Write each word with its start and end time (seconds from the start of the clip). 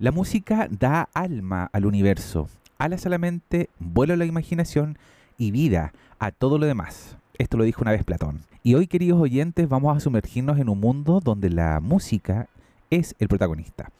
La 0.00 0.12
música 0.12 0.68
da 0.70 1.08
alma 1.12 1.68
al 1.72 1.84
universo, 1.84 2.48
alas 2.78 3.04
a 3.04 3.08
la 3.08 3.18
mente, 3.18 3.68
vuelo 3.80 4.14
a 4.14 4.16
la 4.16 4.26
imaginación 4.26 4.96
y 5.36 5.50
vida 5.50 5.92
a 6.20 6.30
todo 6.30 6.56
lo 6.56 6.66
demás. 6.66 7.16
Esto 7.36 7.56
lo 7.56 7.64
dijo 7.64 7.82
una 7.82 7.90
vez 7.90 8.04
Platón. 8.04 8.42
Y 8.62 8.76
hoy, 8.76 8.86
queridos 8.86 9.20
oyentes, 9.20 9.68
vamos 9.68 9.96
a 9.96 9.98
sumergirnos 9.98 10.60
en 10.60 10.68
un 10.68 10.78
mundo 10.78 11.18
donde 11.18 11.50
la 11.50 11.80
música 11.80 12.46
es 12.90 13.16
el 13.18 13.26
protagonista. 13.26 13.90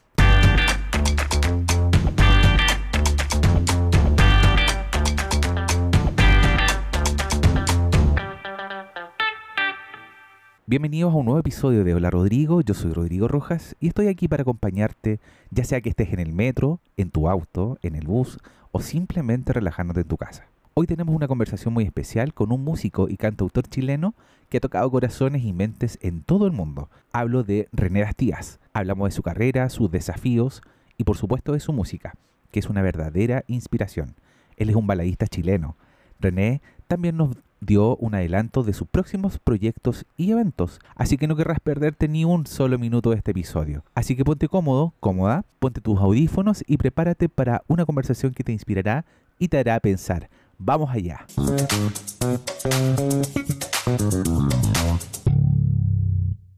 Bienvenidos 10.68 11.14
a 11.14 11.16
un 11.16 11.24
nuevo 11.24 11.40
episodio 11.40 11.82
de 11.82 11.94
Hola 11.94 12.10
Rodrigo, 12.10 12.60
yo 12.60 12.74
soy 12.74 12.92
Rodrigo 12.92 13.26
Rojas 13.26 13.74
y 13.80 13.88
estoy 13.88 14.08
aquí 14.08 14.28
para 14.28 14.42
acompañarte, 14.42 15.18
ya 15.50 15.64
sea 15.64 15.80
que 15.80 15.88
estés 15.88 16.12
en 16.12 16.20
el 16.20 16.34
metro, 16.34 16.78
en 16.98 17.10
tu 17.10 17.26
auto, 17.30 17.78
en 17.80 17.94
el 17.94 18.06
bus 18.06 18.38
o 18.70 18.80
simplemente 18.80 19.54
relajándote 19.54 20.02
en 20.02 20.08
tu 20.08 20.18
casa. 20.18 20.46
Hoy 20.74 20.86
tenemos 20.86 21.16
una 21.16 21.26
conversación 21.26 21.72
muy 21.72 21.84
especial 21.84 22.34
con 22.34 22.52
un 22.52 22.64
músico 22.64 23.08
y 23.08 23.16
cantautor 23.16 23.66
chileno 23.66 24.14
que 24.50 24.58
ha 24.58 24.60
tocado 24.60 24.90
corazones 24.90 25.42
y 25.42 25.54
mentes 25.54 25.98
en 26.02 26.20
todo 26.22 26.44
el 26.44 26.52
mundo. 26.52 26.90
Hablo 27.12 27.44
de 27.44 27.70
René 27.72 28.02
Bastías. 28.02 28.60
Hablamos 28.74 29.08
de 29.08 29.16
su 29.16 29.22
carrera, 29.22 29.70
sus 29.70 29.90
desafíos 29.90 30.60
y 30.98 31.04
por 31.04 31.16
supuesto 31.16 31.54
de 31.54 31.60
su 31.60 31.72
música, 31.72 32.12
que 32.50 32.60
es 32.60 32.68
una 32.68 32.82
verdadera 32.82 33.42
inspiración. 33.46 34.16
Él 34.58 34.68
es 34.68 34.76
un 34.76 34.86
baladista 34.86 35.28
chileno. 35.28 35.78
René 36.20 36.60
también 36.88 37.16
nos 37.16 37.38
dio 37.60 37.96
un 37.96 38.14
adelanto 38.14 38.62
de 38.62 38.72
sus 38.72 38.88
próximos 38.88 39.38
proyectos 39.38 40.04
y 40.16 40.30
eventos, 40.30 40.80
así 40.94 41.16
que 41.16 41.26
no 41.26 41.36
querrás 41.36 41.60
perderte 41.60 42.08
ni 42.08 42.24
un 42.24 42.46
solo 42.46 42.78
minuto 42.78 43.10
de 43.10 43.16
este 43.16 43.32
episodio. 43.32 43.84
Así 43.94 44.16
que 44.16 44.24
ponte 44.24 44.48
cómodo, 44.48 44.94
cómoda, 45.00 45.44
ponte 45.58 45.80
tus 45.80 45.98
audífonos 45.98 46.62
y 46.66 46.76
prepárate 46.76 47.28
para 47.28 47.62
una 47.68 47.84
conversación 47.84 48.32
que 48.32 48.44
te 48.44 48.52
inspirará 48.52 49.04
y 49.38 49.48
te 49.48 49.58
hará 49.58 49.78
pensar. 49.80 50.28
Vamos 50.58 50.90
allá. 50.90 51.26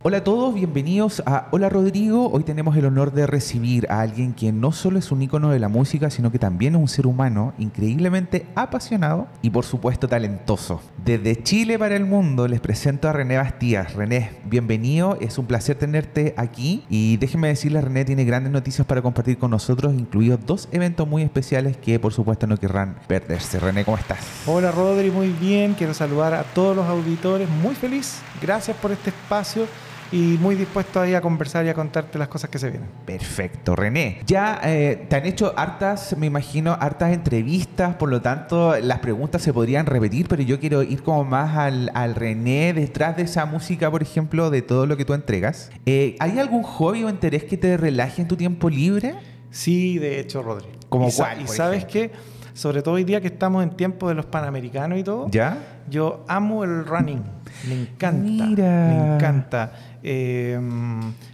Hola 0.02 0.16
a 0.16 0.24
todos, 0.24 0.54
bienvenidos 0.54 1.22
a 1.26 1.48
Hola 1.50 1.68
Rodrigo. 1.68 2.30
Hoy 2.30 2.42
tenemos 2.42 2.74
el 2.74 2.86
honor 2.86 3.12
de 3.12 3.26
recibir 3.26 3.86
a 3.90 4.00
alguien 4.00 4.32
quien 4.32 4.58
no 4.58 4.72
solo 4.72 4.98
es 4.98 5.12
un 5.12 5.20
ícono 5.20 5.50
de 5.50 5.58
la 5.58 5.68
música, 5.68 6.08
sino 6.08 6.32
que 6.32 6.38
también 6.38 6.74
es 6.74 6.80
un 6.80 6.88
ser 6.88 7.06
humano 7.06 7.52
increíblemente 7.58 8.46
apasionado 8.54 9.26
y 9.42 9.50
por 9.50 9.66
supuesto 9.66 10.08
talentoso. 10.08 10.80
Desde 11.04 11.42
Chile 11.42 11.78
para 11.78 11.96
el 11.96 12.06
mundo 12.06 12.48
les 12.48 12.60
presento 12.60 13.10
a 13.10 13.12
René 13.12 13.36
Bastías. 13.36 13.92
René, 13.92 14.30
bienvenido, 14.46 15.18
es 15.20 15.36
un 15.36 15.44
placer 15.44 15.76
tenerte 15.76 16.32
aquí 16.38 16.82
y 16.88 17.18
déjenme 17.18 17.48
decirles, 17.48 17.84
René 17.84 18.06
tiene 18.06 18.24
grandes 18.24 18.54
noticias 18.54 18.86
para 18.86 19.02
compartir 19.02 19.36
con 19.36 19.50
nosotros, 19.50 19.92
incluidos 19.92 20.40
dos 20.46 20.66
eventos 20.72 21.06
muy 21.06 21.20
especiales 21.20 21.76
que 21.76 22.00
por 22.00 22.14
supuesto 22.14 22.46
no 22.46 22.56
querrán 22.56 22.96
perderse. 23.06 23.60
René, 23.60 23.84
¿cómo 23.84 23.98
estás? 23.98 24.20
Hola 24.46 24.72
Rodri, 24.72 25.10
muy 25.10 25.28
bien, 25.28 25.74
quiero 25.74 25.92
saludar 25.92 26.32
a 26.32 26.44
todos 26.44 26.74
los 26.74 26.86
auditores, 26.86 27.50
muy 27.50 27.74
feliz, 27.74 28.22
gracias 28.40 28.74
por 28.78 28.92
este 28.92 29.10
espacio 29.10 29.66
y 30.12 30.38
muy 30.40 30.54
dispuesto 30.56 31.00
ahí 31.00 31.14
a 31.14 31.20
conversar 31.20 31.64
y 31.64 31.68
a 31.68 31.74
contarte 31.74 32.18
las 32.18 32.28
cosas 32.28 32.50
que 32.50 32.58
se 32.58 32.70
vienen. 32.70 32.88
Perfecto, 33.04 33.76
René. 33.76 34.20
Ya 34.26 34.60
eh, 34.64 35.06
te 35.08 35.16
han 35.16 35.26
hecho 35.26 35.54
hartas, 35.56 36.16
me 36.16 36.26
imagino, 36.26 36.76
hartas 36.80 37.12
entrevistas, 37.12 37.94
por 37.96 38.08
lo 38.08 38.20
tanto 38.20 38.76
las 38.80 38.98
preguntas 38.98 39.42
se 39.42 39.52
podrían 39.52 39.86
repetir, 39.86 40.26
pero 40.28 40.42
yo 40.42 40.58
quiero 40.58 40.82
ir 40.82 41.02
como 41.02 41.24
más 41.24 41.56
al, 41.56 42.14
René 42.14 42.72
detrás 42.72 43.16
de 43.16 43.22
esa 43.22 43.46
música, 43.46 43.90
por 43.90 44.02
ejemplo, 44.02 44.50
de 44.50 44.62
todo 44.62 44.86
lo 44.86 44.96
que 44.96 45.04
tú 45.04 45.14
entregas. 45.14 45.70
Eh, 45.86 46.16
¿Hay 46.18 46.38
algún 46.38 46.62
hobby 46.64 47.04
o 47.04 47.08
interés 47.08 47.44
que 47.44 47.56
te 47.56 47.76
relaje 47.76 48.22
en 48.22 48.28
tu 48.28 48.36
tiempo 48.36 48.68
libre? 48.68 49.14
Sí, 49.50 49.98
de 49.98 50.20
hecho, 50.20 50.42
Rodri. 50.42 50.66
¿Como 50.88 51.08
y 51.08 51.12
cuál? 51.12 51.40
y 51.42 51.46
sabes 51.46 51.84
qué, 51.84 52.10
sobre 52.52 52.82
todo 52.82 52.94
hoy 52.94 53.04
día 53.04 53.20
que 53.20 53.28
estamos 53.28 53.62
en 53.62 53.70
tiempo 53.70 54.08
de 54.08 54.14
los 54.14 54.26
panamericanos 54.26 54.98
y 54.98 55.04
todo, 55.04 55.28
¿Ya? 55.30 55.58
yo 55.88 56.24
amo 56.28 56.64
el 56.64 56.84
running. 56.84 57.22
Me 57.68 57.74
encanta. 57.82 58.22
Mira. 58.22 58.86
Me 58.88 59.14
encanta. 59.14 59.72
Eh, 60.02 60.58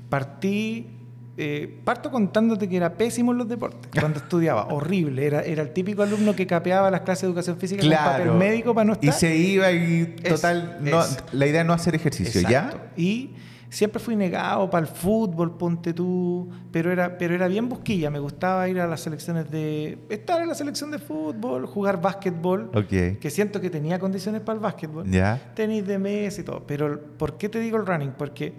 partí. 0.09 0.87
eh, 1.39 1.81
parto 1.85 2.11
contándote 2.11 2.67
que 2.67 2.77
era 2.79 2.95
pésimo 2.95 3.33
en 3.33 3.39
los 3.39 3.47
deportes 3.49 3.91
cuando 4.01 4.19
estudiaba, 4.21 4.69
horrible. 4.69 5.27
Era, 5.27 5.43
era 5.43 5.63
el 5.63 5.71
típico 5.75 6.03
alumno 6.03 6.35
que 6.35 6.47
capeaba 6.47 6.91
las 6.91 7.03
clases 7.03 7.23
de 7.23 7.29
educación 7.29 7.59
física 7.59 7.83
con 7.83 7.91
papel 7.93 8.31
médico 8.33 8.75
para 8.75 8.87
no 8.87 8.93
estar. 8.95 9.09
Y 9.11 9.13
se 9.13 9.37
iba 9.37 9.71
y 9.71 10.15
Es- 10.23 10.35
total, 10.35 10.79
no- 10.81 11.01
es. 11.03 11.19
la 11.33 11.47
idea 11.47 11.61
es 11.61 11.67
no 11.67 11.75
hacer 11.75 11.95
ejercicio, 11.95 12.41
Exacto. 12.41 12.79
¿ya? 12.79 13.03
Y 13.03 13.33
siempre 13.69 14.01
fui 14.01 14.17
negado 14.17 14.69
para 14.71 14.87
el 14.87 14.93
fútbol, 14.93 15.57
ponte 15.57 15.93
tú, 15.93 16.49
pero 16.71 16.93
era, 16.93 17.19
pero 17.19 17.35
era 17.35 17.49
bien 17.49 17.69
busquilla. 17.69 18.11
Me 18.11 18.19
gustaba 18.19 18.69
ir 18.69 18.81
a 18.81 18.87
las 18.87 19.01
selecciones 19.01 19.51
de. 19.51 19.99
estar 20.09 20.41
en 20.41 20.49
la 20.49 20.55
selección 20.55 20.91
de 20.91 20.99
fútbol, 20.99 21.67
jugar 21.67 22.01
básquetbol, 22.01 22.71
Ok. 22.75 23.19
que 23.21 23.31
siento 23.31 23.61
que 23.61 23.71
tenía 23.71 23.99
condiciones 23.99 24.41
para 24.43 24.55
el 24.57 24.61
básquetbol. 24.63 25.11
¿Ya? 25.11 25.53
Tenis 25.55 25.87
de 25.87 25.99
mesa 25.99 26.41
y 26.41 26.45
todo. 26.45 26.63
Pero 26.67 27.01
¿por 27.19 27.37
qué 27.39 27.49
te 27.49 27.59
digo 27.61 27.77
el 27.77 27.87
running? 27.87 28.13
Porque 28.17 28.53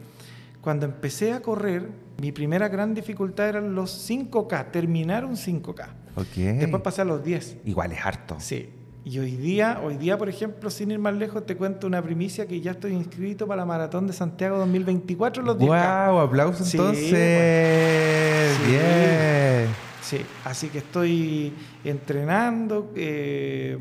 cuando 0.62 0.86
empecé 0.86 1.34
a 1.34 1.42
correr, 1.42 1.90
mi 2.22 2.32
primera 2.32 2.68
gran 2.68 2.94
dificultad 2.94 3.48
eran 3.50 3.74
los 3.76 4.10
5K, 4.10 4.72
terminar 4.72 5.24
un 5.26 5.36
5K. 5.38 5.88
Ok. 6.16 6.36
Después 6.36 6.82
pasé 6.82 7.02
a 7.02 7.06
los 7.06 7.24
10. 7.24 7.58
Igual 7.66 7.92
es 7.92 8.00
harto. 8.06 8.36
Sí. 8.40 8.70
Y 9.10 9.20
hoy 9.20 9.38
día, 9.38 9.80
hoy 9.82 9.96
día, 9.96 10.18
por 10.18 10.28
ejemplo, 10.28 10.70
sin 10.70 10.92
ir 10.92 11.00
más 11.00 11.14
lejos, 11.16 11.46
te 11.46 11.56
cuento 11.56 11.88
una 11.88 12.02
primicia 12.02 12.46
que 12.46 12.60
ya 12.60 12.72
estoy 12.72 12.92
inscrito 12.92 13.48
para 13.48 13.62
la 13.62 13.66
Maratón 13.66 14.06
de 14.06 14.12
Santiago 14.12 14.58
2024 14.58 15.44
los 15.44 15.58
10K. 15.58 16.08
¡Wow! 16.10 16.20
Aplausos 16.20 16.68
Sí, 16.68 16.76
entonces. 16.78 17.08
Sí. 18.58 18.70
Bien. 18.70 19.68
Sí, 20.02 20.18
así 20.44 20.68
que 20.68 20.80
estoy 20.80 21.54
entrenando, 21.86 22.92
eh, 22.98 23.78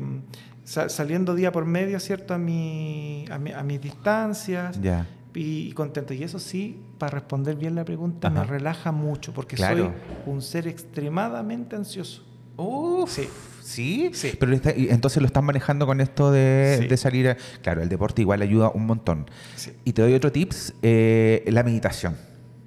sa- 0.63 0.87
saliendo 0.87 1.35
día 1.35 1.51
por 1.51 1.65
medio, 1.65 1.99
¿cierto? 1.99 2.33
A, 2.33 2.37
mi, 2.37 3.25
a, 3.29 3.37
mi- 3.37 3.51
a 3.51 3.63
mis 3.63 3.81
distancias 3.81 4.79
Ya. 4.81 5.07
y, 5.33 5.67
y 5.67 5.71
contento. 5.73 6.13
Y 6.13 6.23
eso 6.23 6.39
sí, 6.39 6.79
para 6.97 7.11
responder 7.11 7.57
bien 7.57 7.75
la 7.75 7.83
pregunta, 7.83 8.29
Ajá. 8.29 8.39
me 8.41 8.45
relaja 8.45 8.93
mucho 8.93 9.33
porque 9.33 9.57
Claro. 9.57 9.91
soy 10.25 10.33
un 10.33 10.41
ser 10.41 10.69
extremadamente 10.69 11.75
ansioso. 11.75 12.23
Uf, 12.55 13.09
Sí. 13.11 13.27
¿Sí? 13.67 14.11
Sí. 14.13 14.31
Pero 14.39 14.53
está- 14.53 14.73
y 14.75 14.87
entonces 14.89 15.21
lo 15.21 15.27
están 15.27 15.43
manejando 15.43 15.85
con 15.85 15.99
esto 15.99 16.31
de, 16.31 16.77
Sí. 16.81 16.87
de 16.87 16.97
salir. 16.97 17.27
a- 17.29 17.37
claro, 17.61 17.81
el 17.81 17.89
deporte 17.89 18.21
igual 18.21 18.41
ayuda 18.41 18.69
un 18.73 18.85
montón. 18.85 19.29
Sí. 19.55 19.71
Y 19.83 19.91
te 19.93 20.01
doy 20.01 20.13
otro 20.13 20.31
tips: 20.31 20.73
eh, 20.81 21.43
la 21.47 21.63
meditación. 21.63 22.15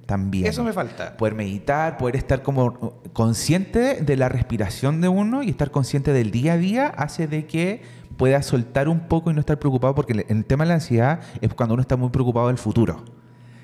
También. 0.04 0.46
Eso 0.46 0.64
me 0.64 0.72
falta. 0.72 1.16
Poder 1.16 1.34
meditar, 1.36 1.96
poder 1.96 2.16
estar 2.16 2.42
como 2.42 3.00
consciente 3.12 4.02
de 4.02 4.16
la 4.16 4.28
respiración 4.28 5.00
de 5.00 5.08
uno 5.08 5.42
y 5.44 5.50
estar 5.50 5.70
consciente 5.70 6.12
del 6.12 6.32
día 6.32 6.54
a 6.54 6.56
día 6.58 6.86
hace 6.88 7.28
de 7.28 7.46
que 7.46 7.80
pueda 8.16 8.42
soltar 8.42 8.88
un 8.88 9.06
poco 9.08 9.30
y 9.30 9.34
no 9.34 9.40
estar 9.40 9.58
preocupado, 9.58 9.94
porque 9.94 10.12
el, 10.12 10.26
el 10.28 10.44
tema 10.44 10.64
de 10.64 10.68
la 10.68 10.74
ansiedad 10.74 11.20
es 11.40 11.54
cuando 11.54 11.74
uno 11.74 11.80
está 11.80 11.96
muy 11.96 12.10
preocupado 12.10 12.48
del 12.48 12.58
futuro. 12.58 13.04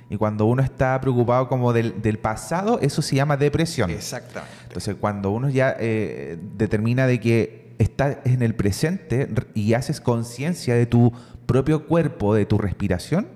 Y 0.08 0.16
cuando 0.16 0.46
uno 0.46 0.62
está 0.62 1.00
preocupado 1.00 1.48
como 1.48 1.72
del, 1.72 2.00
del 2.00 2.18
pasado, 2.18 2.78
eso 2.80 3.02
se 3.02 3.16
llama 3.16 3.36
depresión. 3.36 3.90
Exactamente. 3.90 4.54
Entonces, 4.64 4.94
cuando 5.00 5.30
uno 5.32 5.48
ya 5.48 5.74
eh, 5.80 6.38
determina 6.56 7.06
de 7.08 7.18
que 7.18 7.74
estás 7.78 8.18
en 8.24 8.42
el 8.42 8.54
presente 8.54 9.28
y 9.54 9.74
haces 9.74 10.00
conciencia 10.00 10.74
de 10.76 10.86
tu 10.86 11.12
propio 11.46 11.86
cuerpo, 11.86 12.34
de 12.34 12.46
tu 12.46 12.56
respiración, 12.56 13.26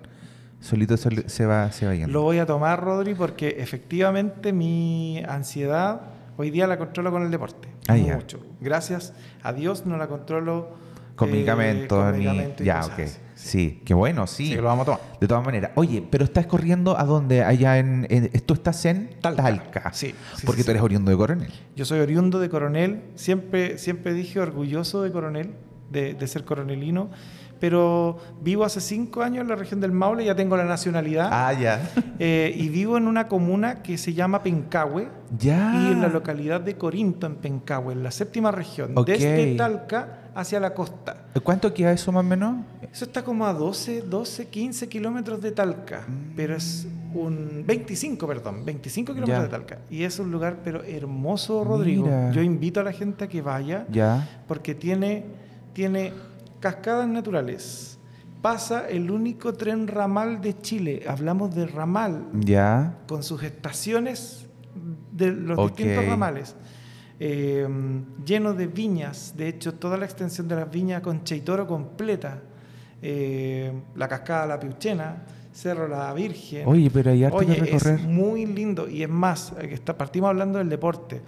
solito 0.61 0.97
se, 0.97 1.29
se 1.29 1.45
va, 1.47 1.73
se 1.73 1.87
va 1.87 1.95
yendo. 1.95 2.13
Lo 2.13 2.23
voy 2.23 2.39
a 2.39 2.47
tomar, 2.47 2.81
Rodri, 2.83 3.15
porque 3.15 3.57
efectivamente 3.59 4.53
mi 4.53 5.23
ansiedad 5.29 6.03
hoy 6.37 6.51
día 6.51 6.67
la 6.67 6.79
controlo 6.79 7.11
con 7.11 7.23
el 7.25 7.31
deporte. 7.31 7.69
Ah, 7.89 7.97
ya. 7.97 8.15
mucho. 8.15 8.41
Gracias 8.61 9.13
a 9.43 9.53
Dios 9.53 9.87
no 9.87 9.97
la 9.97 10.07
controlo 10.07 10.69
con 11.17 11.29
eh, 11.31 11.33
medicamentos, 11.33 11.99
con 11.99 12.13
ni- 12.13 12.25
medicamentos 12.27 12.61
y 12.61 12.65
Ya, 12.65 12.85
ok. 12.85 12.93
así. 13.01 13.19
Sí, 13.43 13.81
qué 13.87 13.95
bueno, 13.95 14.27
sí. 14.27 14.51
Que 14.51 14.57
lo 14.57 14.65
vamos 14.65 14.83
a 14.83 14.85
tomar. 14.97 15.01
De 15.21 15.27
todas 15.27 15.45
maneras. 15.45 15.71
Oye, 15.75 16.05
pero 16.11 16.25
estás 16.25 16.47
corriendo 16.47 16.99
a 16.99 17.05
dónde? 17.05 17.43
Allá 17.43 17.79
en, 17.79 18.07
en- 18.11 18.29
Tú 18.45 18.55
estás 18.55 18.85
en 18.85 19.11
Talca. 19.21 19.43
Talca. 19.43 19.93
Sí, 19.95 20.15
sí, 20.37 20.47
Porque 20.47 20.61
sí, 20.61 20.67
tú 20.67 20.71
eres 20.73 20.81
sí. 20.81 20.85
oriundo 20.85 21.11
de 21.11 21.17
Coronel. 21.17 21.51
Yo 21.75 21.85
soy 21.87 22.01
oriundo 22.01 22.39
de 22.39 22.49
Coronel, 22.51 23.03
siempre, 23.15 23.79
siempre 23.79 24.13
dije 24.13 24.41
orgulloso 24.41 25.03
de 25.03 25.11
Coronel, 25.11 25.55
de, 25.91 26.13
de 26.15 26.27
ser 26.29 26.45
coronelino, 26.45 27.11
pero 27.59 28.19
vivo 28.43 28.65
hace 28.65 28.81
cinco 28.81 29.23
años 29.23 29.43
en 29.43 29.49
la 29.49 29.57
región 29.57 29.81
del 29.81 29.93
Maule, 29.93 30.25
ya 30.25 30.35
tengo 30.35 30.57
la 30.57 30.65
nacionalidad, 30.65 31.29
Ah, 31.33 31.53
ya. 31.53 31.91
eh, 32.19 32.53
y 32.57 32.69
vivo 32.69 32.97
en 32.97 33.07
una 33.07 33.27
comuna 33.29 33.83
que 33.83 33.99
se 33.99 34.15
llama 34.15 34.43
Pencahue, 34.43 35.09
ya. 35.39 35.73
y 35.75 35.93
en 35.93 36.01
la 36.01 36.09
localidad 36.09 36.61
de 36.61 36.77
Corinto, 36.77 37.27
en 37.27 37.37
Pencahue, 37.37 37.93
en 37.95 38.03
la 38.03 38.11
séptima 38.11 38.51
región, 38.51 38.93
Ok. 38.97 39.09
desde 39.09 39.57
Talca 39.57 40.20
hacia 40.35 40.61
la 40.61 40.75
costa. 40.75 41.25
¿Cuánto 41.43 41.73
queda 41.73 41.93
eso 41.93 42.13
más 42.13 42.21
o 42.21 42.27
menos? 42.29 42.65
Eso 42.93 43.05
está 43.05 43.23
como 43.23 43.47
a 43.47 43.53
12, 43.53 44.03
12, 44.03 44.49
15 44.49 44.89
kilómetros 44.89 45.41
de 45.41 45.53
Talca, 45.53 46.03
pero 46.37 46.57
es 46.57 46.87
un 47.15 47.65
25, 47.67 48.27
perdón, 48.27 48.65
25 48.65 49.13
kilómetros 49.15 49.43
de 49.45 49.49
Talca. 49.49 49.79
Y 49.91 50.05
es 50.05 50.19
un 50.19 50.31
lugar, 50.31 50.59
pero 50.65 50.83
hermoso, 50.85 51.65
Rodrigo. 51.65 52.05
Mira. 52.05 52.31
Yo 52.33 52.43
invito 52.43 52.81
a 52.81 52.85
la 52.85 52.93
gente 52.93 53.25
a 53.25 53.29
que 53.29 53.43
vaya, 53.43 53.87
Ya. 53.91 54.43
porque 54.49 54.75
tiene, 54.75 55.25
tiene 55.73 56.13
cascadas 56.61 57.09
naturales. 57.09 57.99
Pasa 58.43 58.89
el 58.89 59.11
único 59.11 59.53
tren 59.53 59.87
ramal 59.87 60.41
de 60.41 60.59
Chile. 60.61 61.03
Hablamos 61.07 61.55
de 61.55 61.67
ramal, 61.67 62.27
Ya. 62.41 62.97
con 63.07 63.23
sus 63.23 63.43
estaciones 63.43 64.47
de 65.13 65.33
los 65.33 65.59
distintos 65.69 66.07
ramales. 66.07 66.55
Eh, 67.23 67.69
lleno 68.25 68.55
de 68.55 68.67
viñas, 68.67 69.35
de 69.37 69.49
hecho 69.49 69.75
toda 69.75 69.99
la 69.99 70.07
extensión 70.07 70.49
de 70.49 70.57
las 70.57 70.71
viñas 70.71 71.03
con 71.03 71.23
Cheitoro 71.23 71.67
completa, 71.67 72.41
eh, 73.03 73.71
la 73.95 74.09
cascada 74.09 74.47
La 74.47 74.59
Piuchena, 74.59 75.27
Cerro 75.53 75.87
La 75.87 76.15
Virgen. 76.15 76.67
Oye, 76.67 76.91
pero 76.91 77.11
hay 77.11 77.25
harto 77.25 77.41
que 77.41 77.55
recorrer. 77.55 78.01
Es 78.01 78.07
muy 78.07 78.47
lindo 78.47 78.89
y 78.89 79.03
es 79.03 79.09
más, 79.11 79.53
partimos 79.99 80.31
hablando 80.31 80.59
del 80.59 80.71
deporte. 80.71 81.21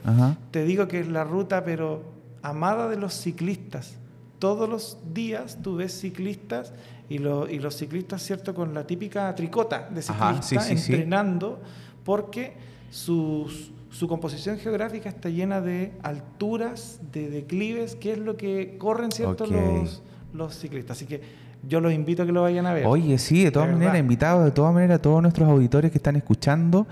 Te 0.50 0.64
digo 0.64 0.88
que 0.88 1.00
es 1.00 1.08
la 1.08 1.24
ruta, 1.24 1.62
pero 1.62 2.02
amada 2.40 2.88
de 2.88 2.96
los 2.96 3.12
ciclistas. 3.12 3.98
Todos 4.38 4.70
los 4.70 4.98
días 5.12 5.58
tú 5.62 5.76
ves 5.76 5.92
ciclistas 5.92 6.72
y, 7.10 7.16
y 7.16 7.58
los 7.58 7.76
ciclistas, 7.76 8.22
¿cierto? 8.22 8.54
Con 8.54 8.72
la 8.72 8.86
típica 8.86 9.34
tricota 9.34 9.90
de 9.90 10.00
ciclista 10.00 10.68
entrenando 10.70 11.60
porque 12.02 12.54
sus, 12.90 13.72
su 13.92 14.08
composición 14.08 14.58
geográfica 14.58 15.10
está 15.10 15.28
llena 15.28 15.60
de 15.60 15.92
alturas, 16.02 17.00
de 17.12 17.28
declives, 17.28 17.94
que 17.94 18.12
es 18.12 18.18
lo 18.18 18.36
que 18.36 18.76
corren, 18.78 19.12
¿cierto? 19.12 19.46
Los, 19.46 20.02
los 20.32 20.58
ciclistas. 20.58 20.96
Así 20.96 21.06
que 21.06 21.20
yo 21.68 21.80
los 21.80 21.92
invito 21.92 22.22
a 22.22 22.26
que 22.26 22.32
lo 22.32 22.42
vayan 22.42 22.66
a 22.66 22.72
ver. 22.72 22.86
Oye, 22.86 23.18
sí, 23.18 23.44
de 23.44 23.50
todas 23.50 23.70
maneras, 23.70 23.98
invitados 23.98 24.44
de 24.44 24.50
todas 24.50 24.72
maneras 24.72 24.98
a 24.98 25.02
todos 25.02 25.20
nuestros 25.22 25.48
auditores 25.48 25.90
que 25.90 25.98
están 25.98 26.16
escuchando. 26.16 26.86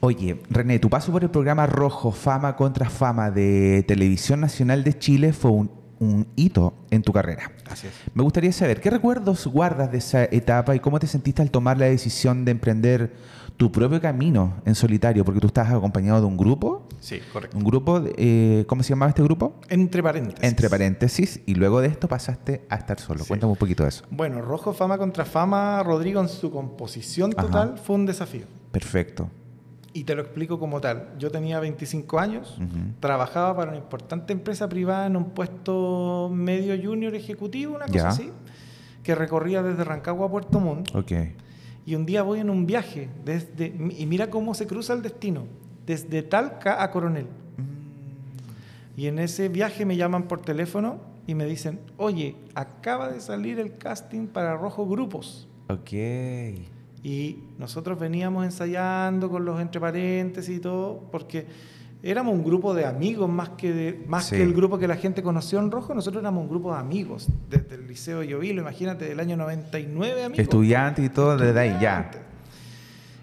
Oye, 0.00 0.42
René, 0.50 0.78
tu 0.80 0.90
paso 0.90 1.12
por 1.12 1.22
el 1.22 1.30
programa 1.30 1.66
Rojo, 1.66 2.10
Fama 2.10 2.56
contra 2.56 2.90
Fama 2.90 3.30
de 3.30 3.84
Televisión 3.86 4.40
Nacional 4.40 4.84
de 4.84 4.98
Chile 4.98 5.32
fue 5.32 5.52
un, 5.52 5.70
un 5.98 6.26
hito 6.36 6.74
en 6.90 7.02
tu 7.02 7.12
carrera. 7.12 7.52
Así 7.68 7.86
es. 7.86 7.94
Me 8.14 8.22
gustaría 8.22 8.52
saber, 8.52 8.80
¿qué 8.80 8.90
recuerdos 8.90 9.46
guardas 9.46 9.90
de 9.92 9.98
esa 9.98 10.24
etapa 10.24 10.74
y 10.74 10.80
cómo 10.80 10.98
te 10.98 11.06
sentiste 11.06 11.42
al 11.42 11.50
tomar 11.50 11.78
la 11.78 11.86
decisión 11.86 12.44
de 12.44 12.52
emprender 12.52 13.12
tu 13.56 13.72
propio 13.72 14.00
camino 14.00 14.60
en 14.64 14.74
solitario, 14.74 15.24
porque 15.24 15.40
tú 15.40 15.46
estás 15.46 15.70
acompañado 15.70 16.20
de 16.20 16.26
un 16.26 16.36
grupo. 16.36 16.86
Sí, 17.00 17.20
correcto. 17.32 17.56
Un 17.56 17.64
grupo, 17.64 18.02
eh, 18.16 18.64
¿cómo 18.68 18.82
se 18.82 18.90
llamaba 18.90 19.10
este 19.10 19.22
grupo? 19.22 19.60
Entre 19.68 20.02
paréntesis. 20.02 20.42
Entre 20.42 20.68
paréntesis, 20.68 21.40
y 21.46 21.54
luego 21.54 21.80
de 21.80 21.88
esto 21.88 22.08
pasaste 22.08 22.66
a 22.68 22.76
estar 22.76 23.00
solo. 23.00 23.24
Cuéntame 23.24 23.52
un 23.52 23.58
poquito 23.58 23.82
de 23.82 23.90
eso. 23.90 24.04
Bueno, 24.10 24.42
Rojo 24.42 24.72
Fama 24.72 24.98
contra 24.98 25.24
Fama, 25.24 25.82
Rodrigo, 25.82 26.20
en 26.20 26.28
su 26.28 26.50
composición 26.50 27.32
total, 27.32 27.78
fue 27.78 27.96
un 27.96 28.06
desafío. 28.06 28.46
Perfecto. 28.72 29.30
Y 29.96 30.04
te 30.04 30.14
lo 30.14 30.22
explico 30.22 30.58
como 30.58 30.80
tal. 30.80 31.08
Yo 31.18 31.30
tenía 31.30 31.58
25 31.58 32.18
años, 32.18 32.58
trabajaba 33.00 33.56
para 33.56 33.70
una 33.70 33.78
importante 33.78 34.32
empresa 34.32 34.68
privada 34.68 35.06
en 35.06 35.16
un 35.16 35.30
puesto 35.30 36.30
medio 36.32 36.76
junior 36.80 37.14
ejecutivo, 37.14 37.76
una 37.76 37.86
cosa 37.86 38.08
así, 38.08 38.30
que 39.02 39.14
recorría 39.14 39.62
desde 39.62 39.84
Rancagua 39.84 40.26
a 40.26 40.30
Puerto 40.30 40.60
Montt. 40.60 40.94
Ok 40.94 41.12
y 41.86 41.94
un 41.94 42.04
día 42.04 42.22
voy 42.22 42.40
en 42.40 42.50
un 42.50 42.66
viaje 42.66 43.08
desde 43.24 43.66
y 43.96 44.06
mira 44.06 44.28
cómo 44.28 44.54
se 44.54 44.66
cruza 44.66 44.92
el 44.92 45.02
destino, 45.02 45.44
desde 45.86 46.22
Talca 46.24 46.82
a 46.82 46.90
Coronel. 46.90 47.26
Mm. 47.26 49.00
Y 49.00 49.06
en 49.06 49.20
ese 49.20 49.48
viaje 49.48 49.86
me 49.86 49.96
llaman 49.96 50.24
por 50.24 50.42
teléfono 50.42 50.98
y 51.28 51.36
me 51.36 51.46
dicen, 51.46 51.78
oye, 51.96 52.34
acaba 52.54 53.08
de 53.08 53.20
salir 53.20 53.60
el 53.60 53.78
casting 53.78 54.26
para 54.26 54.56
Rojo 54.56 54.86
Grupos. 54.86 55.48
Ok. 55.68 55.92
Y 57.06 57.38
nosotros 57.56 58.00
veníamos 58.00 58.44
ensayando 58.44 59.30
con 59.30 59.44
los 59.44 59.60
entre 59.60 59.80
paréntesis 59.80 60.56
y 60.56 60.58
todo, 60.58 61.08
porque 61.12 61.46
éramos 62.02 62.34
un 62.34 62.42
grupo 62.42 62.74
de 62.74 62.84
amigos 62.84 63.30
más 63.30 63.50
que 63.50 63.72
de, 63.72 64.04
más 64.08 64.30
que 64.30 64.42
el 64.42 64.52
grupo 64.52 64.76
que 64.76 64.88
la 64.88 64.96
gente 64.96 65.22
conoció 65.22 65.60
en 65.60 65.70
Rojo, 65.70 65.94
nosotros 65.94 66.20
éramos 66.20 66.42
un 66.42 66.48
grupo 66.48 66.74
de 66.74 66.80
amigos 66.80 67.28
desde 67.48 67.76
el 67.76 67.86
Liceo 67.86 68.24
Llovilo, 68.24 68.60
imagínate, 68.60 69.04
del 69.04 69.20
año 69.20 69.36
99 69.36 70.24
amigos. 70.24 70.40
Estudiantes 70.40 71.04
y 71.04 71.08
todo 71.08 71.36
desde 71.36 71.60
ahí 71.60 71.76
ya. 71.80 72.10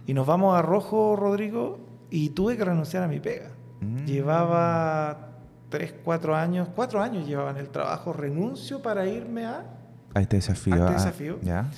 Y 0.08 0.14
nos 0.14 0.26
vamos 0.26 0.58
a 0.58 0.62
Rojo, 0.62 1.18
Rodrigo, 1.18 1.78
y 2.10 2.30
tuve 2.30 2.56
que 2.56 2.64
renunciar 2.64 3.04
a 3.04 3.10
mi 3.10 3.20
pega. 3.20 3.52
Mm. 3.82 4.06
Llevaba 4.06 5.32
tres, 5.68 5.94
cuatro 6.06 6.38
años, 6.38 6.70
cuatro 6.74 7.02
años 7.02 7.28
llevaba 7.28 7.52
en 7.52 7.58
el 7.58 7.68
trabajo, 7.68 8.14
renuncio 8.14 8.82
para 8.82 9.06
irme 9.08 9.46
a... 9.46 9.66
A 10.14 10.22
este 10.22 10.38
desafío. 10.38 10.74
A 10.74 10.78
este 10.78 10.90
ah, 10.90 10.94
desafío. 10.94 11.40
ya. 11.42 11.70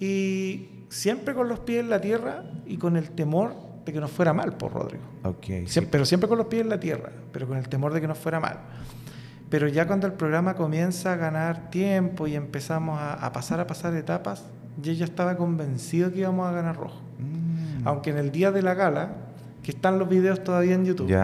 Y 0.00 0.75
siempre 0.88 1.34
con 1.34 1.48
los 1.48 1.60
pies 1.60 1.80
en 1.80 1.90
la 1.90 2.00
tierra 2.00 2.44
y 2.66 2.76
con 2.76 2.96
el 2.96 3.10
temor 3.10 3.54
de 3.84 3.92
que 3.92 4.00
nos 4.00 4.10
fuera 4.10 4.32
mal, 4.32 4.56
por 4.56 4.72
Rodrigo. 4.72 5.04
Okay, 5.22 5.66
Pero 5.90 6.04
siempre 6.04 6.28
con 6.28 6.38
los 6.38 6.48
pies 6.48 6.62
en 6.62 6.68
la 6.68 6.80
tierra, 6.80 7.10
pero 7.32 7.46
con 7.46 7.56
el 7.56 7.68
temor 7.68 7.92
de 7.92 8.00
que 8.00 8.08
nos 8.08 8.18
fuera 8.18 8.40
mal. 8.40 8.58
Pero 9.48 9.68
ya 9.68 9.86
cuando 9.86 10.08
el 10.08 10.12
programa 10.14 10.54
comienza 10.54 11.12
a 11.12 11.16
ganar 11.16 11.70
tiempo 11.70 12.26
y 12.26 12.34
empezamos 12.34 12.98
a, 13.00 13.32
pasar 13.32 13.60
a 13.60 13.66
pasar 13.66 13.94
etapas, 13.94 14.44
yo 14.82 14.92
ya 14.92 15.04
estaba 15.04 15.36
convencido 15.36 16.12
que 16.12 16.20
íbamos 16.20 16.48
a 16.48 16.52
ganar 16.52 16.76
rojo. 16.76 17.00
Mm. 17.18 17.86
Aunque 17.86 18.10
en 18.10 18.18
el 18.18 18.32
día 18.32 18.50
de 18.50 18.62
la 18.62 18.74
gala, 18.74 19.12
que 19.62 19.70
están 19.70 20.00
los 20.00 20.08
videos 20.08 20.42
todavía 20.42 20.74
en 20.74 20.84
YouTube, 20.84 21.14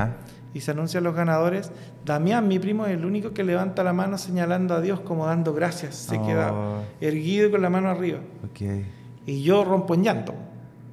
y 0.55 0.61
se 0.61 0.71
anuncian 0.71 1.03
los 1.03 1.15
ganadores, 1.17 1.73
Damián, 2.05 2.47
mi 2.47 2.59
primo, 2.59 2.87
es 2.87 2.93
el 2.93 3.05
único 3.05 3.33
que 3.33 3.43
levanta 3.43 3.83
la 3.83 3.93
mano 3.93 4.19
señalando 4.19 4.75
a 4.75 4.81
Dios 4.81 5.01
como 5.01 5.27
dando 5.27 5.53
gracias. 5.53 5.97
Se 5.97 6.21
queda 6.21 6.53
oh. 6.53 6.83
erguido 7.01 7.51
con 7.51 7.63
la 7.63 7.71
mano 7.71 7.89
arriba. 7.89 8.21
Okay. 8.51 9.02
Y 9.27 9.43
yo 9.43 9.65
rompo 9.65 9.95
en 9.95 10.05
llanto 10.05 10.35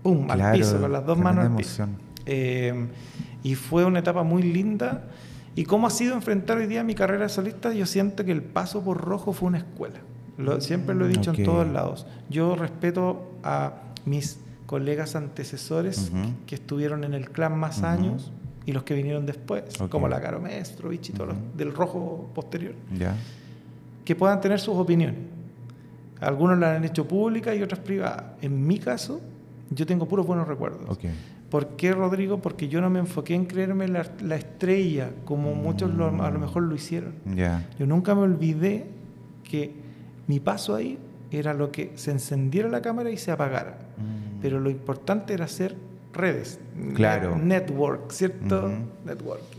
pum, 0.03 0.29
al 0.29 0.53
piso, 0.53 0.79
con 0.79 0.91
las 0.91 1.05
dos 1.05 1.17
manos 1.17 1.45
al 1.45 1.55
piso. 1.55 1.87
Eh, 2.25 2.87
y 3.43 3.55
fue 3.55 3.85
una 3.85 3.99
etapa 3.99 4.23
muy 4.23 4.43
linda. 4.43 5.03
¿Y 5.55 5.65
cómo 5.65 5.87
ha 5.87 5.89
sido 5.89 6.13
enfrentar 6.13 6.57
hoy 6.57 6.67
día 6.67 6.83
mi 6.83 6.95
carrera 6.95 7.27
solista? 7.29 7.73
Yo 7.73 7.85
siento 7.85 8.23
que 8.23 8.31
el 8.31 8.43
paso 8.43 8.83
por 8.83 8.97
rojo 8.97 9.33
fue 9.33 9.47
una 9.47 9.57
escuela. 9.57 9.99
siempre 10.59 10.95
lo 10.95 11.05
he 11.05 11.09
dicho 11.09 11.33
en 11.33 11.43
todos 11.43 11.67
lados. 11.67 12.05
Yo 12.29 12.55
respeto 12.55 13.31
a 13.43 13.73
mis 14.05 14.39
colegas 14.65 15.15
antecesores 15.15 16.11
que, 16.45 16.55
estuvieron 16.55 17.03
en 17.03 17.13
el 17.13 17.29
clan 17.31 17.57
más 17.57 17.83
años 17.83 18.31
y 18.65 18.71
los 18.71 18.83
que 18.83 18.93
vinieron 18.93 19.25
después, 19.25 19.63
como 19.89 20.07
la 20.07 20.21
Caro 20.21 20.39
Maestro, 20.39 20.93
y 20.93 20.99
todos 20.99 21.29
los 21.29 21.37
del 21.57 21.73
rojo 21.73 22.29
posterior, 22.35 22.75
que 24.05 24.15
puedan 24.15 24.39
tener 24.41 24.59
sus 24.59 24.75
opiniones. 24.75 25.38
Algunos 26.21 26.57
la 26.57 26.75
han 26.75 26.83
hecho 26.83 27.07
pública 27.07 27.55
y 27.55 27.61
otras 27.61 27.79
privadas. 27.79 28.23
En 28.41 28.65
mi 28.67 28.79
caso, 28.79 29.21
yo 29.69 29.85
tengo 29.85 30.07
puros 30.07 30.25
buenos 30.25 30.47
recuerdos. 30.47 30.97
¿Por 31.49 31.75
qué, 31.75 31.93
Rodrigo? 31.93 32.39
Porque 32.39 32.67
yo 32.67 32.79
no 32.81 32.89
me 32.89 32.99
enfoqué 32.99 33.33
en 33.33 33.45
creerme 33.45 33.87
la, 33.87 34.35
estrella, 34.35 35.11
como 35.25 35.55
muchos 35.55 35.91
a 35.91 36.29
lo 36.29 36.39
mejor 36.39 36.63
lo 36.63 36.75
hicieron. 36.75 37.13
Yo 37.77 37.85
nunca 37.85 38.13
me 38.15 38.21
olvidé 38.21 38.85
que 39.43 39.73
mi 40.27 40.39
paso 40.39 40.75
ahí 40.75 40.99
era 41.31 41.53
lo 41.53 41.71
que 41.71 41.91
se 41.95 42.11
encendiera 42.11 42.69
la 42.69 42.81
cámara 42.81 43.09
y 43.09 43.17
se 43.17 43.31
apagara. 43.31 43.77
Mm. 43.97 44.41
Pero 44.41 44.59
lo 44.59 44.69
importante 44.69 45.33
era 45.33 45.45
hacer 45.45 45.75
redes. 46.13 46.59
Claro. 46.95 47.37
network, 47.37 48.11
¿cierto? 48.11 48.69
Networking. 49.05 49.58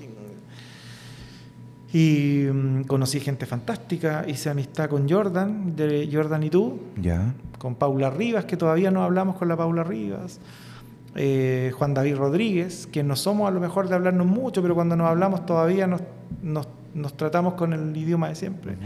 Y 1.92 2.46
mm, 2.52 2.84
conocí 2.84 3.20
gente 3.20 3.46
fantástica, 3.46 4.24
hice 4.28 4.50
amistad 4.50 4.88
con 4.88 5.08
Jordan, 5.08 5.74
de 5.74 6.08
Jordan 6.12 6.42
y 6.44 6.50
tú. 6.50 6.78
Ya 7.00 7.34
con 7.60 7.74
Paula 7.74 8.10
Rivas, 8.10 8.46
que 8.46 8.56
todavía 8.56 8.90
no 8.90 9.04
hablamos 9.04 9.36
con 9.36 9.46
la 9.46 9.56
Paula 9.56 9.84
Rivas, 9.84 10.40
eh, 11.14 11.70
Juan 11.76 11.92
David 11.92 12.16
Rodríguez, 12.16 12.88
que 12.90 13.02
no 13.02 13.16
somos 13.16 13.46
a 13.48 13.50
lo 13.50 13.60
mejor 13.60 13.88
de 13.88 13.94
hablarnos 13.94 14.26
mucho, 14.26 14.62
pero 14.62 14.74
cuando 14.74 14.96
nos 14.96 15.08
hablamos 15.08 15.44
todavía 15.44 15.86
nos, 15.86 16.00
nos, 16.42 17.16
tratamos 17.18 17.54
con 17.54 17.74
el 17.74 17.94
idioma 17.94 18.30
de 18.30 18.34
siempre. 18.34 18.76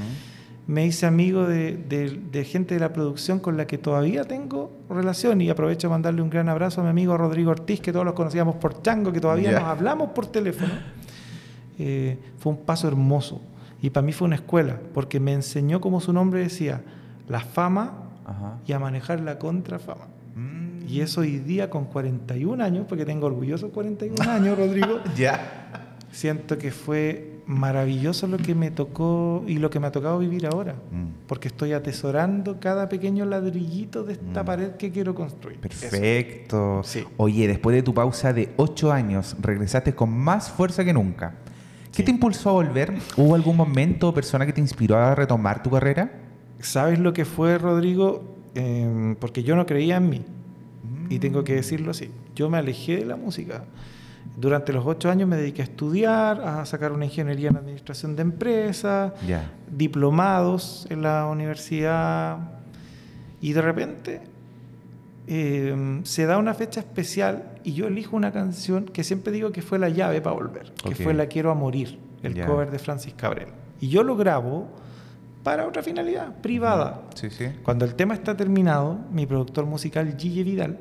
Me 0.67 0.85
hice 0.87 1.07
amigo 1.07 1.47
de, 1.47 2.47
gente 2.51 2.75
de 2.75 2.81
la 2.81 2.93
producción 2.93 3.39
con 3.39 3.57
la 3.57 3.67
que 3.67 3.79
todavía 3.79 4.25
tengo 4.25 4.73
relación 4.91 5.41
y 5.41 5.51
aprovecho 5.51 5.89
para 5.89 5.97
mandarle 5.97 6.23
un 6.23 6.31
gran 6.31 6.49
abrazo 6.49 6.81
a 6.81 6.85
mi 6.85 6.91
amigo 6.91 7.17
Rodrigo 7.17 7.53
Ortiz, 7.53 7.81
que 7.81 7.93
todos 7.93 8.05
los 8.05 8.15
conocíamos 8.15 8.57
por 8.57 8.83
Chango, 8.83 9.13
que 9.13 9.21
todavía 9.21 9.53
nos 9.53 9.63
hablamos 9.63 10.11
por 10.11 10.27
teléfono. 10.27 10.73
Eh, 11.79 12.19
fue 12.39 12.53
un 12.53 12.59
paso 12.59 12.87
hermoso 12.87 13.41
y 13.85 13.91
para 13.91 14.07
mí 14.07 14.13
fue 14.13 14.27
una 14.27 14.37
escuela, 14.37 14.81
porque 14.95 15.21
me 15.21 15.35
enseñó, 15.35 15.79
como 15.81 16.01
su 16.01 16.13
nombre 16.13 16.41
decía, 16.41 16.81
la 17.29 17.41
fama 17.41 17.93
y 18.67 18.73
a 18.73 18.79
manejar 18.79 19.21
la 19.21 19.39
contrafama. 19.39 20.07
Mm. 20.35 20.89
Y 20.89 21.01
eso 21.03 21.21
hoy 21.21 21.39
día 21.39 21.69
con 21.69 21.85
41 21.85 22.65
años, 22.65 22.87
porque 22.89 23.05
tengo 23.05 23.27
orgulloso 23.27 23.71
41 23.71 24.31
años, 24.31 24.57
Rodrigo. 24.57 25.01
ya. 25.17 25.69
Siento 26.11 26.57
que 26.57 26.71
fue 26.71 27.41
maravilloso 27.47 28.27
lo 28.27 28.39
que 28.39 28.55
me 28.55 28.71
tocó 28.71 29.45
y 29.47 29.59
lo 29.59 29.69
que 29.69 29.81
me 29.81 29.89
ha 29.89 29.93
tocado 29.93 30.19
vivir 30.19 30.47
ahora, 30.47 30.75
mm. 30.75 31.27
porque 31.27 31.49
estoy 31.49 31.73
atesorando 31.73 32.59
cada 32.61 32.89
pequeño 32.89 33.27
ladrillito 33.27 34.03
de 34.03 34.15
esta 34.15 34.43
mm. 34.43 34.47
pared 34.47 34.71
que 34.77 34.91
quiero 34.91 35.15
construir. 35.15 35.59
Perfecto. 35.61 36.81
Oye, 37.19 37.47
después 37.47 37.77
de 37.77 37.83
tu 37.83 37.93
pausa 37.93 38.33
de 38.33 38.51
8 38.57 38.93
años, 38.93 39.37
regresaste 39.41 39.95
con 39.95 40.11
más 40.11 40.51
fuerza 40.51 40.85
que 40.87 40.95
nunca. 40.95 41.35
¿Qué 41.95 42.03
te 42.03 42.11
impulsó 42.11 42.51
a 42.51 42.53
volver? 42.55 42.93
¿Hubo 43.17 43.37
algún 43.37 43.57
momento 43.57 44.09
o 44.09 44.15
persona 44.15 44.45
que 44.45 44.53
te 44.53 44.61
inspiró 44.61 44.97
a 44.97 45.15
retomar 45.15 45.63
tu 45.63 45.71
carrera? 45.71 46.11
¿Sabes 46.59 46.99
lo 46.99 47.13
que 47.13 47.25
fue, 47.25 47.57
Rodrigo? 47.57 48.37
Em, 48.57 49.15
porque 49.15 49.45
yo 49.45 49.55
no 49.55 49.65
creía 49.65 49.97
en 49.99 50.09
mí. 50.09 50.23
Y 51.09 51.21
tengo 51.21 51.45
que 51.45 51.55
decirlo 51.55 51.93
así. 51.93 52.11
Yo 52.35 52.51
me 52.51 52.59
alejé 52.59 52.97
de 52.97 53.05
la 53.05 53.17
música. 53.17 53.65
Durante 54.37 54.73
los 54.73 54.85
ocho 54.87 55.09
años 55.09 55.29
me 55.29 55.37
dediqué 55.37 55.63
a 55.63 55.65
estudiar, 55.67 56.41
a 56.41 56.67
sacar 56.67 56.91
una 56.91 57.05
ingeniería 57.05 57.51
en 57.51 57.57
administración 57.57 58.17
de 58.17 58.23
empresas, 58.23 59.13
diplomados 59.71 60.87
en 60.91 61.03
la 61.03 61.27
universidad. 61.27 62.39
Y 63.41 63.53
de 63.53 63.63
repente 63.63 64.21
eh, 65.27 66.01
se 66.05 66.27
da 66.27 66.39
una 66.39 66.55
fecha 66.55 66.81
especial 66.81 67.53
y 67.65 67.73
yo 67.73 67.87
elijo 67.87 68.17
una 68.17 68.33
canción 68.33 68.85
que 68.85 69.05
siempre 69.05 69.33
digo 69.33 69.53
que 69.53 69.63
fue 69.63 69.79
la 69.79 69.89
llave 69.89 70.21
para 70.21 70.37
volver, 70.37 70.73
que 70.87 70.95
fue 70.95 71.15
La 71.15 71.27
Quiero 71.27 71.51
a 71.51 71.55
Morir, 71.55 71.99
el 72.23 72.45
cover 72.45 72.71
de 72.71 72.79
Francis 72.79 73.15
Cabrel. 73.15 73.49
Y 73.81 73.89
yo 73.89 74.03
lo 74.03 74.17
grabo 74.17 74.69
para 75.43 75.67
otra 75.67 75.83
finalidad, 75.83 76.35
privada. 76.41 77.03
Sí, 77.15 77.31
sí. 77.31 77.47
Cuando 77.63 77.85
el 77.85 77.95
tema 77.95 78.15
está 78.15 78.37
terminado, 78.37 78.99
mi 79.11 79.27
productor 79.27 79.67
musical 79.67 80.17
Gille 80.17 80.43
Vidal, 80.43 80.79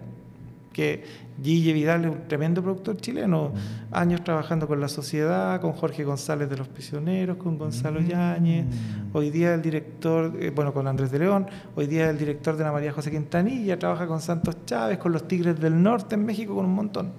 que 0.74 1.04
Gille 1.42 1.72
Vidal 1.72 2.06
es 2.06 2.12
un 2.12 2.28
tremendo 2.28 2.62
productor 2.62 2.98
chileno, 2.98 3.54
años 3.92 4.24
trabajando 4.24 4.68
con 4.68 4.82
la 4.82 4.88
sociedad, 4.88 5.62
con 5.62 5.72
Jorge 5.74 6.04
González 6.04 6.50
de 6.50 6.58
los 6.58 6.68
Prisioneros, 6.68 7.38
con 7.38 7.58
Gonzalo 7.58 8.02
Mm. 8.02 8.08
Yáñez, 8.08 8.66
hoy 9.14 9.30
día 9.30 9.54
el 9.54 9.62
director, 9.62 10.34
eh, 10.40 10.52
bueno, 10.54 10.74
con 10.74 10.88
Andrés 10.88 11.12
de 11.12 11.20
León, 11.20 11.48
hoy 11.76 11.88
día 11.88 12.10
el 12.10 12.18
director 12.18 12.58
de 12.58 12.64
la 12.64 12.72
María 12.72 12.92
José 12.92 13.12
Quintanilla, 13.12 13.80
trabaja 13.80 14.08
con 14.08 14.20
Santos 14.20 14.58
Chávez, 14.66 14.98
con 14.98 15.12
los 15.12 15.28
Tigres 15.28 15.60
del 15.60 15.82
Norte 15.82 16.16
en 16.16 16.26
México, 16.26 16.56
con 16.56 16.66
un 16.66 16.74
montón. 16.74 17.12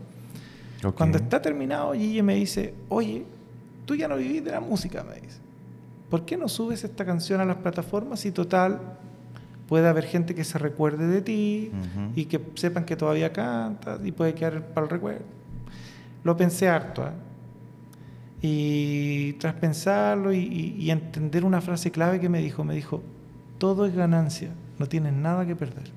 Cuando 0.94 1.16
está 1.16 1.40
terminado, 1.40 1.94
Gille 1.94 2.22
me 2.22 2.34
dice, 2.34 2.74
oye, 2.90 3.24
tú 3.86 3.94
ya 3.94 4.06
no 4.06 4.16
vivís 4.16 4.44
de 4.44 4.50
la 4.50 4.60
música, 4.60 5.02
me 5.02 5.14
dice. 5.14 5.38
¿Por 6.10 6.26
qué 6.26 6.36
no 6.36 6.48
subes 6.48 6.84
esta 6.84 7.04
canción 7.04 7.40
a 7.40 7.44
las 7.44 7.56
plataformas 7.56 8.24
y 8.26 8.32
total 8.32 8.80
puede 9.68 9.88
haber 9.88 10.04
gente 10.04 10.34
que 10.34 10.44
se 10.44 10.58
recuerde 10.58 11.06
de 11.06 11.22
ti 11.22 11.70
y 12.16 12.26
que 12.26 12.40
sepan 12.54 12.84
que 12.84 12.96
todavía 12.96 13.32
cantas 13.32 14.00
y 14.04 14.12
puede 14.12 14.34
quedar 14.34 14.66
para 14.74 14.84
el 14.86 14.90
recuerdo? 14.90 15.24
Lo 16.22 16.36
pensé 16.36 16.68
harto, 16.68 17.04
¿eh? 17.06 17.10
Y 18.42 19.32
tras 19.34 19.54
pensarlo 19.54 20.32
y, 20.32 20.38
y- 20.38 20.76
y 20.78 20.90
entender 20.90 21.44
una 21.44 21.60
frase 21.60 21.90
clave 21.90 22.20
que 22.20 22.28
me 22.28 22.40
dijo, 22.40 22.62
me 22.64 22.74
dijo, 22.74 23.02
todo 23.58 23.86
es 23.86 23.94
ganancia, 23.94 24.50
no 24.78 24.86
tienes 24.86 25.12
nada 25.14 25.46
que 25.46 25.56
perder. 25.56 25.90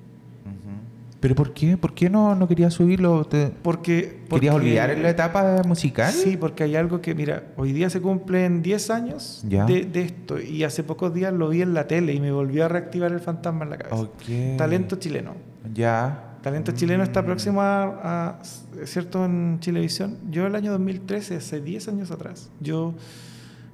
¿Pero 1.20 1.34
por 1.34 1.52
qué? 1.52 1.76
¿Por 1.76 1.94
qué 1.94 2.08
no, 2.08 2.36
no 2.36 2.46
querías 2.46 2.74
subirlo? 2.74 3.24
¿Te- 3.24 3.48
Porque, 3.62 3.92
¿Querías 4.02 4.28
porque- 4.28 4.50
olvidar 4.50 4.96
la 4.98 5.10
etapa 5.10 5.62
musical? 5.66 6.12
Sí, 6.12 6.36
porque 6.36 6.62
hay 6.62 6.76
algo 6.76 7.00
que, 7.00 7.14
mira, 7.14 7.42
hoy 7.56 7.72
día 7.72 7.90
se 7.90 8.00
cumplen 8.00 8.62
10 8.62 8.90
años 8.90 9.42
Ya. 9.48 9.64
de, 9.64 9.84
de 9.84 10.02
esto 10.02 10.38
y 10.40 10.62
hace 10.62 10.84
pocos 10.84 11.12
días 11.12 11.32
lo 11.32 11.48
vi 11.48 11.62
en 11.62 11.74
la 11.74 11.88
tele 11.88 12.14
y 12.14 12.20
me 12.20 12.30
volvió 12.30 12.64
a 12.64 12.68
reactivar 12.68 13.10
el 13.10 13.18
fantasma 13.20 13.64
en 13.64 13.70
la 13.70 13.78
cabeza. 13.78 14.08
Talento 14.56 14.96
chileno. 14.96 15.34
Ya. 15.74 16.24
Talento 16.40 16.70
chileno 16.70 17.02
está 17.02 17.22
Mm. 17.22 17.26
próximo 17.26 17.62
a, 17.62 17.82
a- 18.30 18.38
¿cierto?, 18.84 19.24
en 19.24 19.58
Chilevisión. 19.58 20.18
Yo 20.30 20.46
el 20.46 20.54
año 20.54 20.70
2013, 20.70 21.34
hace 21.36 21.60
10 21.60 21.88
años 21.88 22.12
atrás, 22.12 22.48
yo 22.60 22.94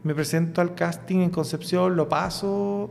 me 0.03 0.15
presento 0.15 0.63
al 0.63 0.75
casting 0.75 1.19
en 1.19 1.29
Concepción, 1.31 1.95
lo 1.95 2.09
paso, 2.09 2.89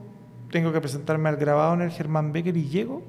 tengo 0.51 0.71
que 0.71 0.79
presentarme 0.79 1.27
al 1.29 1.37
grabado 1.37 1.73
en 1.73 1.81
el 1.81 1.89
Germán 1.89 2.31
Becker 2.31 2.55
y 2.55 2.69
llego 2.69 3.01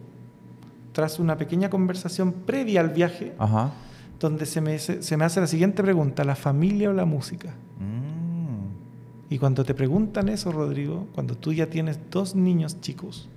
tras 0.94 1.18
una 1.18 1.36
pequeña 1.36 1.68
conversación 1.68 2.32
previa 2.32 2.80
al 2.80 2.90
viaje 2.90 3.34
Ajá. 3.38 3.72
donde 4.20 4.46
se 4.46 4.60
me, 4.60 4.78
se, 4.78 5.16
me 5.16 5.24
hace 5.24 5.40
la 5.40 5.48
siguiente 5.48 5.82
pregunta, 5.82 6.22
¿la 6.22 6.36
familia 6.36 6.90
o 6.90 6.92
la 6.92 7.04
música? 7.04 7.50
Mm. 7.80 9.32
Y 9.34 9.38
cuando 9.38 9.64
te 9.64 9.74
preguntan 9.74 10.28
eso, 10.28 10.52
Rodrigo, 10.52 11.08
cuando 11.12 11.36
tú 11.36 11.52
ya 11.52 11.66
tienes 11.66 11.98
dos 12.10 12.36
niños 12.36 12.80
chicos 12.80 13.28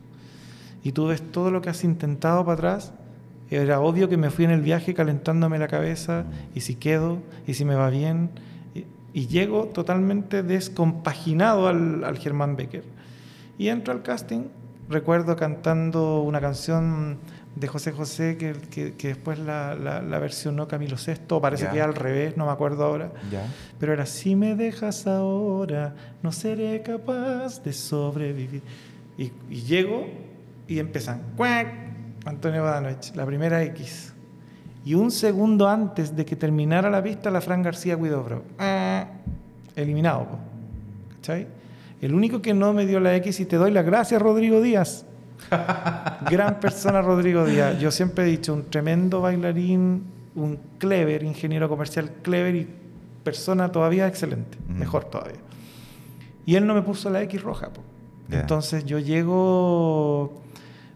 y 0.84 0.92
tú 0.92 1.08
ves 1.08 1.22
todo 1.32 1.50
lo 1.50 1.62
que 1.62 1.70
has 1.70 1.84
intentado 1.84 2.46
para 2.46 2.54
atrás, 2.54 2.94
era 3.50 3.80
obvio 3.80 4.08
que 4.08 4.18
me 4.18 4.30
fui 4.30 4.46
en 4.46 4.52
el 4.52 4.62
viaje 4.62 4.94
calentándome 4.94 5.58
la 5.58 5.68
cabeza 5.68 6.26
y 6.54 6.62
si 6.62 6.76
quedo 6.76 7.18
y 7.48 7.56
si 7.56 7.66
me 7.66 7.74
va 7.74 7.90
bien. 7.90 8.30
Y, 8.76 8.86
y 9.14 9.26
llego 9.26 9.66
totalmente 9.66 10.44
descompaginado 10.44 11.68
al, 11.68 12.04
al 12.04 12.20
Germán 12.20 12.56
Becker. 12.56 12.84
Y 13.58 13.70
entro 13.70 13.94
al 13.94 14.04
casting, 14.04 14.44
recuerdo 14.90 15.36
cantando 15.36 16.22
una 16.22 16.40
canción 16.40 17.18
de 17.60 17.68
José 17.68 17.92
José 17.92 18.38
que, 18.38 18.54
que- 18.70 18.94
que 18.94 19.08
después 19.10 19.40
la, 19.40 19.74
la- 19.76 20.02
la 20.02 20.20
versionó 20.20 20.68
Camilo 20.68 20.96
VI, 20.98 21.40
parece 21.42 21.66
que 21.74 21.82
al 21.82 21.96
revés, 21.96 22.38
no 22.38 22.46
me 22.46 22.52
acuerdo 22.52 22.84
ahora. 22.86 23.12
Pero 23.80 23.94
era, 23.94 24.06
si 24.06 24.36
me 24.36 24.56
dejas 24.56 25.08
ahora, 25.08 25.96
no 26.22 26.32
seré 26.32 26.82
capaz 26.84 27.64
de 27.64 27.74
sobrevivir. 27.74 28.62
Y, 29.18 29.32
y 29.50 29.62
llego 29.64 30.06
y 30.68 30.80
empiezan, 30.80 31.22
¡cuac! 31.36 31.68
Antonio 32.26 32.62
Badanovich, 32.64 33.16
la 33.16 33.26
primera 33.26 33.64
X. 33.64 34.14
Y 34.86 34.94
un 34.94 35.12
segundo 35.12 35.68
antes 35.68 36.16
de 36.16 36.26
que 36.26 36.36
terminara 36.36 36.90
la 36.90 37.02
pista, 37.02 37.32
la 37.32 37.42
Fran 37.42 37.64
García 37.64 37.96
Guidobro. 37.96 38.44
¡Ah! 38.60 39.06
Eliminado, 39.76 40.26
po. 40.28 40.38
¿cachai? 41.16 41.48
El 42.02 42.14
único 42.14 42.42
que 42.42 42.54
no 42.54 42.74
me 42.74 42.86
dio 42.86 43.00
la 43.00 43.16
X 43.16 43.40
y 43.40 43.46
te 43.46 43.56
doy 43.58 43.72
las 43.72 43.86
gracias, 43.86 44.22
Rodrigo 44.22 44.62
Díaz. 44.62 45.06
Gran 46.29 46.60
persona, 46.60 47.01
Rodrigo 47.01 47.46
Díaz. 47.46 47.79
Yo 47.79 47.91
siempre 47.91 48.24
he 48.25 48.27
dicho, 48.27 48.53
un 48.53 48.65
tremendo 48.70 49.22
bailarín, 49.22 50.03
un 50.36 50.60
clever, 50.77 51.24
ingeniero 51.24 51.70
comercial 51.70 52.12
clever 52.22 52.56
y 52.56 52.67
persona 53.24 53.72
todavía 53.72 54.08
excelente, 54.08 54.58
Mm. 54.67 54.79
mejor 54.79 55.06
todavía. 55.06 55.39
Y 56.46 56.56
él 56.56 56.65
no 56.65 56.74
me 56.74 56.82
puso 56.82 57.10
la 57.10 57.22
X 57.24 57.41
roja. 57.41 57.70
po. 57.70 57.82
Entonces 58.29 58.84
yo 58.86 59.00
llego, 59.00 60.41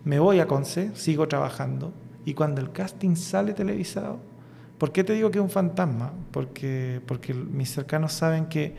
me 0.04 0.20
voy 0.20 0.40
a 0.40 0.48
Conce, 0.48 0.92
sigo 0.96 1.28
trabajando, 1.28 1.94
y 2.26 2.34
cuando 2.34 2.60
el 2.62 2.72
casting 2.72 3.16
sale 3.16 3.54
televisado, 3.54 4.20
¿por 4.78 4.92
qué 4.92 5.04
te 5.04 5.14
digo 5.14 5.32
que 5.32 5.40
es 5.40 5.44
un 5.44 5.50
fantasma? 5.50 6.12
Porque, 6.32 7.02
porque 7.06 7.34
mis 7.34 7.72
cercanos 7.74 8.12
saben 8.14 8.46
que 8.48 8.76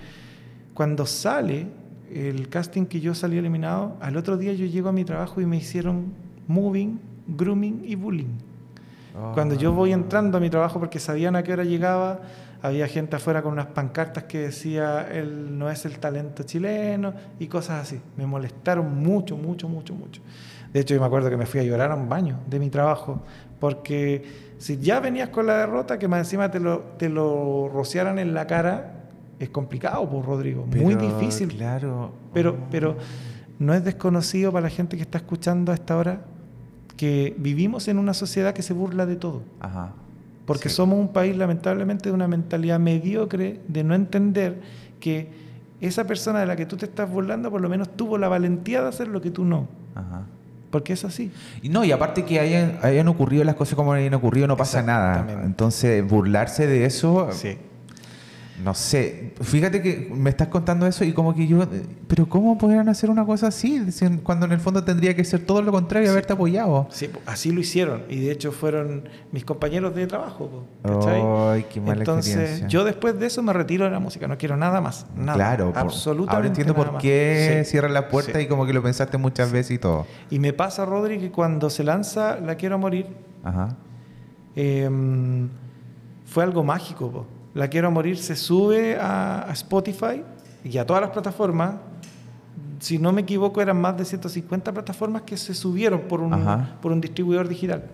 cuando 0.75 1.07
sale 1.07 1.67
el 2.15 2.49
casting 2.49 2.87
que 2.87 3.01
yo 3.01 3.15
salí 3.15 3.39
eliminado, 3.39 3.97
al 4.01 4.17
otro 4.17 4.37
día 4.37 4.53
yo 4.53 4.67
llego 4.67 4.89
a 4.89 4.93
mi 4.93 5.05
trabajo 5.05 5.41
y 5.41 5.47
me 5.47 5.57
hicieron 5.57 6.13
moving, 6.47 7.01
grooming 7.27 7.83
y 7.85 7.95
bullying. 7.95 8.39
Cuando 9.35 9.55
yo 9.55 9.73
voy 9.73 9.93
entrando 9.93 10.39
a 10.39 10.41
mi 10.41 10.49
trabajo 10.49 10.81
porque 10.81 10.99
sabían 10.99 11.37
a 11.37 11.43
qué 11.43 11.53
hora 11.53 11.65
llegaba, 11.65 12.21
había 12.63 12.89
gente 12.89 13.17
afuera 13.17 13.43
con 13.43 13.53
unas 13.53 13.67
pancartas 13.67 14.25
que 14.25 14.39
decía 14.39 15.07
él 15.13 15.59
no 15.59 15.69
es 15.69 15.85
el 15.85 15.99
talento 15.99 16.45
chileno 16.45 17.13
y 17.39 17.47
cosas 17.47 17.83
así. 17.83 18.01
Me 18.17 18.27
molestaron 18.27 19.03
mucho, 19.03 19.37
mucho, 19.37 19.69
mucho, 19.69 19.95
mucho. 19.95 20.23
De 20.73 20.81
hecho, 20.81 20.95
yo 20.95 21.01
me 21.01 21.07
acuerdo 21.07 21.29
que 21.29 21.37
me 21.37 21.45
fui 21.45 21.61
a 21.61 21.63
llorar 21.63 21.91
a 21.91 21.95
un 21.95 22.09
baño 22.09 22.39
de 22.47 22.59
mi 22.59 22.71
trabajo 22.71 23.23
porque 23.61 24.55
si 24.59 24.79
ya 24.79 25.01
venías 25.01 25.29
con 25.29 25.47
la 25.47 25.59
derrota, 25.59 25.99
que 25.99 26.09
más 26.09 26.21
encima 26.21 26.51
te 26.51 26.61
lo, 26.61 26.81
te 26.97 27.09
lo 27.09 27.69
rociaran 27.69 28.19
en 28.19 28.33
la 28.33 28.47
cara, 28.47 29.02
es 29.39 29.49
complicado, 29.51 30.09
pues, 30.09 30.25
Rodrigo. 30.25 30.67
Muy 30.67 30.95
difícil. 30.95 31.49
Claro. 31.49 32.13
Pero, 32.33 32.57
pero 32.71 32.97
no 33.59 33.75
es 33.75 33.85
desconocido 33.85 34.53
para 34.53 34.65
la 34.65 34.71
gente 34.71 34.97
que 34.97 35.03
está 35.03 35.19
escuchando 35.19 35.73
a 35.73 35.75
esta 35.75 35.97
hora 35.97 36.21
que 36.97 37.35
vivimos 37.39 37.89
en 37.89 37.99
una 37.99 38.15
sociedad 38.15 38.53
que 38.55 38.63
se 38.63 38.73
burla 38.73 39.07
de 39.07 39.17
todo. 39.17 39.43
Ajá. 39.61 39.93
Porque 40.47 40.69
Sí. 40.69 40.75
somos 40.77 40.99
un 40.99 41.09
país, 41.09 41.37
lamentablemente, 41.37 42.09
de 42.09 42.15
una 42.15 42.29
mentalidad 42.29 42.79
mediocre 42.79 43.61
de 43.69 43.85
no 43.85 43.95
entender 43.95 44.61
que 45.01 45.29
esa 45.81 46.05
persona 46.07 46.41
de 46.41 46.47
la 46.47 46.55
que 46.57 46.67
tú 46.67 46.77
te 46.77 46.85
estás 46.87 47.11
burlando 47.11 47.51
por 47.51 47.61
lo 47.61 47.69
menos 47.69 47.89
tuvo 47.97 48.19
la 48.19 48.29
valentía 48.29 48.83
de 48.83 48.89
hacer 48.89 49.09
lo 49.09 49.21
que 49.21 49.31
tú 49.31 49.45
no. 49.45 49.67
Ajá. 49.95 50.23
Porque 50.71 50.93
es 50.95 51.05
así. 51.05 51.31
Y 51.61 51.69
no, 51.69 51.85
y 51.85 51.93
aparte 51.93 52.25
que 52.25 52.41
hayan, 52.41 52.79
hayan 52.83 53.07
ocurrido 53.09 53.45
las 53.45 53.57
cosas 53.57 53.75
como 53.75 53.93
hayan 53.93 54.15
ocurrido, 54.15 54.47
no 54.47 54.57
pasa 54.57 54.83
nada. 54.83 55.27
Entonces, 55.45 56.07
burlarse 56.09 56.67
de 56.67 56.87
eso, 56.87 57.29
Sí. 57.33 57.59
No 58.63 58.75
sé. 58.75 59.35
Fíjate 59.41 59.83
que 59.83 60.11
me 60.15 60.31
estás 60.31 60.49
contando 60.49 60.87
eso 60.87 61.05
y 61.05 61.13
como 61.13 61.35
que 61.35 61.47
yo, 61.47 61.65
pero 62.07 62.29
¿cómo 62.29 62.57
podrían 62.59 62.89
hacer 62.89 63.11
una 63.11 63.25
cosa 63.27 63.49
así? 63.49 63.81
Cuando 64.23 64.47
en 64.47 64.53
el 64.53 64.61
fondo 64.61 64.85
tendría 64.85 65.15
que 65.17 65.25
ser 65.25 65.45
todo 65.45 65.63
lo 65.63 65.73
contrario, 65.73 66.11
haberte 66.11 66.33
apoyado. 66.33 66.87
Sí, 66.91 67.11
así 67.27 67.51
lo 67.53 67.61
hicieron. 67.61 68.03
Y 68.09 68.21
de 68.21 68.31
hecho 68.33 68.53
fueron 68.53 69.09
mis 69.33 69.45
compañeros 69.45 69.95
de 69.95 70.07
trabajo. 70.07 70.65
Ay, 70.85 71.65
qué 71.73 71.81
mala 71.81 72.01
Entonces, 72.01 72.35
experiencia. 72.35 72.69
yo 72.69 72.85
después 72.85 73.19
de 73.19 73.27
eso 73.27 73.43
me 73.43 73.53
retiro 73.53 73.85
de 73.85 73.91
la 73.91 73.99
música. 74.01 74.29
No 74.29 74.39
quiero 74.39 74.57
nada 74.57 74.81
más. 74.81 75.07
Nada. 75.17 75.35
Claro, 75.35 75.69
por- 75.73 75.79
absolutamente 75.79 76.35
ahora 76.37 76.47
entiendo 76.49 76.75
por 76.75 76.99
qué 76.99 77.63
Sí. 77.65 77.71
cierran 77.71 77.93
la 77.95 78.09
puerta 78.09 78.39
Sí. 78.39 78.45
y 78.45 78.49
como 78.49 78.65
que 78.67 78.73
lo 78.73 78.83
pensaste 78.83 79.19
muchas 79.19 79.51
veces 79.51 79.73
y 79.73 79.79
todo. 79.79 80.07
Y 80.31 80.39
me 80.39 80.53
pasa, 80.53 80.85
Rodri, 80.85 81.19
que 81.19 81.31
cuando 81.31 81.69
se 81.71 81.85
lanza 81.85 82.39
La 82.41 82.55
Quiero 82.57 82.79
Morir, 82.79 83.07
Ajá. 83.43 83.77
eh, 84.57 84.89
fue 86.27 86.45
algo 86.45 86.63
mágico. 86.65 87.11
po. 87.11 87.27
La 87.55 87.69
Quiero 87.69 87.91
Morir 87.91 88.17
se 88.19 88.35
sube 88.37 88.97
a, 88.99 89.49
a 89.49 89.53
Spotify 89.53 90.23
y 90.65 90.79
a 90.79 90.87
todas 90.87 91.03
las 91.03 91.11
plataformas. 91.11 91.75
Si 92.81 92.99
no 92.99 93.13
me 93.13 93.21
equivoco, 93.23 93.61
eran 93.61 93.81
más 93.81 93.97
de 93.97 94.05
150 94.05 94.73
plataformas 94.73 95.23
que 95.23 95.37
se 95.37 95.55
subieron 95.55 96.03
por 96.03 96.21
un, 96.21 96.35
Ajá. 96.35 96.77
por 96.81 96.93
un 96.93 97.01
distribuidor 97.01 97.49
digital. 97.49 97.85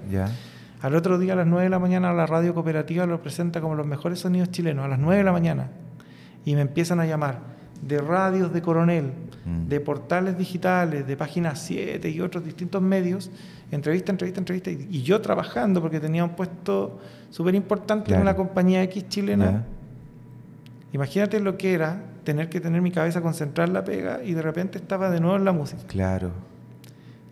Al 0.80 0.94
otro 0.94 1.18
día, 1.18 1.32
a 1.32 1.36
las 1.36 1.46
9 1.46 1.64
de 1.64 1.70
la 1.70 1.78
mañana, 1.78 2.12
la 2.12 2.26
radio 2.26 2.54
cooperativa 2.54 3.04
lo 3.04 3.20
presenta 3.20 3.60
como 3.60 3.74
los 3.74 3.86
mejores 3.86 4.20
sonidos 4.20 4.50
chilenos, 4.50 4.84
a 4.84 4.88
las 4.88 4.98
9 4.98 5.18
de 5.18 5.24
la 5.24 5.32
mañana. 5.32 5.68
Y 6.44 6.54
me 6.54 6.62
empiezan 6.62 7.00
a 7.00 7.06
llamar 7.06 7.57
de 7.82 7.98
radios 7.98 8.52
de 8.52 8.62
Coronel, 8.62 9.12
Mm. 9.46 9.68
de 9.68 9.80
portales 9.80 10.36
digitales, 10.36 11.06
de 11.06 11.16
Páginas 11.16 11.58
7 11.60 12.10
y 12.10 12.20
otros 12.20 12.44
distintos 12.44 12.82
medios, 12.82 13.30
entrevista, 13.70 14.12
entrevista, 14.12 14.40
entrevista. 14.40 14.70
Y 14.70 14.88
y 14.90 15.02
yo 15.02 15.20
trabajando, 15.22 15.80
porque 15.80 16.00
tenía 16.00 16.22
un 16.24 16.30
puesto 16.36 16.98
súper 17.30 17.54
importante 17.54 18.14
en 18.14 18.20
una 18.20 18.34
compañía 18.36 18.82
X 18.82 19.08
chilena. 19.08 19.64
Imagínate 20.92 21.40
lo 21.40 21.56
que 21.56 21.74
era 21.74 22.02
tener 22.24 22.48
que 22.48 22.60
tener 22.60 22.80
mi 22.82 22.90
cabeza 22.90 23.20
concentrada 23.20 23.68
en 23.68 23.74
la 23.74 23.84
pega 23.84 24.22
y 24.22 24.32
de 24.34 24.42
repente 24.42 24.78
estaba 24.78 25.10
de 25.10 25.20
nuevo 25.20 25.36
en 25.36 25.44
la 25.44 25.52
música. 25.52 25.82
Claro. 25.86 26.30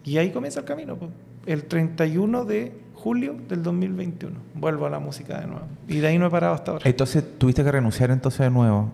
Y 0.04 0.18
ahí 0.18 0.30
comienza 0.30 0.60
el 0.60 0.66
camino. 0.66 0.96
po. 0.96 1.08
El 1.46 1.64
31 1.64 2.44
de 2.44 2.72
julio 2.94 3.36
del 3.48 3.62
2021. 3.62 4.36
Vuelvo 4.54 4.86
a 4.86 4.90
la 4.90 4.98
música 4.98 5.40
de 5.40 5.46
nuevo. 5.46 5.66
Y 5.88 5.98
de 5.98 6.06
ahí 6.08 6.18
no 6.18 6.26
he 6.26 6.30
parado 6.30 6.54
hasta 6.54 6.72
ahora. 6.72 6.88
Entonces, 6.88 7.24
¿tuviste 7.38 7.62
que 7.64 7.70
renunciar 7.72 8.10
entonces 8.10 8.40
de 8.40 8.50
nuevo 8.50 8.92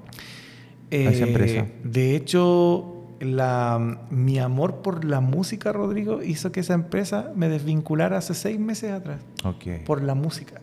a 0.92 1.11
esa 1.11 1.25
empresa? 1.25 1.61
Eh, 1.61 1.72
de 1.84 2.16
hecho, 2.16 3.04
la, 3.20 3.99
mi 4.11 4.38
amor 4.38 4.82
por 4.82 5.04
la 5.04 5.20
música, 5.20 5.72
Rodrigo, 5.72 6.22
hizo 6.22 6.50
que 6.52 6.61
esa 6.61 6.75
empresa 6.75 7.32
me 7.37 7.49
desvinculara 7.49 8.18
hace 8.18 8.34
seis 8.34 8.58
meses 8.58 8.92
atrás. 8.92 9.20
Por 9.87 10.02
la 10.02 10.14
música. 10.14 10.61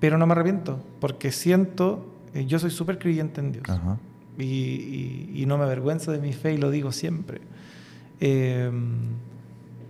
Pero 0.00 0.18
no 0.18 0.26
me 0.26 0.32
arrepiento, 0.32 0.80
porque 1.00 1.30
siento, 1.32 2.12
eh, 2.34 2.44
yo 2.46 2.58
soy 2.58 2.70
súper 2.70 2.98
creyente 2.98 3.40
en 3.40 3.52
Dios. 3.52 3.64
Ajá. 3.68 3.98
Y, 4.38 4.44
y- 4.44 5.30
y 5.34 5.46
no 5.46 5.58
me 5.58 5.64
avergüenzo 5.64 6.10
de 6.12 6.18
mi 6.18 6.32
fe 6.32 6.54
y 6.54 6.56
lo 6.58 6.70
digo 6.70 6.90
siempre. 6.92 7.40
Eh, 8.20 8.70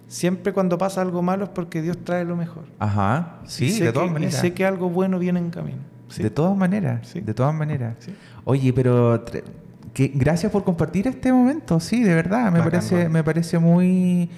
siempre 0.08 0.52
cuando 0.52 0.76
pasa 0.78 1.00
algo 1.02 1.22
malo 1.22 1.44
es 1.44 1.50
porque 1.50 1.80
Dios 1.82 1.96
trae 2.04 2.24
lo 2.24 2.36
mejor. 2.36 2.64
Ajá. 2.78 3.38
Sí, 3.46 3.78
de 3.80 3.92
todas 3.92 4.10
maneras. 4.10 4.34
sé 4.34 4.52
que 4.52 4.64
algo 4.66 4.90
bueno 4.90 5.18
viene 5.18 5.38
en 5.38 5.50
camino. 5.50 5.78
Sí. 6.12 6.22
De 6.22 6.30
todas 6.30 6.56
maneras. 6.56 7.00
Sí. 7.12 7.20
De 7.20 7.34
todas 7.34 7.54
maneras. 7.54 7.94
Sí. 8.00 8.14
Oye, 8.44 8.72
pero 8.72 9.24
que, 9.92 10.10
gracias 10.14 10.50
por 10.52 10.64
compartir 10.64 11.06
este 11.06 11.32
momento, 11.32 11.80
sí, 11.80 12.02
de 12.02 12.14
verdad. 12.14 12.44
Me 12.52 12.58
Bacán, 12.58 12.70
parece, 12.70 13.08
me 13.08 13.22
parece 13.24 13.58
muy 13.58 14.30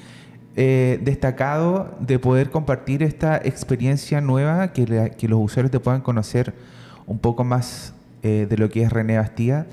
eh, 0.57 1.00
destacado 1.02 1.97
de 2.00 2.19
poder 2.19 2.50
compartir 2.50 3.02
esta 3.02 3.37
experiencia 3.38 4.21
nueva, 4.21 4.73
que, 4.73 4.87
la- 4.87 5.11
que 5.11 5.28
los 5.28 5.40
usuarios 5.40 5.71
te 5.71 5.81
puedan 5.81 6.00
conocer 6.00 6.54
un 7.07 7.19
poco 7.19 7.45
más 7.45 7.93
eh, 8.23 8.47
de 8.49 8.57
lo 8.57 8.69
que 8.71 8.83
es 8.83 8.93
René 8.93 9.19
Bastía. 9.19 9.66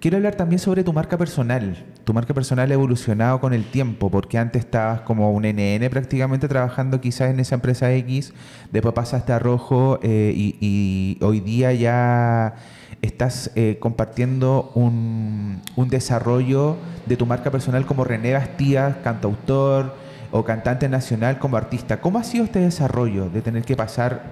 Quiero 0.00 0.16
hablar 0.16 0.34
también 0.34 0.58
sobre 0.58 0.82
tu 0.82 0.94
marca 0.94 1.18
personal. 1.18 1.76
Tu 2.04 2.14
marca 2.14 2.32
personal 2.32 2.70
ha 2.70 2.72
evolucionado 2.72 3.38
con 3.38 3.52
el 3.52 3.64
tiempo, 3.66 4.10
porque 4.10 4.38
antes 4.38 4.64
estabas 4.64 5.02
como 5.02 5.30
un 5.30 5.42
NN 5.42 5.90
prácticamente 5.90 6.48
trabajando 6.48 7.02
quizás 7.02 7.30
en 7.30 7.38
esa 7.38 7.56
empresa 7.56 7.92
X, 7.92 8.32
después 8.72 8.94
pasaste 8.94 9.34
a 9.34 9.38
Rojo 9.38 10.00
eh, 10.02 10.32
y, 10.34 11.18
hoy 11.20 11.40
día 11.40 11.74
ya 11.74 12.54
estás 13.02 13.50
eh, 13.56 13.76
compartiendo 13.78 14.72
un, 14.74 15.60
un 15.76 15.88
desarrollo 15.90 16.78
de 17.04 17.18
tu 17.18 17.26
marca 17.26 17.50
personal 17.50 17.84
como 17.84 18.04
René 18.04 18.32
Bastía, 18.32 19.02
cantautor 19.04 19.94
o 20.30 20.44
cantante 20.44 20.88
nacional 20.88 21.38
como 21.38 21.58
artista. 21.58 22.00
¿Cómo 22.00 22.18
ha 22.18 22.24
sido 22.24 22.44
este 22.44 22.60
desarrollo 22.60 23.28
de 23.28 23.42
tener 23.42 23.64
que 23.64 23.76
pasar 23.76 24.22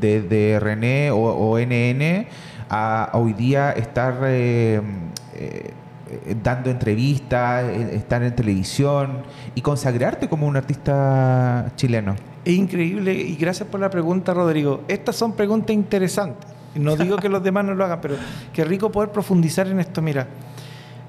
de, 0.00 0.22
de 0.22 0.58
René 0.58 1.10
o 1.10 1.58
NN 1.58 2.26
a, 2.68 3.10
hoy 3.14 3.32
día 3.32 3.72
estar 3.72 4.18
eh, 4.24 4.80
eh, 6.08 6.36
dando 6.42 6.70
entrevistas, 6.70 7.64
eh, 7.64 7.96
estar 7.96 8.22
en 8.22 8.34
televisión 8.34 9.22
y 9.54 9.60
consagrarte 9.60 10.28
como 10.28 10.46
un 10.46 10.56
artista 10.56 11.72
chileno? 11.74 12.14
Es 12.44 12.54
increíble 12.54 13.12
y 13.12 13.34
gracias 13.34 13.68
por 13.68 13.80
la 13.80 13.90
pregunta, 13.90 14.32
Rodrigo. 14.32 14.82
Estas 14.86 15.16
son 15.16 15.32
preguntas 15.32 15.74
interesantes. 15.74 16.48
No 16.76 16.94
digo 16.94 17.16
que 17.16 17.28
los 17.28 17.42
demás 17.42 17.64
no 17.64 17.74
lo 17.74 17.84
hagan, 17.84 18.00
pero 18.00 18.16
qué 18.52 18.64
rico 18.64 18.92
poder 18.92 19.10
profundizar 19.10 19.66
en 19.66 19.80
esto. 19.80 20.00
Mira, 20.00 20.28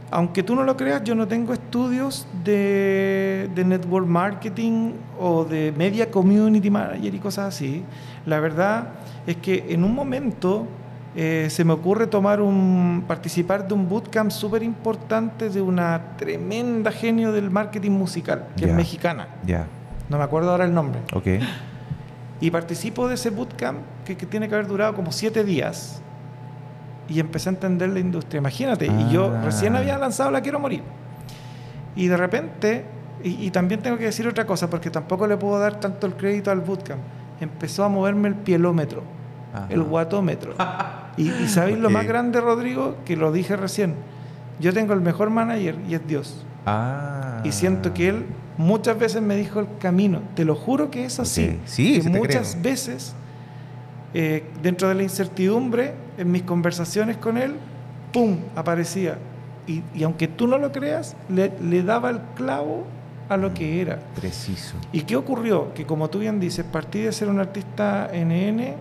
aunque 0.10 0.42
tú 0.42 0.56
no 0.56 0.64
lo 0.64 0.76
creas, 0.78 1.04
yo 1.04 1.14
no 1.14 1.28
tengo 1.28 1.54
estudios 1.54 2.26
de, 2.44 3.50
de 3.54 3.66
network 3.66 4.08
marketing 4.08 4.94
o 5.20 5.44
de 5.44 5.74
media 5.78 6.10
community 6.10 6.72
manager 6.72 7.14
y 7.14 7.20
cosas 7.20 7.54
así. 7.54 7.84
La 8.26 8.40
verdad 8.40 8.90
es 9.28 9.36
que 9.38 9.66
en 9.70 9.84
un 9.84 9.94
momento 9.94 10.66
eh, 11.20 11.48
se 11.50 11.64
me 11.64 11.74
ocurre 11.74 12.06
tomar 12.06 12.42
un 12.42 13.04
participar 13.08 13.68
de 13.68 13.74
un 13.74 13.90
bootcamp 13.90 14.30
súper 14.30 14.62
importante 14.62 15.50
de 15.50 15.60
una 15.62 16.16
tremenda 16.16 16.92
genio 16.92 17.32
del 17.32 17.50
marketing 17.50 17.92
musical, 17.92 18.46
que 18.56 18.66
es 18.66 18.74
mexicana. 18.74 19.28
Ya, 19.44 19.66
No 20.10 20.18
me 20.20 20.24
acuerdo 20.24 20.52
ahora 20.52 20.66
el 20.66 20.74
nombre. 20.76 21.02
ok. 21.14 21.28
Y 22.40 22.52
participo 22.52 23.08
de 23.08 23.16
ese 23.16 23.32
bootcamp 23.32 23.80
que, 24.06 24.16
que 24.16 24.28
tiene 24.28 24.48
que 24.48 24.54
haber 24.54 24.68
durado 24.68 24.94
como 24.94 25.12
siete 25.12 25.44
días. 25.44 26.04
Y 27.10 27.20
empecé 27.20 27.50
a 27.50 27.54
entender 27.54 27.90
la 27.90 28.00
industria. 28.00 28.38
Imagínate, 28.38 28.86
y 28.86 29.10
yo 29.12 29.34
Ah. 29.36 29.42
recién 29.44 29.76
había 29.76 29.98
lanzado 29.98 30.30
La 30.30 30.42
Quiero 30.42 30.60
Morir. 30.60 30.84
Y 31.96 32.06
de 32.08 32.16
repente, 32.18 32.86
y, 33.24 33.48
y 33.48 33.50
también 33.50 33.82
tengo 33.82 33.98
que 33.98 34.04
decir 34.04 34.28
otra 34.28 34.46
cosa, 34.46 34.70
porque 34.70 34.92
tampoco 34.92 35.26
le 35.26 35.36
puedo 35.36 35.58
dar 35.58 35.80
tanto 35.80 36.06
el 36.06 36.14
crédito 36.14 36.52
al 36.52 36.60
bootcamp. 36.62 37.00
Empezó 37.42 37.84
a 37.86 37.90
moverme 37.90 38.28
el 38.28 38.36
pielómetro, 38.36 39.02
Ajá. 39.52 39.66
el 39.72 39.82
guatómetro. 39.82 40.54
y, 41.18 41.30
y 41.32 41.48
¿sabéis 41.48 41.78
lo 41.78 41.90
más 41.90 42.06
grande, 42.06 42.40
Rodrigo? 42.42 42.96
Que 43.06 43.16
lo 43.18 43.32
dije 43.32 43.56
recién. 43.56 43.96
Yo 44.60 44.74
tengo 44.74 44.94
el 44.94 45.02
mejor 45.02 45.30
manager 45.30 45.76
y 45.88 45.96
es 45.96 46.08
Dios. 46.08 46.46
Ah. 46.66 47.42
Y 47.44 47.52
siento 47.52 47.94
que 47.94 48.10
él 48.10 48.26
muchas 48.58 48.98
veces 48.98 49.22
me 49.22 49.36
dijo 49.36 49.60
el 49.60 49.68
camino. 49.80 50.22
Te 50.36 50.46
lo 50.46 50.56
juro 50.56 50.90
que 50.92 51.06
es 51.06 51.20
así. 51.20 51.46
Ok. 51.46 51.56
Sí, 51.66 52.02
que 52.02 52.10
muchas 52.10 52.52
creo. 52.52 52.64
veces, 52.64 53.14
eh, 54.14 54.44
dentro 54.62 54.88
de 54.90 54.96
la 54.96 55.04
incertidumbre, 55.04 55.94
en 56.18 56.32
mis 56.32 56.44
conversaciones 56.44 57.18
con 57.18 57.38
él, 57.38 57.56
¡pum! 58.12 58.38
aparecía. 58.56 59.18
Y, 59.68 59.84
y 59.94 60.04
aunque 60.04 60.28
tú 60.28 60.48
no 60.48 60.58
lo 60.58 60.72
creas, 60.72 61.16
le, 61.30 61.52
le 61.62 61.84
daba 61.84 62.10
el 62.10 62.20
clavo 62.36 62.86
a 63.30 63.38
lo 63.38 63.54
que 63.54 63.82
era. 63.82 64.00
Preciso. 64.16 64.76
¿Y 64.92 65.02
qué 65.02 65.16
ocurrió? 65.16 65.74
Que 65.74 65.86
como 65.86 66.10
tú 66.10 66.20
bien 66.20 66.40
dices, 66.40 66.66
partí 66.66 67.02
de 67.02 67.12
ser 67.12 67.28
un 67.28 67.40
artista 67.40 68.10
NN 68.14 68.76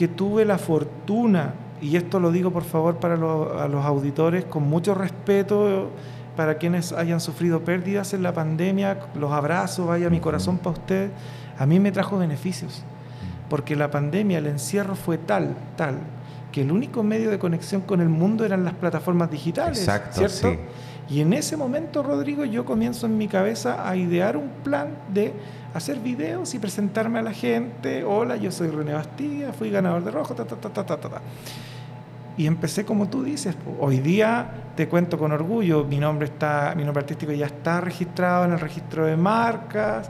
que 0.00 0.08
tuve 0.08 0.46
la 0.46 0.56
fortuna, 0.56 1.52
y 1.82 1.94
esto 1.96 2.20
lo 2.20 2.32
digo 2.32 2.50
por 2.50 2.62
favor 2.64 2.96
para 2.96 3.18
los, 3.18 3.54
a 3.60 3.68
los 3.68 3.84
auditores, 3.84 4.46
con 4.46 4.62
mucho 4.62 4.94
respeto 4.94 5.90
para 6.38 6.56
quienes 6.56 6.92
hayan 6.92 7.20
sufrido 7.20 7.60
pérdidas 7.60 8.14
en 8.14 8.22
la 8.22 8.32
pandemia, 8.32 8.98
los 9.14 9.30
abrazo, 9.30 9.84
vaya 9.84 10.08
mi 10.08 10.18
corazón 10.18 10.56
para 10.56 10.70
ustedes, 10.70 11.10
a 11.58 11.66
mí 11.66 11.78
me 11.80 11.92
trajo 11.92 12.16
beneficios, 12.16 12.82
porque 13.50 13.76
la 13.76 13.90
pandemia, 13.90 14.38
el 14.38 14.46
encierro 14.46 14.94
fue 14.94 15.18
tal, 15.18 15.54
tal, 15.76 15.98
que 16.50 16.62
el 16.62 16.72
único 16.72 17.02
medio 17.02 17.30
de 17.30 17.38
conexión 17.38 17.82
con 17.82 18.00
el 18.00 18.08
mundo 18.08 18.46
eran 18.46 18.64
las 18.64 18.72
plataformas 18.72 19.30
digitales, 19.30 19.80
Exacto, 19.80 20.26
¿cierto? 20.26 20.58
sí. 20.58 21.14
Y 21.14 21.20
en 21.20 21.34
ese 21.34 21.58
momento, 21.58 22.02
Rodrigo, 22.02 22.46
yo 22.46 22.64
comienzo 22.64 23.04
en 23.04 23.18
mi 23.18 23.28
cabeza 23.28 23.86
a 23.86 23.96
idear 23.96 24.38
un 24.38 24.48
plan 24.64 24.94
de 25.12 25.34
hacer 25.74 25.98
videos 26.00 26.54
y 26.54 26.58
presentarme 26.58 27.18
a 27.20 27.22
la 27.22 27.32
gente. 27.32 28.04
Hola, 28.04 28.36
yo 28.36 28.50
soy 28.50 28.68
René 28.68 28.92
Bastilla, 28.94 29.52
fui 29.52 29.70
ganador 29.70 30.04
de 30.04 30.10
rojo, 30.10 30.34
ta, 30.34 30.44
ta, 30.44 30.56
ta, 30.56 30.70
ta, 30.72 30.84
ta, 30.84 30.96
ta. 30.96 31.20
Y 32.36 32.46
empecé 32.46 32.84
como 32.84 33.08
tú 33.08 33.22
dices. 33.22 33.56
Hoy 33.78 33.98
día 33.98 34.50
te 34.76 34.88
cuento 34.88 35.18
con 35.18 35.32
orgullo, 35.32 35.84
mi 35.84 35.98
nombre 35.98 36.26
está, 36.26 36.74
mi 36.76 36.84
nombre 36.84 37.02
artístico 37.02 37.32
ya 37.32 37.46
está 37.46 37.80
registrado 37.80 38.44
en 38.46 38.52
el 38.52 38.60
registro 38.60 39.06
de 39.06 39.16
marcas. 39.16 40.08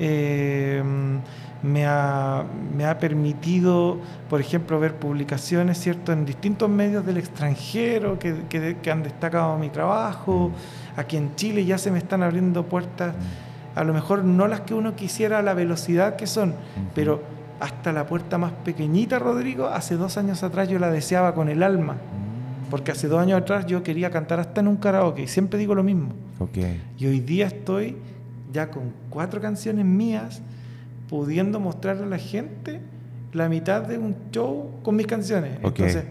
eh, 0.00 0.82
me, 1.60 1.84
ha, 1.88 2.44
me 2.76 2.84
ha 2.84 3.00
permitido, 3.00 3.98
por 4.30 4.40
ejemplo, 4.40 4.78
ver 4.78 4.94
publicaciones, 4.94 5.76
¿cierto?, 5.80 6.12
en 6.12 6.24
distintos 6.24 6.70
medios 6.70 7.04
del 7.04 7.16
extranjero 7.16 8.16
que- 8.16 8.76
que 8.80 8.90
han 8.92 9.02
destacado 9.02 9.58
mi 9.58 9.68
trabajo. 9.68 10.52
Aquí 10.96 11.16
en 11.16 11.34
Chile 11.34 11.64
ya 11.64 11.76
se 11.76 11.90
me 11.90 11.98
están 11.98 12.22
abriendo 12.22 12.64
puertas, 12.64 13.16
a 13.78 13.84
lo 13.84 13.94
mejor 13.94 14.24
no 14.24 14.48
las 14.48 14.62
que 14.62 14.74
uno 14.74 14.96
quisiera 14.96 15.38
a 15.38 15.42
la 15.42 15.54
velocidad 15.54 16.16
que 16.16 16.26
son, 16.26 16.54
pero 16.96 17.22
hasta 17.60 17.92
la 17.92 18.06
puerta 18.06 18.36
más 18.36 18.50
pequeñita, 18.50 19.20
Rodrigo, 19.20 19.68
hace 19.68 19.94
dos 19.94 20.16
años 20.16 20.42
atrás 20.42 20.68
yo 20.68 20.80
la 20.80 20.90
deseaba 20.90 21.32
con 21.32 21.48
el 21.48 21.62
alma. 21.62 21.96
Porque 22.70 22.90
hace 22.90 23.06
dos 23.06 23.20
años 23.20 23.40
atrás 23.40 23.66
yo 23.66 23.84
quería 23.84 24.10
cantar 24.10 24.40
hasta 24.40 24.60
en 24.60 24.68
un 24.68 24.76
karaoke 24.78 25.22
y 25.22 25.28
siempre 25.28 25.60
digo 25.60 25.76
lo 25.76 25.84
mismo. 25.84 26.08
Ok. 26.40 26.58
Y 26.98 27.06
hoy 27.06 27.20
día 27.20 27.46
estoy 27.46 27.96
ya 28.52 28.68
con 28.68 28.92
cuatro 29.10 29.40
canciones 29.40 29.84
mías 29.84 30.42
pudiendo 31.08 31.60
mostrarle 31.60 32.02
a 32.02 32.08
la 32.08 32.18
gente 32.18 32.80
la 33.32 33.48
mitad 33.48 33.82
de 33.82 33.96
un 33.96 34.16
show 34.32 34.80
con 34.82 34.96
mis 34.96 35.06
canciones. 35.06 35.58
Ok. 35.62 35.78
Entonces, 35.78 36.04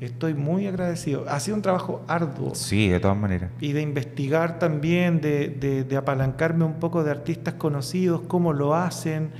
estoy 0.00 0.34
muy 0.34 0.66
agradecido. 0.66 1.24
Ha 1.28 1.38
sido 1.40 1.56
un 1.56 1.62
trabajo 1.62 2.02
arduo. 2.08 2.54
Sí, 2.54 2.88
de 2.88 3.00
todas 3.00 3.16
maneras. 3.16 3.50
Y 3.60 3.72
de 3.72 3.82
investigar 3.82 4.58
también, 4.58 5.20
de, 5.20 5.48
de- 5.48 5.84
de 5.84 5.96
apalancarme 5.96 6.64
un 6.64 6.74
poco 6.74 7.04
de 7.04 7.10
artistas 7.10 7.54
conocidos, 7.54 8.22
cómo 8.26 8.52
lo 8.52 8.74
hacen, 8.74 9.30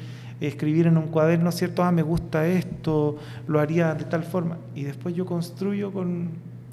escribir 0.41 0.87
en 0.87 0.97
un 0.97 1.09
cuaderno, 1.09 1.51
¿cierto? 1.53 1.83
Ah, 1.83 1.93
me 1.93 2.03
gusta 2.03 2.47
esto, 2.47 3.17
lo 3.47 3.61
haría 3.61 3.95
de 3.95 4.05
tal 4.05 4.23
forma. 4.25 4.59
Y 4.75 4.85
después 4.85 5.15
yo 5.15 5.27
construyo 5.27 5.93
con, 5.93 6.31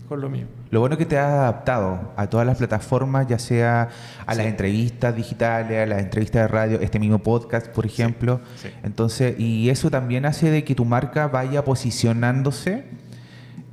con 0.07 0.21
lo 0.21 0.29
mío. 0.29 0.45
Lo 0.71 0.79
bueno 0.81 0.93
es 0.93 0.99
que 0.99 1.05
te 1.05 1.17
has 1.17 1.31
adaptado 1.33 2.11
a 2.17 2.27
todas 2.27 2.45
las 2.47 2.57
plataformas, 2.57 3.27
ya 3.27 3.39
sea 3.39 3.89
a 4.25 4.35
las 4.35 4.43
Sí. 4.45 4.49
entrevistas 4.51 5.15
digitales, 5.15 5.83
a 5.83 5.85
las 5.85 5.99
entrevistas 6.01 6.43
de 6.43 6.47
radio, 6.47 6.79
este 6.81 6.99
mismo 6.99 7.19
podcast, 7.19 7.67
por 7.67 7.85
ejemplo. 7.85 8.39
sí. 8.61 8.69
Entonces, 8.83 9.37
y 9.39 9.69
eso 9.69 9.89
también 9.89 10.25
hace 10.25 10.49
de 10.49 10.63
que 10.63 10.75
tu 10.75 10.83
marca 10.85 11.27
vaya 11.27 11.63
posicionándose 11.65 12.85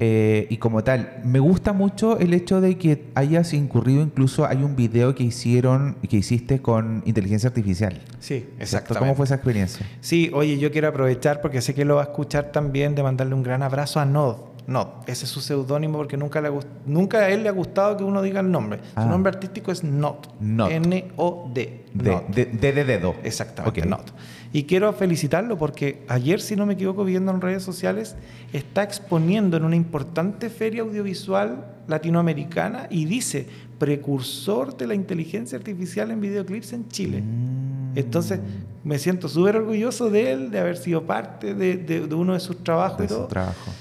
eh, 0.00 0.46
y 0.50 0.56
como 0.56 0.82
tal. 0.82 1.20
Me 1.24 1.38
gusta 1.38 1.72
mucho 1.72 2.18
el 2.18 2.34
hecho 2.34 2.60
de 2.60 2.76
que 2.78 3.04
hayas 3.14 3.52
incurrido, 3.54 4.02
incluso 4.02 4.46
hay 4.46 4.62
un 4.62 4.74
video 4.76 5.14
que 5.14 5.22
hicieron, 5.24 5.96
que 6.08 6.16
hiciste 6.16 6.60
con 6.60 7.02
inteligencia 7.06 7.48
artificial. 7.48 8.00
Sí, 8.18 8.46
¿Cierto? 8.60 8.94
¿Cómo 8.96 9.14
fue 9.14 9.24
esa 9.26 9.36
experiencia? 9.36 9.86
Sí, 10.00 10.30
oye, 10.34 10.58
yo 10.58 10.72
quiero 10.72 10.88
aprovechar 10.88 11.40
porque 11.40 11.60
sé 11.60 11.74
que 11.74 11.84
lo 11.84 11.96
va 11.96 12.02
a 12.02 12.04
escuchar 12.04 12.50
también 12.52 12.94
de 12.94 13.02
mandarle 13.02 13.34
un 13.34 13.42
gran 13.42 13.62
abrazo 13.62 14.00
a 14.00 14.04
Nod. 14.04 14.36
Not. 14.66 15.06
Ese 15.06 15.26
es 15.26 15.30
su 15.30 15.42
seudónimo 15.42 15.98
porque 15.98 16.16
nunca, 16.16 16.40
le 16.40 16.48
nunca 16.86 17.18
a 17.18 17.28
él 17.28 17.42
le 17.42 17.50
ha 17.50 17.52
gustado 17.52 17.98
que 17.98 18.02
uno 18.04 18.22
diga 18.22 18.40
el 18.40 18.50
nombre. 18.50 18.78
Su 18.94 19.00
Ah. 19.00 19.04
nombre 19.04 19.30
artístico 19.30 19.70
es 19.70 19.84
Not. 19.84 20.28
Not. 20.40 20.70
N-O-D. 20.72 21.84
Not. 21.94 22.28
de, 22.28 22.46
de, 22.46 22.72
de 22.72 22.84
dedo. 22.84 23.14
Exactamente, 23.22 23.80
Ok. 23.82 23.86
Not. 23.86 24.10
Y 24.54 24.64
quiero 24.64 24.92
felicitarlo 24.92 25.58
porque 25.58 26.04
ayer, 26.06 26.40
si 26.40 26.54
no 26.54 26.64
me 26.64 26.74
equivoco, 26.74 27.04
viendo 27.04 27.32
en 27.32 27.40
redes 27.40 27.64
sociales, 27.64 28.14
está 28.52 28.84
exponiendo 28.84 29.56
en 29.56 29.64
una 29.64 29.74
importante 29.74 30.48
feria 30.48 30.82
audiovisual 30.82 31.66
latinoamericana 31.88 32.86
y 32.88 33.04
dice 33.04 33.46
precursor 33.80 34.76
de 34.76 34.86
la 34.86 34.94
inteligencia 34.94 35.58
artificial 35.58 36.12
en 36.12 36.20
videoclips 36.20 36.72
en 36.72 36.88
Chile. 36.88 37.20
Mm. 37.20 37.98
Entonces, 37.98 38.38
me 38.84 38.96
siento 39.00 39.28
súper 39.28 39.56
orgulloso 39.56 40.08
de 40.08 40.32
él, 40.32 40.50
de 40.52 40.60
haber 40.60 40.76
sido 40.76 41.02
parte 41.02 41.52
de, 41.54 41.76
de- 41.76 42.06
de 42.06 42.14
uno 42.14 42.34
de 42.34 42.40
sus 42.40 42.62
trabajos 42.62 42.98
de 42.98 43.04
y 43.06 43.08
su 43.08 43.14
todo. 43.16 43.26
trabajo. 43.26 43.72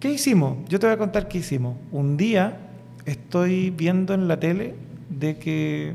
¿Qué 0.00 0.12
hicimos? 0.12 0.58
Yo 0.68 0.80
te 0.80 0.86
voy 0.86 0.94
a 0.94 0.98
contar 0.98 1.28
qué 1.28 1.38
hicimos. 1.38 1.76
Un 1.92 2.16
día 2.16 2.58
estoy 3.04 3.70
viendo 3.70 4.14
en 4.14 4.26
la 4.26 4.38
tele 4.40 4.74
de 5.10 5.38
que, 5.38 5.94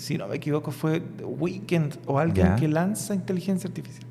si 0.00 0.16
no 0.16 0.26
me 0.28 0.36
equivoco, 0.36 0.70
fue 0.70 1.02
Weekend 1.22 1.98
o 2.06 2.18
alguien 2.18 2.46
Ya. 2.46 2.56
que 2.56 2.66
lanza 2.68 3.14
inteligencia 3.14 3.68
artificial. 3.68 4.06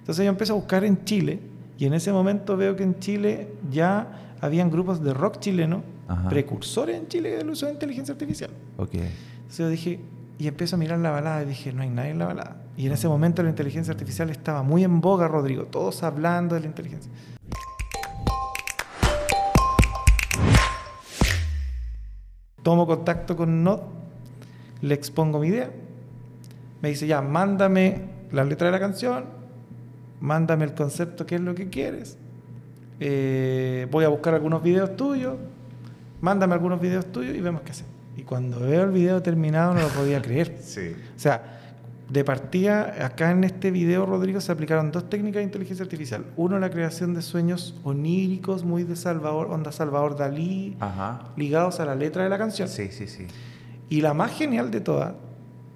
Entonces 0.00 0.22
yo 0.24 0.28
empiezo 0.30 0.52
a 0.52 0.56
buscar 0.56 0.84
en 0.84 1.02
Chile 1.04 1.40
y 1.78 1.86
en 1.86 1.94
ese 1.94 2.12
momento 2.12 2.58
veo 2.58 2.76
que 2.76 2.82
en 2.82 2.98
Chile 2.98 3.48
ya 3.70 4.34
habían 4.42 4.70
grupos 4.70 5.02
de 5.02 5.14
rock 5.14 5.38
chileno, 5.38 5.82
Ajá. 6.08 6.28
precursores 6.28 6.96
en 6.96 7.08
Chile 7.08 7.30
del 7.38 7.48
uso 7.48 7.64
de 7.66 7.72
inteligencia 7.72 8.12
artificial. 8.12 8.50
Ok. 8.76 8.94
Entonces 8.94 9.58
yo 9.58 9.68
dije, 9.70 10.00
y 10.38 10.46
empiezo 10.46 10.76
a 10.76 10.78
mirar 10.78 10.98
la 10.98 11.10
balada 11.10 11.42
y 11.42 11.46
dije, 11.46 11.72
no 11.72 11.80
hay 11.82 11.88
nadie 11.90 12.10
en 12.10 12.18
la 12.18 12.26
balada. 12.26 12.56
Y 12.76 12.86
en 12.86 12.92
ese 12.92 13.08
momento 13.08 13.42
la 13.42 13.48
inteligencia 13.48 13.92
artificial 13.92 14.28
estaba 14.28 14.62
muy 14.62 14.84
en 14.84 15.00
boga, 15.00 15.26
Rodrigo, 15.26 15.64
todos 15.64 16.02
hablando 16.02 16.54
de 16.54 16.60
la 16.60 16.66
inteligencia. 16.66 17.10
Tomo 22.62 22.86
contacto 22.86 23.36
con 23.36 23.62
Nod, 23.64 23.80
le 24.82 24.94
expongo 24.94 25.38
mi 25.40 25.48
idea, 25.48 25.70
me 26.82 26.90
dice, 26.90 27.06
ya, 27.06 27.20
mándame 27.20 28.02
la 28.32 28.44
letra 28.44 28.66
de 28.66 28.72
la 28.72 28.80
canción, 28.80 29.24
mándame 30.20 30.64
el 30.64 30.74
concepto, 30.74 31.26
qué 31.26 31.36
es 31.36 31.40
lo 31.40 31.54
que 31.54 31.68
quieres, 31.68 32.16
eh, 33.00 33.86
voy 33.90 34.04
a 34.04 34.08
buscar 34.08 34.34
algunos 34.34 34.62
videos 34.62 34.96
tuyos, 34.96 35.36
mándame 36.20 36.54
algunos 36.54 36.80
videos 36.80 37.06
tuyos 37.06 37.36
y 37.36 37.40
vemos 37.40 37.62
qué 37.62 37.72
hacemos. 37.72 37.92
Y 38.16 38.22
cuando 38.22 38.58
veo 38.58 38.82
el 38.82 38.90
video 38.90 39.22
terminado 39.22 39.74
no 39.74 39.80
lo 39.80 39.88
podía 39.88 40.20
creer. 40.20 40.56
Sí. 40.62 40.92
O 41.16 41.18
sea, 41.18 41.54
de 42.08 42.24
partida, 42.24 43.04
acá 43.04 43.30
en 43.30 43.44
este 43.44 43.70
video, 43.70 44.06
Rodrigo, 44.06 44.40
se 44.40 44.50
aplicaron 44.50 44.90
dos 44.90 45.08
técnicas 45.10 45.40
de 45.40 45.44
inteligencia 45.44 45.82
artificial. 45.84 46.24
Uno, 46.36 46.58
la 46.58 46.70
creación 46.70 47.14
de 47.14 47.22
sueños 47.22 47.76
oníricos, 47.84 48.64
muy 48.64 48.82
de 48.84 48.96
Salvador, 48.96 49.48
onda 49.50 49.72
Salvador 49.72 50.16
Dalí, 50.16 50.76
Ajá. 50.80 51.28
ligados 51.36 51.80
a 51.80 51.84
la 51.84 51.94
letra 51.94 52.24
de 52.24 52.30
la 52.30 52.38
canción. 52.38 52.68
Sí, 52.68 52.88
sí, 52.90 53.06
sí. 53.06 53.26
Y 53.88 54.00
la 54.00 54.14
más 54.14 54.32
genial 54.32 54.70
de 54.70 54.80
todas 54.80 55.14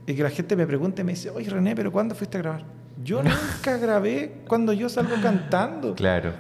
es 0.07 0.17
que 0.17 0.23
la 0.23 0.31
gente 0.31 0.57
me 0.57 0.67
pregunta 0.67 1.03
y 1.03 1.05
me 1.05 1.13
dice, 1.13 1.31
oye 1.31 1.49
René, 1.49 1.75
¿pero 1.75 1.93
cuándo 1.93 2.15
fuiste 2.15 2.39
a 2.39 2.43
grabar? 2.43 2.65
Yo 3.03 3.23
nunca 3.23 3.77
grabé 3.79 4.43
cuando 4.47 4.73
yo 4.73 4.89
salgo 4.89 5.15
cantando. 5.23 5.95
Claro. 5.95 6.33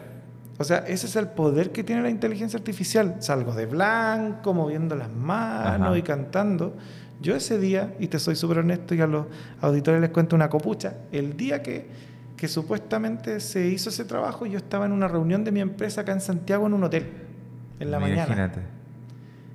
O 0.59 0.65
sea, 0.65 0.79
ese 0.79 1.07
es 1.07 1.17
el 1.17 1.29
poder 1.29 1.73
que 1.73 1.83
tiene 1.83 2.03
la 2.03 2.11
inteligencia 2.11 2.59
artificial. 2.59 3.17
Salgo 3.21 3.55
de 3.55 3.67
blanco, 3.67 4.53
moviendo 4.55 4.95
las 4.95 5.11
manos 5.11 5.89
Ajá. 5.89 5.99
y 5.99 6.03
cantando. 6.03 6.77
Yo 7.21 7.35
ese 7.35 7.59
día, 7.59 7.95
y 7.99 8.09
te 8.09 8.19
soy 8.19 8.37
súper 8.37 8.59
honesto 8.59 8.95
y 8.95 9.01
a 9.01 9.07
los 9.07 9.27
auditores 9.61 10.01
les 10.01 10.11
cuento 10.11 10.37
una 10.37 10.51
copucha, 10.51 10.95
el 11.13 11.37
día 11.37 11.63
que, 11.63 11.87
que 12.37 12.49
supuestamente 12.49 13.39
se 13.41 13.69
hizo 13.69 13.91
ese 13.91 14.05
trabajo, 14.05 14.45
yo 14.45 14.59
estaba 14.59 14.87
en 14.87 14.93
una 14.93 15.07
reunión 15.07 15.45
de 15.45 15.53
mi 15.53 15.61
empresa 15.61 16.01
acá 16.01 16.13
en 16.13 16.21
Santiago 16.21 16.67
en 16.67 16.75
un 16.75 16.85
hotel, 16.85 17.07
en 17.79 17.91
la 17.91 18.01
mañana. 18.01 18.53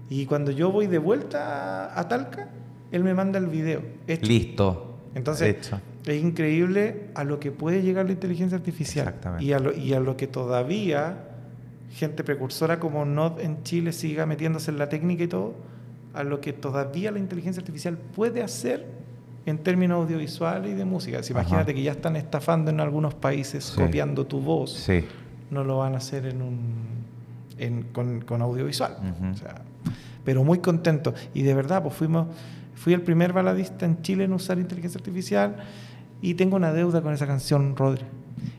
Y 0.09 0.25
cuando 0.25 0.51
yo 0.51 0.71
voy 0.71 0.87
de 0.87 0.97
vuelta 0.97 1.97
a, 1.99 2.07
Talca, 2.07 2.49
él 2.91 3.03
me 3.03 3.13
manda 3.13 3.39
el 3.39 3.47
video. 3.47 3.81
hecho. 4.07 4.25
Listo. 4.25 4.83
Entonces, 5.15 5.55
Hecho. 5.57 5.81
es 6.05 6.21
increíble 6.23 7.09
a 7.15 7.23
lo 7.23 7.39
que 7.39 7.51
puede 7.51 7.81
llegar 7.81 8.05
la 8.05 8.11
inteligencia 8.11 8.57
artificial. 8.57 9.07
Exactamente. 9.07 9.43
Y 9.45 9.53
a 9.53 9.59
lo, 9.59 9.75
y 9.75 9.93
a 9.93 9.99
lo 9.99 10.15
que 10.15 10.27
todavía 10.27 11.23
gente 11.91 12.23
precursora 12.23 12.79
como 12.79 13.03
Nod 13.05 13.39
en 13.39 13.63
Chile 13.63 13.91
siga 13.93 14.25
metiéndose 14.25 14.69
en 14.71 14.77
la 14.77 14.89
técnica 14.89 15.23
y 15.23 15.27
todo, 15.27 15.55
a 16.13 16.23
lo 16.23 16.39
que 16.41 16.53
todavía 16.53 17.11
la 17.11 17.19
inteligencia 17.19 17.59
artificial 17.61 17.97
puede 17.97 18.43
hacer 18.43 18.85
en 19.45 19.57
términos 19.59 20.03
audiovisuales 20.03 20.71
y 20.71 20.75
de 20.75 20.85
música. 20.85 21.23
Si 21.23 21.31
imagínate 21.33 21.73
que 21.73 21.81
ya 21.81 21.91
están 21.93 22.15
estafando 22.15 22.69
en 22.69 22.79
algunos 22.79 23.13
países 23.15 23.63
Sí. 23.63 23.81
copiando 23.81 24.25
tu 24.27 24.39
voz, 24.41 24.71
Sí. 24.73 25.03
no 25.49 25.63
lo 25.63 25.77
van 25.79 25.93
a 25.93 25.97
hacer 25.97 26.25
en 26.27 26.41
un, 26.41 26.59
en- 27.57 27.83
con, 27.93 28.21
con 28.21 28.41
audiovisual. 28.41 28.97
Ujú. 28.99 29.31
O 29.31 29.35
sea, 29.35 29.55
pero 30.27 30.43
muy 30.43 30.59
contento. 30.59 31.13
Y 31.33 31.43
de 31.43 31.53
verdad, 31.53 31.81
pues 31.81 31.95
fuimos, 31.95 32.27
fui 32.75 32.91
el 32.93 33.01
primer 33.01 33.31
baladista 33.31 33.85
en 33.85 34.01
Chile 34.01 34.25
en 34.25 34.33
usar 34.33 34.59
inteligencia 34.59 34.97
artificial 34.97 35.55
y 36.21 36.33
tengo 36.33 36.57
una 36.57 36.73
deuda 36.73 37.01
con 37.01 37.13
esa 37.13 37.25
canción, 37.25 37.77
Rodri. 37.77 38.01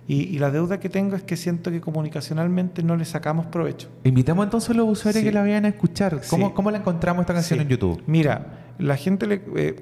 Y, 0.06 0.22
y 0.34 0.38
la 0.38 0.50
deuda 0.50 0.80
que 0.80 0.88
tengo 0.88 1.14
es 1.14 1.22
que 1.24 1.36
siento 1.36 1.70
que 1.70 1.82
comunicacionalmente 1.82 2.82
no 2.82 2.96
le 2.96 3.04
sacamos 3.04 3.44
provecho. 3.48 3.90
Invitamos 4.04 4.44
entonces 4.46 4.70
a 4.70 4.72
los 4.72 4.88
usuarios 4.88 5.20
Sí. 5.20 5.28
que 5.28 5.32
la 5.34 5.42
vayan 5.42 5.66
a 5.66 5.68
escuchar. 5.68 6.22
¿Cómo, 6.30 6.46
Sí. 6.48 6.52
cómo 6.54 6.70
la 6.70 6.78
encontramos 6.78 7.20
esta 7.20 7.34
canción 7.34 7.58
Sí. 7.58 7.64
en 7.64 7.68
YouTube? 7.68 8.02
Mira, 8.06 8.46
la 8.78 8.96
gente 8.96 9.26
le, 9.26 9.42
eh, 9.56 9.76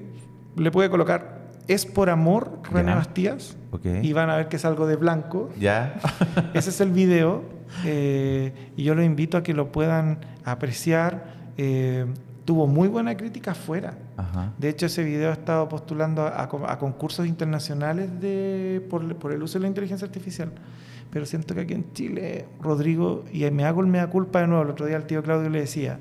le 0.57 0.71
puede 0.73 0.91
colocar 0.91 1.37
Es 1.69 1.87
por 1.87 2.11
amor, 2.11 2.61
René. 2.73 2.95
Bastías, 2.95 3.57
Ok. 3.71 3.87
y 4.03 4.13
van 4.13 4.29
a 4.31 4.37
ver 4.37 4.49
que 4.49 4.57
es 4.57 4.65
algo 4.65 4.87
de 4.89 4.97
blanco. 4.97 5.51
¿Ya? 5.59 6.01
Ese 6.55 6.71
es 6.71 6.81
el 6.81 6.91
video 6.91 7.43
eh, 7.85 8.53
y 8.77 8.83
yo 8.85 8.95
los 8.97 9.05
invito 9.05 9.37
a 9.37 9.43
que 9.45 9.53
lo 9.55 9.71
puedan 9.73 10.19
apreciar. 10.45 11.36
Eh, 11.57 12.07
tuvo 12.45 12.67
muy 12.67 12.89
buena 12.89 13.17
crítica 13.17 13.53
afuera. 13.53 13.99
Ajá. 14.17 14.53
De 14.59 14.69
hecho, 14.69 14.87
ese 14.87 15.03
video 15.03 15.31
ha 15.31 15.35
estado 15.35 15.69
postulando 15.69 16.23
a, 16.23 16.29
a 16.29 16.73
a 16.73 16.79
concursos 16.79 17.27
internacionales 17.27 18.09
de, 18.21 18.85
por, 18.89 19.17
por 19.17 19.33
el 19.33 19.43
uso 19.43 19.59
de 19.59 19.63
la 19.63 19.69
inteligencia 19.69 20.07
artificial. 20.07 20.53
Pero 21.11 21.27
siento 21.27 21.55
que 21.55 21.61
aquí 21.63 21.75
en 21.75 21.93
Chile, 21.93 22.47
Rodrigo, 22.61 23.25
y 23.33 23.49
me 23.51 23.65
hago 23.65 23.81
el 23.81 23.87
mea 23.87 24.09
culpa 24.09 24.41
de 24.41 24.47
nuevo, 24.49 24.63
el 24.65 24.71
otro 24.71 24.87
día 24.87 24.97
al 24.97 25.07
tío 25.07 25.23
Claudio 25.23 25.49
le 25.49 25.61
decía, 25.61 25.99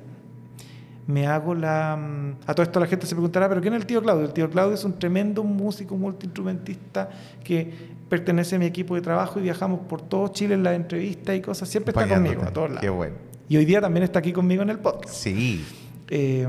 me 1.07 1.27
hago 1.27 1.53
la... 1.53 1.95
mm, 1.95 2.49
A 2.49 2.53
todo 2.53 2.63
esto 2.63 2.79
la 2.79 2.87
gente 2.87 3.05
se 3.05 3.13
preguntará, 3.15 3.47
¿pero 3.47 3.61
quién 3.61 3.73
es 3.75 3.81
el 3.81 3.85
tío 3.85 4.01
Claudio? 4.01 4.25
El 4.25 4.33
tío 4.33 4.49
Claudio 4.49 4.73
es 4.73 4.83
un 4.83 4.97
tremendo 4.97 5.43
músico 5.43 5.95
multiinstrumentista 5.95 7.09
que 7.43 7.95
pertenece 8.09 8.55
a 8.55 8.59
mi 8.59 8.65
equipo 8.65 8.95
de 8.95 9.01
trabajo 9.01 9.39
y 9.39 9.43
viajamos 9.43 9.81
por 9.81 10.01
todo 10.01 10.27
Chile 10.29 10.55
en 10.55 10.63
las 10.63 10.75
entrevistas 10.75 11.35
y 11.35 11.41
cosas. 11.41 11.69
Siempre 11.69 11.91
está 11.91 12.07
conmigo, 12.07 12.41
a 12.43 12.51
todos 12.51 12.69
lados. 12.69 12.81
Qué 12.81 12.89
bueno. 12.89 13.15
Y 13.47 13.57
hoy 13.57 13.65
día 13.65 13.81
también 13.81 14.03
está 14.03 14.19
aquí 14.19 14.33
conmigo 14.33 14.63
en 14.63 14.69
el 14.69 14.79
podcast. 14.79 15.13
Sí. 15.13 15.63
Eh, 16.09 16.47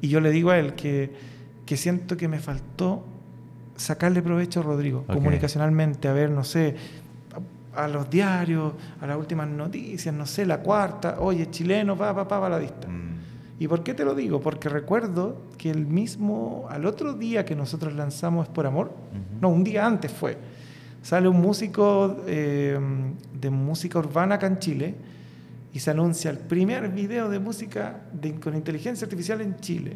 y 0.00 0.08
yo 0.08 0.20
le 0.20 0.30
digo 0.30 0.50
a 0.50 0.58
él 0.58 0.74
que, 0.74 1.12
que 1.66 1.76
siento 1.76 2.16
que 2.16 2.28
me 2.28 2.38
faltó 2.38 3.04
sacarle 3.76 4.22
provecho 4.22 4.60
a 4.60 4.62
Rodrigo, 4.62 5.04
comunicacionalmente, 5.06 6.08
a 6.08 6.12
ver, 6.12 6.30
no 6.30 6.44
sé, 6.44 6.74
a, 7.74 7.84
a 7.84 7.88
los 7.88 8.10
diarios, 8.10 8.72
a 9.00 9.06
las 9.06 9.16
últimas 9.16 9.48
noticias, 9.48 10.14
no 10.14 10.26
sé, 10.26 10.46
la 10.46 10.60
cuarta, 10.60 11.16
oye, 11.20 11.50
chileno, 11.50 11.96
pa, 11.96 12.14
pa, 12.14 12.26
pa, 12.26 12.38
baladista. 12.38 12.88
Mm. 12.88 13.18
¿Y 13.60 13.68
por 13.68 13.82
qué 13.82 13.94
te 13.94 14.04
lo 14.04 14.14
digo? 14.14 14.40
Porque 14.40 14.68
recuerdo 14.68 15.42
que 15.56 15.70
el 15.70 15.86
mismo, 15.86 16.66
al 16.70 16.86
otro 16.86 17.14
día 17.14 17.44
que 17.44 17.56
nosotros 17.56 17.92
lanzamos 17.94 18.46
Es 18.46 18.52
por 18.52 18.66
Amor, 18.66 18.92
no, 19.40 19.48
un 19.48 19.64
día 19.64 19.84
antes 19.84 20.12
fue, 20.12 20.38
sale 21.02 21.28
un 21.28 21.40
músico 21.40 22.18
eh, 22.26 22.78
de 23.32 23.50
música 23.50 23.98
urbana 23.98 24.36
acá 24.36 24.46
en 24.46 24.58
Chile 24.58 24.94
y 25.78 25.80
se 25.80 25.92
anuncia 25.92 26.28
el 26.32 26.38
primer 26.38 26.88
video 26.88 27.28
de 27.30 27.38
música 27.38 28.00
de- 28.12 28.34
con 28.40 28.56
inteligencia 28.56 29.04
artificial 29.04 29.40
en 29.40 29.54
Chile. 29.60 29.92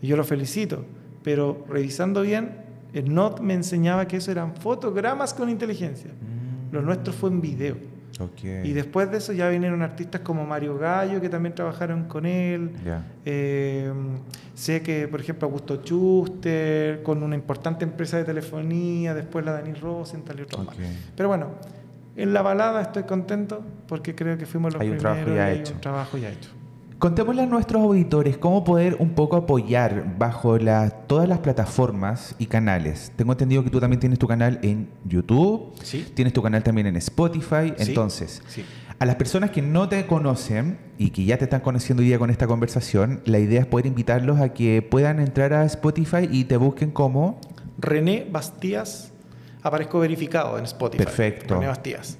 Y 0.00 0.06
yo 0.06 0.16
lo 0.16 0.24
felicito, 0.24 0.82
pero 1.22 1.62
revisando 1.68 2.22
bien, 2.22 2.56
el 2.94 3.12
NOT 3.12 3.40
me 3.40 3.52
enseñaba 3.52 4.08
que 4.08 4.16
eso 4.16 4.30
eran 4.32 4.56
fotogramas 4.56 5.34
con 5.34 5.50
inteligencia. 5.50 6.08
Mm. 6.10 6.74
Lo 6.74 6.80
nuestro 6.80 7.12
fue 7.12 7.28
en 7.28 7.42
video. 7.42 7.76
Ok. 8.18 8.44
Y 8.64 8.72
después 8.72 9.10
de 9.10 9.18
eso 9.18 9.34
ya 9.34 9.46
vinieron 9.50 9.82
artistas 9.82 10.22
como 10.22 10.46
Mario 10.46 10.78
Gallo, 10.78 11.20
que 11.20 11.28
también 11.28 11.54
trabajaron 11.54 12.04
con 12.04 12.24
él. 12.24 12.70
Ya. 12.82 13.04
Eh, 13.26 13.92
sé 14.54 14.80
que, 14.80 15.06
por 15.06 15.20
ejemplo, 15.20 15.46
Augusto 15.48 15.82
Schuster, 15.84 17.02
con 17.02 17.22
una 17.22 17.34
importante 17.34 17.84
empresa 17.84 18.16
de 18.16 18.24
telefonía, 18.24 19.12
después 19.12 19.44
la 19.44 19.52
Dani 19.52 19.74
Rosenthal 19.74 20.38
y 20.38 20.42
otros 20.44 20.64
más. 20.64 20.74
Ok. 20.74 20.82
Pero 21.14 21.28
bueno, 21.28 21.48
en 22.16 22.32
la 22.32 22.42
balada 22.42 22.80
estoy 22.82 23.04
contento 23.04 23.62
porque 23.88 24.14
creo 24.14 24.38
que 24.38 24.46
fuimos 24.46 24.72
los 24.72 24.80
Hay 24.80 24.90
un 24.90 24.96
primeros 24.98 25.24
trabajo 25.24 25.36
ya 25.36 25.48
y 25.48 25.52
hay 25.54 25.58
hecho. 25.60 25.72
un 25.74 25.80
trabajo 25.80 26.18
ya 26.18 26.28
hecho. 26.30 26.50
Contémosle 26.98 27.42
a 27.42 27.46
nuestros 27.46 27.82
auditores 27.82 28.38
cómo 28.38 28.64
poder 28.64 28.96
un 28.98 29.10
poco 29.10 29.36
apoyar 29.36 30.16
bajo 30.16 30.56
la- 30.58 30.88
todas 30.90 31.28
las 31.28 31.40
plataformas 31.40 32.34
y 32.38 32.46
canales. 32.46 33.12
Tengo 33.16 33.32
entendido 33.32 33.62
que 33.64 33.68
tú 33.70 33.80
también 33.80 34.00
tienes 34.00 34.18
tu 34.18 34.26
canal 34.28 34.58
en 34.62 34.88
YouTube, 35.04 35.72
Sí. 35.82 36.06
tienes 36.14 36.32
tu 36.32 36.40
canal 36.40 36.62
también 36.62 36.86
en 36.86 36.96
Spotify. 36.96 37.74
Sí. 37.76 37.88
Entonces, 37.88 38.42
Sí. 38.46 38.64
a 38.98 39.04
las 39.04 39.16
personas 39.16 39.50
que 39.50 39.60
no 39.60 39.88
te 39.88 40.06
conocen 40.06 40.78
y 40.96 41.10
que 41.10 41.24
ya 41.24 41.36
te 41.36 41.44
están 41.44 41.60
conociendo 41.60 42.00
hoy 42.00 42.06
día 42.08 42.18
con 42.18 42.30
esta 42.30 42.46
conversación, 42.46 43.20
la 43.26 43.38
idea 43.40 43.60
es 43.60 43.66
poder 43.66 43.86
invitarlos 43.86 44.40
a 44.40 44.54
que 44.54 44.80
puedan 44.80 45.18
entrar 45.20 45.52
a 45.52 45.64
Spotify 45.64 46.28
y 46.30 46.44
te 46.44 46.56
busquen 46.56 46.90
como... 46.92 47.38
René 47.76 48.26
Bastías, 48.30 49.12
aparezco 49.64 49.98
verificado 49.98 50.56
en 50.58 50.64
Spotify. 50.64 51.04
Perfecto. 51.04 51.54
René 51.54 51.66
Bastías. 51.66 52.18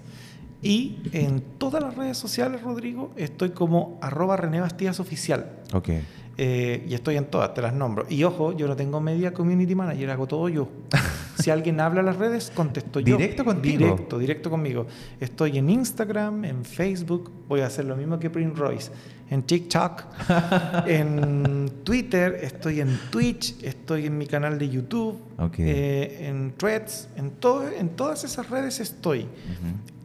Y 0.62 0.98
en 1.12 1.42
todas 1.58 1.82
las 1.82 1.94
redes 1.94 2.16
sociales, 2.16 2.62
Rodrigo, 2.62 3.12
estoy 3.16 3.50
como 3.50 3.98
arroba 4.00 4.36
René 4.36 4.60
Bastías 4.60 4.98
Oficial. 4.98 5.60
Ok. 5.74 5.90
Eh, 6.36 6.84
y 6.88 6.94
estoy 6.94 7.16
en 7.16 7.26
todas, 7.26 7.52
te 7.54 7.62
las 7.62 7.74
nombro. 7.74 8.06
Y 8.08 8.24
ojo, 8.24 8.56
yo 8.56 8.66
no 8.66 8.74
tengo 8.74 8.98
media 9.00 9.32
community 9.32 9.74
manager, 9.74 10.10
hago 10.10 10.26
todo 10.26 10.48
yo. 10.48 10.68
si 11.38 11.50
alguien 11.50 11.80
habla 11.80 12.00
a 12.00 12.04
las 12.04 12.16
redes, 12.16 12.52
contesto 12.54 13.00
yo. 13.00 13.16
¿Directo 13.16 13.44
contigo? 13.44 13.78
Directo, 13.78 14.18
directo 14.18 14.50
conmigo. 14.50 14.86
Estoy 15.20 15.58
en 15.58 15.70
Instagram, 15.70 16.44
en 16.44 16.64
Facebook, 16.64 17.30
voy 17.48 17.60
a 17.60 17.66
hacer 17.66 17.84
lo 17.84 17.96
mismo 17.96 18.18
que 18.18 18.30
Prince 18.30 18.56
Royce. 18.56 18.90
En 19.30 19.42
TikTok, 19.42 20.04
en 20.86 21.70
Twitter, 21.82 22.38
estoy 22.42 22.80
en 22.80 22.98
Twitch, 23.10 23.62
estoy 23.62 24.06
en 24.06 24.18
mi 24.18 24.26
canal 24.26 24.58
de 24.58 24.68
YouTube, 24.68 25.18
eh, 25.58 26.26
en 26.28 26.52
Threads, 26.56 27.08
en, 27.16 27.30
todo, 27.30 27.68
en 27.68 27.88
todas 27.90 28.24
esas 28.24 28.50
redes 28.50 28.80
estoy. 28.80 29.26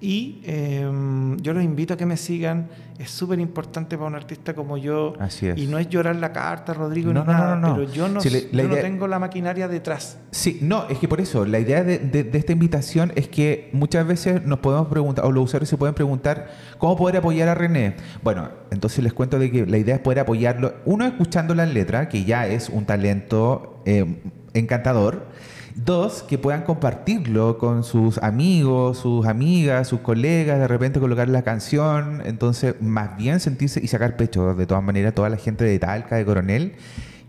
Y 0.01 0.41
em, 0.45 1.37
yo 1.37 1.53
los 1.53 1.63
invito 1.63 1.93
a 1.93 1.97
que 1.97 2.05
me 2.05 2.15
sigan. 2.15 2.69
Es 2.97 3.11
súper 3.11 3.39
importante 3.39 3.97
para 3.97 4.07
un 4.07 4.15
artista 4.15 4.53
como 4.53 4.77
yo. 4.77 5.13
Así 5.19 5.47
es. 5.47 5.57
Y 5.57 5.67
no 5.67 5.77
es 5.77 5.89
llorar 5.89 6.15
la 6.17 6.31
carta, 6.31 6.73
Rodrigo, 6.73 7.13
no, 7.13 7.21
ni 7.21 7.27
nada, 7.27 7.55
no, 7.55 7.75
pero 7.75 7.91
yo, 7.91 8.07
no, 8.07 8.19
no, 8.21 8.75
tengo 8.75 9.07
la 9.07 9.19
maquinaria 9.19 9.67
detrás. 9.67 10.17
Sí, 10.31 10.59
no, 10.61 10.87
es 10.89 10.99
que 10.99 11.07
por 11.07 11.18
eso, 11.19 11.45
la 11.45 11.59
idea 11.59 11.83
de, 11.83 11.99
de, 11.99 12.37
esta 12.37 12.51
invitación 12.51 13.11
es 13.15 13.27
que 13.27 13.69
muchas 13.73 14.07
veces 14.07 14.43
nos 14.45 14.59
podemos 14.59 14.87
preguntar, 14.87 15.25
o 15.25 15.31
los 15.31 15.45
usuarios 15.45 15.69
se 15.69 15.77
pueden 15.77 15.93
preguntar, 15.93 16.49
¿cómo 16.77 16.97
poder 16.97 17.17
apoyar 17.17 17.49
a 17.49 17.55
René? 17.55 17.95
Bueno, 18.23 18.49
entonces 18.71 19.03
les 19.03 19.13
cuento 19.13 19.37
de 19.37 19.51
que 19.51 19.65
la 19.65 19.77
idea 19.77 19.95
es 19.95 20.01
poder 20.01 20.19
apoyarlo, 20.19 20.73
uno, 20.85 21.05
escuchando 21.05 21.53
la 21.53 21.65
letra, 21.65 22.09
que 22.09 22.23
ya 22.23 22.47
es 22.47 22.69
un 22.69 22.85
talento 22.85 23.81
eh, 23.85 24.21
encantador. 24.53 25.27
Dos, 25.75 26.23
que 26.23 26.37
puedan 26.37 26.63
compartirlo 26.63 27.57
con 27.57 27.83
sus 27.83 28.17
amigos, 28.17 28.97
sus 28.97 29.25
amigas, 29.25 29.87
sus 29.87 30.01
colegas, 30.01 30.59
de 30.59 30.67
repente 30.67 30.99
colocar 30.99 31.29
la 31.29 31.43
canción. 31.43 32.21
Entonces, 32.25 32.75
más 32.81 33.15
bien 33.17 33.39
sentirse 33.39 33.79
y 33.81 33.87
sacar 33.87 34.17
pecho, 34.17 34.55
de 34.55 34.65
todas 34.65 34.83
maneras, 34.83 35.13
toda 35.13 35.29
la 35.29 35.37
gente 35.37 35.63
de 35.63 35.79
Talca, 35.79 36.17
de 36.17 36.25
Coronel, 36.25 36.73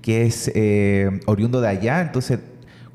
que 0.02 0.26
es 0.26 0.50
eh, 0.54 1.20
oriundo 1.26 1.60
de 1.60 1.68
allá. 1.68 2.00
Entonces, 2.00 2.40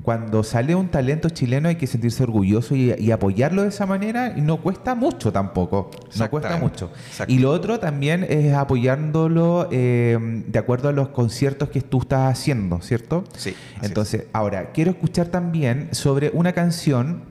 cuando 0.06 0.44
sale 0.44 0.76
un 0.76 0.86
talento 0.86 1.30
chileno 1.30 1.68
hay 1.68 1.74
que 1.74 1.88
sentirse 1.88 2.22
orgulloso 2.22 2.76
y, 2.76 3.10
apoyarlo 3.10 3.62
de 3.62 3.70
esa 3.70 3.86
manera 3.86 4.34
y 4.36 4.40
no 4.40 4.62
cuesta 4.62 4.94
mucho 4.94 5.32
tampoco, 5.32 5.90
no 6.14 6.30
cuesta 6.30 6.56
mucho. 6.58 6.92
Y 7.26 7.40
lo 7.40 7.50
otro 7.50 7.80
también 7.80 8.24
es 8.28 8.54
apoyándolo 8.54 9.68
eh, 9.72 10.16
de 10.46 10.58
acuerdo 10.60 10.90
a 10.90 10.92
los 10.92 11.08
conciertos 11.08 11.70
que 11.70 11.80
tú 11.80 12.02
estás 12.02 12.30
haciendo, 12.30 12.80
¿cierto? 12.82 13.24
Sí. 13.36 13.56
Entonces, 13.82 14.26
ahora, 14.32 14.70
quiero 14.70 14.92
escuchar 14.92 15.26
también 15.26 15.88
sobre 15.90 16.30
una 16.32 16.52
canción, 16.52 17.24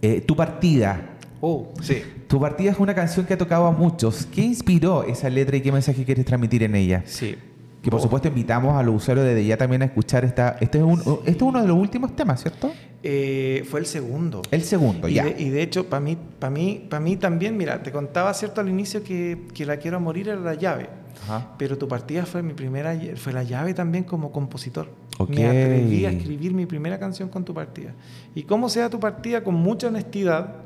eh, 0.00 0.20
Tu 0.20 0.36
Partida. 0.36 1.16
Oh, 1.40 1.74
sí. 1.82 2.04
Tu 2.28 2.38
partida 2.38 2.70
es 2.70 2.78
una 2.78 2.94
canción 2.94 3.26
que 3.26 3.34
ha 3.34 3.38
tocado 3.38 3.66
a 3.66 3.72
muchos. 3.72 4.26
¿Qué 4.26 4.42
inspiró 4.42 5.02
esa 5.02 5.28
letra 5.28 5.56
y 5.56 5.60
qué 5.62 5.72
mensaje 5.72 6.04
quieres 6.04 6.24
transmitir 6.24 6.62
en 6.62 6.76
ella? 6.76 7.02
Sí. 7.06 7.36
Que 7.82 7.90
por 7.90 7.98
oh. 7.98 8.02
supuesto 8.02 8.28
invitamos 8.28 8.76
a 8.76 8.82
los 8.82 8.94
usuarios 8.94 9.26
de 9.26 9.44
ya 9.44 9.56
también 9.56 9.82
a 9.82 9.86
escuchar 9.86 10.24
esta. 10.24 10.56
Este 10.60 10.78
es, 10.78 10.84
un, 10.84 11.00
este 11.00 11.30
es 11.30 11.42
uno 11.42 11.62
de 11.62 11.68
los 11.68 11.76
últimos 11.76 12.14
temas, 12.14 12.42
¿cierto? 12.42 12.70
Eh, 13.02 13.66
fue 13.70 13.80
el 13.80 13.86
segundo. 13.86 14.42
El 14.50 14.62
segundo, 14.62 15.08
y 15.08 15.14
ya. 15.14 15.28
y 15.28 15.48
de 15.48 15.62
hecho, 15.62 15.88
para 15.88 16.00
mí, 16.00 16.18
para 16.38 16.50
mí, 16.50 16.86
para 16.90 17.00
mí 17.00 17.16
también, 17.16 17.56
mira, 17.56 17.82
te 17.82 17.90
contaba 17.90 18.34
cierto 18.34 18.60
al 18.60 18.68
inicio 18.68 19.02
que, 19.02 19.46
que 19.54 19.64
la 19.64 19.78
quiero 19.78 19.98
morir 19.98 20.28
era 20.28 20.40
la 20.40 20.54
llave. 20.54 20.90
Ajá. 21.24 21.54
Pero 21.56 21.78
tu 21.78 21.88
partida 21.88 22.26
fue 22.26 22.42
mi 22.42 22.52
primera, 22.52 22.98
fue 23.16 23.32
la 23.32 23.42
llave 23.42 23.72
también 23.72 24.04
como 24.04 24.30
compositor. 24.30 24.88
Okay. 25.18 25.36
Me 25.36 25.46
atreví 25.46 26.04
a 26.04 26.10
escribir 26.10 26.52
mi 26.52 26.66
primera 26.66 26.98
canción 26.98 27.28
con 27.28 27.44
tu 27.44 27.54
partida. 27.54 27.94
Y 28.34 28.42
como 28.42 28.68
sea 28.68 28.90
tu 28.90 29.00
partida, 29.00 29.42
con 29.42 29.54
mucha 29.54 29.88
honestidad, 29.88 30.56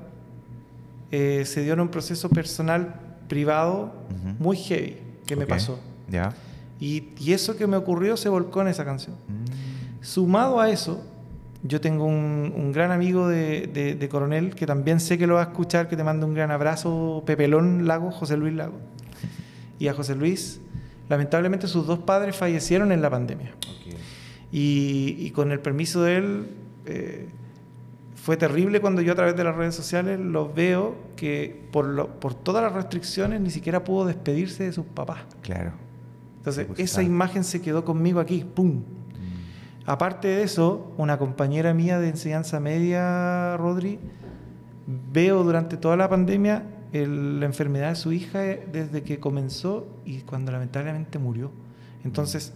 eh, 1.11 1.45
se 1.45 1.63
dio 1.63 1.75
en 1.75 1.81
un 1.81 1.89
proceso 1.89 2.29
personal, 2.29 2.95
privado, 3.29 3.93
uh 4.11 4.29
-huh. 4.29 4.39
muy 4.39 4.57
heavy, 4.57 4.97
que 5.27 5.35
okay. 5.35 5.37
me 5.37 5.47
pasó. 5.47 5.79
Ya. 6.09 6.35
Y, 6.85 7.15
y, 7.19 7.33
eso 7.33 7.57
que 7.57 7.67
me 7.67 7.79
ocurrió 7.79 8.15
se 8.19 8.29
volcó 8.29 8.61
en 8.61 8.69
esa 8.69 8.85
canción. 8.85 9.17
Mm. 9.27 10.05
Sumado 10.05 10.61
a 10.61 10.69
eso, 10.69 11.03
yo 11.63 11.81
tengo 11.81 12.05
un, 12.05 12.53
un 12.55 12.73
gran 12.73 12.91
amigo 12.91 13.27
de, 13.27 13.67
de, 13.69 13.95
de, 13.95 14.09
Coronel 14.11 14.55
que 14.55 14.67
también 14.67 15.01
sé 15.01 15.17
que 15.17 15.27
lo 15.27 15.37
va 15.37 15.41
a 15.41 15.45
escuchar, 15.45 15.89
que 15.89 15.97
te 15.97 16.05
manda 16.05 16.27
un 16.27 16.35
gran 16.35 16.51
abrazo, 16.51 17.23
Pepelón 17.25 17.87
Lago, 17.87 18.11
José 18.11 18.37
Luis 18.37 18.53
Lago. 18.53 18.75
Y 19.79 19.89
a 19.89 19.95
José 19.95 20.15
Luis, 20.15 20.61
lamentablemente 21.09 21.69
sus 21.69 21.87
dos 21.87 22.01
padres 22.01 22.37
fallecieron 22.37 22.93
en 22.93 23.01
la 23.01 23.09
pandemia. 23.09 23.55
Okay. 23.81 23.97
Y, 24.53 25.17
y, 25.27 25.31
con 25.31 25.53
el 25.53 25.61
permiso 25.61 26.03
de 26.03 26.17
él, 26.17 26.47
eh, 26.85 27.29
fue 28.15 28.37
terrible 28.37 28.83
cuando 28.83 29.01
yo 29.01 29.13
a 29.13 29.17
través 29.17 29.37
de 29.37 29.43
las 29.43 29.57
redes 29.57 29.75
sociales 29.75 30.21
los 30.21 30.55
veo 30.55 30.97
que 31.17 31.65
por, 31.73 31.87
lo, 31.87 32.09
por 32.21 32.35
todas 32.35 32.63
las 32.63 32.75
restricciones 32.75 33.41
ni 33.41 33.51
siquiera 33.51 33.85
pudo 33.85 34.05
despedirse 34.05 34.65
de 34.65 34.73
sus 34.73 34.85
papás. 34.85 35.21
Claro. 35.41 35.84
Entonces, 36.45 36.67
esa 36.77 37.03
imagen 37.03 37.43
se 37.43 37.63
quedó 37.63 37.87
conmigo 37.87 38.21
aquí, 38.21 38.45
¡pum! 38.45 38.75
Mm. 38.75 38.83
Aparte 39.87 40.29
de 40.29 40.43
eso, 40.43 40.93
una 40.99 41.17
compañera 41.17 41.73
mía 41.73 41.99
de 41.99 42.11
enseñanza 42.11 42.61
media, 42.61 43.57
Rodri, 43.57 43.99
veo 45.11 45.43
durante 45.43 45.79
toda 45.79 45.97
la 45.97 46.07
pandemia 46.07 46.65
el, 46.93 47.41
la 47.41 47.47
enfermedad 47.47 47.89
de 47.89 47.97
su 47.97 48.13
hija 48.13 48.41
desde 48.41 49.03
que 49.03 49.19
comenzó 49.19 49.87
y 50.05 50.19
cuando 50.19 50.53
lamentablemente 50.53 51.19
murió. 51.19 51.51
Entonces, 52.05 52.53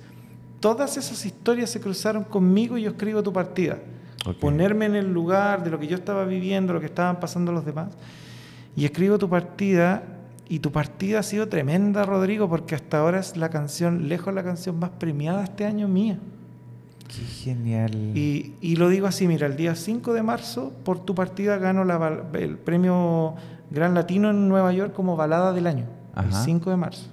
todas 0.60 0.98
esas 0.98 1.24
historias 1.24 1.70
se 1.70 1.80
cruzaron 1.80 2.24
conmigo 2.24 2.76
y 2.76 2.82
yo 2.82 2.90
escribo 2.90 3.22
tu 3.22 3.32
partida. 3.32 3.78
Okay. 4.20 4.34
Ponerme 4.34 4.84
en 4.84 4.96
el 4.96 5.10
lugar 5.10 5.64
de 5.64 5.70
lo 5.70 5.78
que 5.78 5.86
yo 5.86 5.96
estaba 5.96 6.26
viviendo, 6.26 6.74
lo 6.74 6.80
que 6.80 6.86
estaban 6.86 7.20
pasando 7.20 7.52
los 7.52 7.64
demás. 7.64 7.94
Y 8.76 8.84
escribo 8.84 9.16
tu 9.16 9.30
partida 9.30 10.17
y 10.48 10.60
tu 10.60 10.72
partida 10.72 11.20
ha 11.20 11.22
sido 11.22 11.48
tremenda, 11.48 12.04
Rodrigo, 12.04 12.48
porque 12.48 12.74
hasta 12.74 12.98
ahora 12.98 13.20
es 13.20 13.36
la 13.36 13.50
canción, 13.50 14.08
lejos 14.08 14.32
la 14.32 14.42
canción 14.42 14.78
más 14.78 14.90
premiada 14.90 15.44
este 15.44 15.66
año 15.66 15.88
mía. 15.88 16.18
Qué 17.06 17.24
genial. 17.24 17.94
Y, 18.16 18.54
y 18.60 18.76
lo 18.76 18.88
digo 18.88 19.06
así, 19.06 19.26
mira, 19.28 19.46
el 19.46 19.56
día 19.56 19.74
5 19.74 20.12
de 20.12 20.22
marzo, 20.22 20.72
por 20.84 21.00
tu 21.00 21.14
partida 21.14 21.58
gano 21.58 21.84
la, 21.84 22.24
el 22.32 22.56
premio 22.58 23.34
Gran 23.70 23.94
Latino 23.94 24.30
en 24.30 24.48
Nueva 24.48 24.72
York 24.72 24.94
como 24.94 25.16
balada 25.16 25.52
del 25.52 25.66
año. 25.66 25.86
Ajá. 26.14 26.26
El 26.26 26.34
5 26.34 26.70
de 26.70 26.76
marzo. 26.76 27.08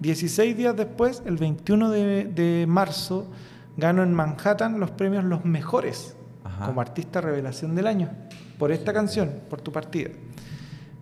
16 0.00 0.56
días 0.56 0.76
después, 0.76 1.22
el 1.26 1.36
21 1.36 1.90
de, 1.90 2.24
de 2.24 2.66
marzo, 2.68 3.26
gano 3.76 4.02
en 4.02 4.12
Manhattan 4.12 4.80
los 4.80 4.90
premios 4.90 5.24
Los 5.24 5.44
Mejores 5.44 6.16
Ajá. 6.44 6.66
como 6.66 6.80
artista 6.80 7.20
revelación 7.20 7.74
del 7.74 7.86
año 7.86 8.10
por 8.58 8.72
esta 8.72 8.92
canción, 8.92 9.30
por 9.48 9.60
tu 9.60 9.70
partida 9.70 10.10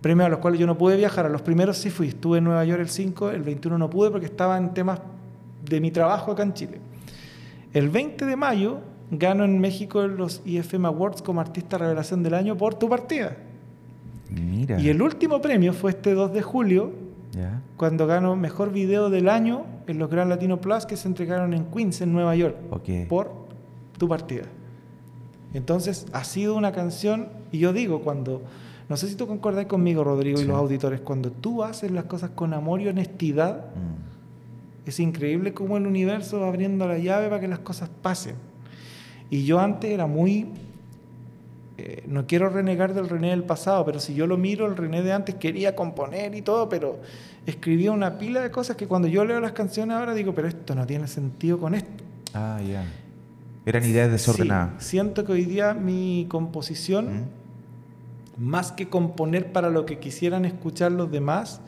premios 0.01 0.27
a 0.27 0.29
los 0.29 0.39
cuales 0.39 0.59
yo 0.59 0.67
no 0.67 0.77
pude 0.77 0.97
viajar. 0.97 1.25
A 1.25 1.29
los 1.29 1.41
primeros 1.41 1.77
sí 1.77 1.89
fui, 1.89 2.09
estuve 2.09 2.39
en 2.39 2.45
Nueva 2.45 2.63
York 2.65 2.81
el 2.81 2.89
5, 2.89 3.31
el 3.31 3.43
21 3.43 3.77
no 3.77 3.89
pude 3.89 4.11
porque 4.11 4.25
estaba 4.25 4.57
en 4.57 4.73
temas 4.73 4.99
de 5.67 5.81
mi 5.81 5.91
trabajo 5.91 6.31
acá 6.31 6.43
en 6.43 6.53
Chile. 6.53 6.79
El 7.73 7.89
20 7.89 8.25
de 8.25 8.35
mayo 8.35 8.79
gano 9.11 9.45
en 9.45 9.59
México 9.59 10.05
los 10.07 10.41
IFM 10.45 10.87
Awards 10.87 11.21
como 11.21 11.41
artista 11.41 11.77
revelación 11.77 12.23
del 12.23 12.33
año 12.33 12.57
por 12.57 12.75
tu 12.75 12.89
partida. 12.89 13.37
Mira. 14.29 14.79
Y 14.79 14.89
el 14.89 15.01
último 15.01 15.41
premio 15.41 15.73
fue 15.73 15.91
este 15.91 16.13
2 16.13 16.33
de 16.33 16.41
julio, 16.41 16.91
yeah. 17.33 17.61
cuando 17.77 18.07
gano 18.07 18.35
mejor 18.35 18.71
video 18.71 19.09
del 19.09 19.29
año 19.29 19.65
en 19.87 19.99
los 19.99 20.09
Gran 20.09 20.27
Latino 20.27 20.59
Plus 20.59 20.85
que 20.85 20.97
se 20.97 21.07
entregaron 21.07 21.53
en 21.53 21.65
Queens, 21.65 22.01
en 22.01 22.11
Nueva 22.11 22.35
York, 22.35 22.57
okay. 22.71 23.05
por 23.05 23.31
tu 23.97 24.07
partida. 24.07 24.43
Entonces 25.53 26.07
ha 26.11 26.25
sido 26.25 26.55
una 26.55 26.73
canción, 26.73 27.29
y 27.51 27.59
yo 27.59 27.71
digo, 27.71 28.01
cuando 28.01 28.41
no 28.89 28.95
sé 28.95 29.09
si 29.09 29.15
tú 29.15 29.27
concordas 29.27 29.65
conmigo, 29.65 30.03
Rodrigo, 30.03 30.37
sí. 30.37 30.45
y 30.45 30.47
los 30.47 30.55
auditores, 30.57 31.01
cuando 31.01 31.31
tú 31.31 31.63
haces 31.63 31.91
las 31.91 32.05
cosas 32.05 32.31
con 32.31 32.53
amor 32.53 32.81
y 32.81 32.87
honestidad, 32.87 33.65
mm. 33.65 34.87
es 34.87 34.99
increíble 34.99 35.53
cómo 35.53 35.77
el 35.77 35.85
universo 35.85 36.39
va 36.39 36.47
abriendo 36.47 36.87
la 36.87 36.97
llave 36.97 37.27
para 37.27 37.41
que 37.41 37.49
las 37.49 37.59
cosas 37.59 37.89
pasen. 38.01 38.35
Y 39.29 39.43
yo 39.43 39.59
antes 39.59 39.91
era 39.91 40.07
muy... 40.07 40.47
Eh, 41.77 42.03
no 42.07 42.25
quiero 42.25 42.49
renegar 42.49 42.93
del 42.93 43.07
René 43.09 43.31
del 43.31 43.43
pasado, 43.43 43.85
pero 43.85 43.99
si 43.99 44.15
yo 44.15 44.25
lo 44.25 44.37
miro, 44.37 44.65
el 44.65 44.77
René 44.77 45.03
de 45.03 45.11
antes 45.11 45.35
quería 45.35 45.75
componer 45.75 46.33
y 46.33 46.41
todo, 46.41 46.69
pero 46.69 46.99
escribía 47.45 47.91
una 47.91 48.17
pila 48.17 48.41
de 48.41 48.49
cosas 48.49 48.77
que 48.77 48.87
cuando 48.87 49.07
yo 49.07 49.25
leo 49.25 49.39
las 49.39 49.51
canciones 49.51 49.95
ahora 49.95 50.13
digo, 50.15 50.33
pero 50.33 50.47
esto 50.47 50.73
no 50.73 50.87
tiene 50.87 51.07
sentido 51.07 51.59
con 51.59 51.75
esto. 51.75 52.03
Ah, 52.33 52.57
ya. 52.61 52.67
Yeah. 52.67 52.85
Eran 53.65 53.83
ideas 53.83 54.09
desordenadas. 54.09 54.81
Sí, 54.81 54.91
siento 54.91 55.25
que 55.25 55.33
hoy 55.33 55.43
día 55.43 55.73
mi 55.73 56.25
composición... 56.29 57.17
Mm 57.17 57.46
más 58.37 58.71
que 58.71 58.89
componer 58.89 59.51
para 59.51 59.69
lo 59.69 59.85
que 59.85 59.99
quisieran 59.99 60.45
escuchar 60.45 60.91
los 60.91 61.11
demás, 61.11 61.61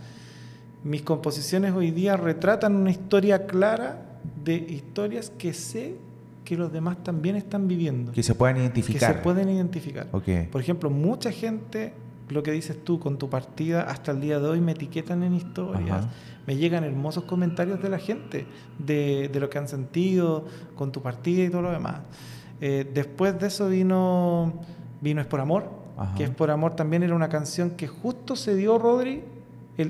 mis 0.83 1.01
composiciones 1.01 1.73
hoy 1.73 1.91
día 1.91 2.15
retratan 2.15 2.75
una 2.75 2.91
historia 2.91 3.47
clara 3.47 4.05
de 4.43 4.55
historias 4.55 5.31
que 5.37 5.53
sé 5.53 5.95
que 6.45 6.55
los 6.57 6.71
demás 6.71 7.03
también 7.03 7.35
están 7.35 7.67
viviendo. 7.67 8.11
Que 8.11 8.23
se 8.23 8.33
pueden 8.33 8.57
identificar. 8.57 9.11
Que 9.11 9.17
se 9.17 9.23
pueden 9.23 9.49
identificar. 9.49 10.07
Okay. 10.11 10.47
Por 10.47 10.61
ejemplo, 10.61 10.89
mucha 10.89 11.31
gente, 11.31 11.93
lo 12.29 12.41
que 12.41 12.51
dices 12.51 12.83
tú, 12.83 12.99
con 12.99 13.17
tu 13.17 13.29
partida, 13.29 13.83
hasta 13.83 14.11
el 14.11 14.21
día 14.21 14.39
de 14.39 14.47
hoy 14.47 14.61
me 14.61 14.71
etiquetan 14.71 15.21
en 15.23 15.35
historias. 15.35 16.05
Ajá. 16.05 16.09
Me 16.47 16.55
llegan 16.55 16.83
hermosos 16.83 17.25
comentarios 17.25 17.81
de 17.83 17.89
la 17.89 17.99
gente, 17.99 18.47
de, 18.79 19.29
de, 19.31 19.39
lo 19.39 19.49
que 19.49 19.59
han 19.59 19.67
sentido 19.67 20.45
con 20.75 20.91
tu 20.91 21.03
partida 21.03 21.43
y 21.43 21.49
todo 21.49 21.61
lo 21.61 21.71
demás. 21.71 22.01
Eh, 22.61 22.89
después 22.91 23.39
de 23.39 23.47
eso 23.47 23.69
vino, 23.69 24.53
vino 25.01 25.21
Es 25.21 25.27
por 25.27 25.41
Amor, 25.41 25.69
que 26.15 26.23
es 26.25 26.29
por 26.29 26.51
amor, 26.51 26.75
también 26.75 27.03
era 27.03 27.15
una 27.15 27.29
canción 27.29 27.71
que 27.71 27.87
justo 27.87 28.35
se 28.35 28.55
dio, 28.55 28.77
Rodri, 28.77 29.23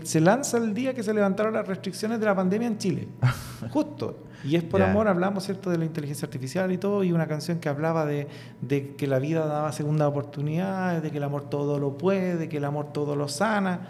se 0.03 0.19
lanza 0.21 0.57
el 0.57 0.73
día 0.73 0.93
que 0.93 1.03
se 1.03 1.13
levantaron 1.13 1.53
las 1.53 1.67
restricciones 1.67 2.19
de 2.19 2.25
la 2.25 2.35
pandemia 2.35 2.67
en 2.67 2.77
Chile. 2.77 3.07
justo. 3.71 4.17
Y 4.43 4.55
es 4.55 4.63
por 4.63 4.81
amor, 4.81 5.07
hablamos, 5.07 5.43
¿cierto?, 5.43 5.69
de 5.69 5.77
la 5.77 5.85
inteligencia 5.85 6.25
artificial 6.25 6.71
y 6.71 6.77
todo, 6.77 7.03
y 7.03 7.11
una 7.11 7.27
canción 7.27 7.59
que 7.59 7.67
hablaba 7.67 8.05
de, 8.05 8.27
de, 8.61 8.95
que 8.95 9.05
la 9.05 9.19
vida 9.19 9.45
daba 9.45 9.73
segunda 9.73 10.07
oportunidad, 10.07 11.01
de 11.01 11.11
que 11.11 11.17
el 11.17 11.23
amor 11.23 11.49
todo 11.49 11.77
lo 11.77 11.97
puede, 11.97 12.37
de 12.37 12.47
que 12.47 12.57
el 12.57 12.65
amor 12.65 12.93
todo 12.93 13.15
lo 13.17 13.27
sana. 13.27 13.81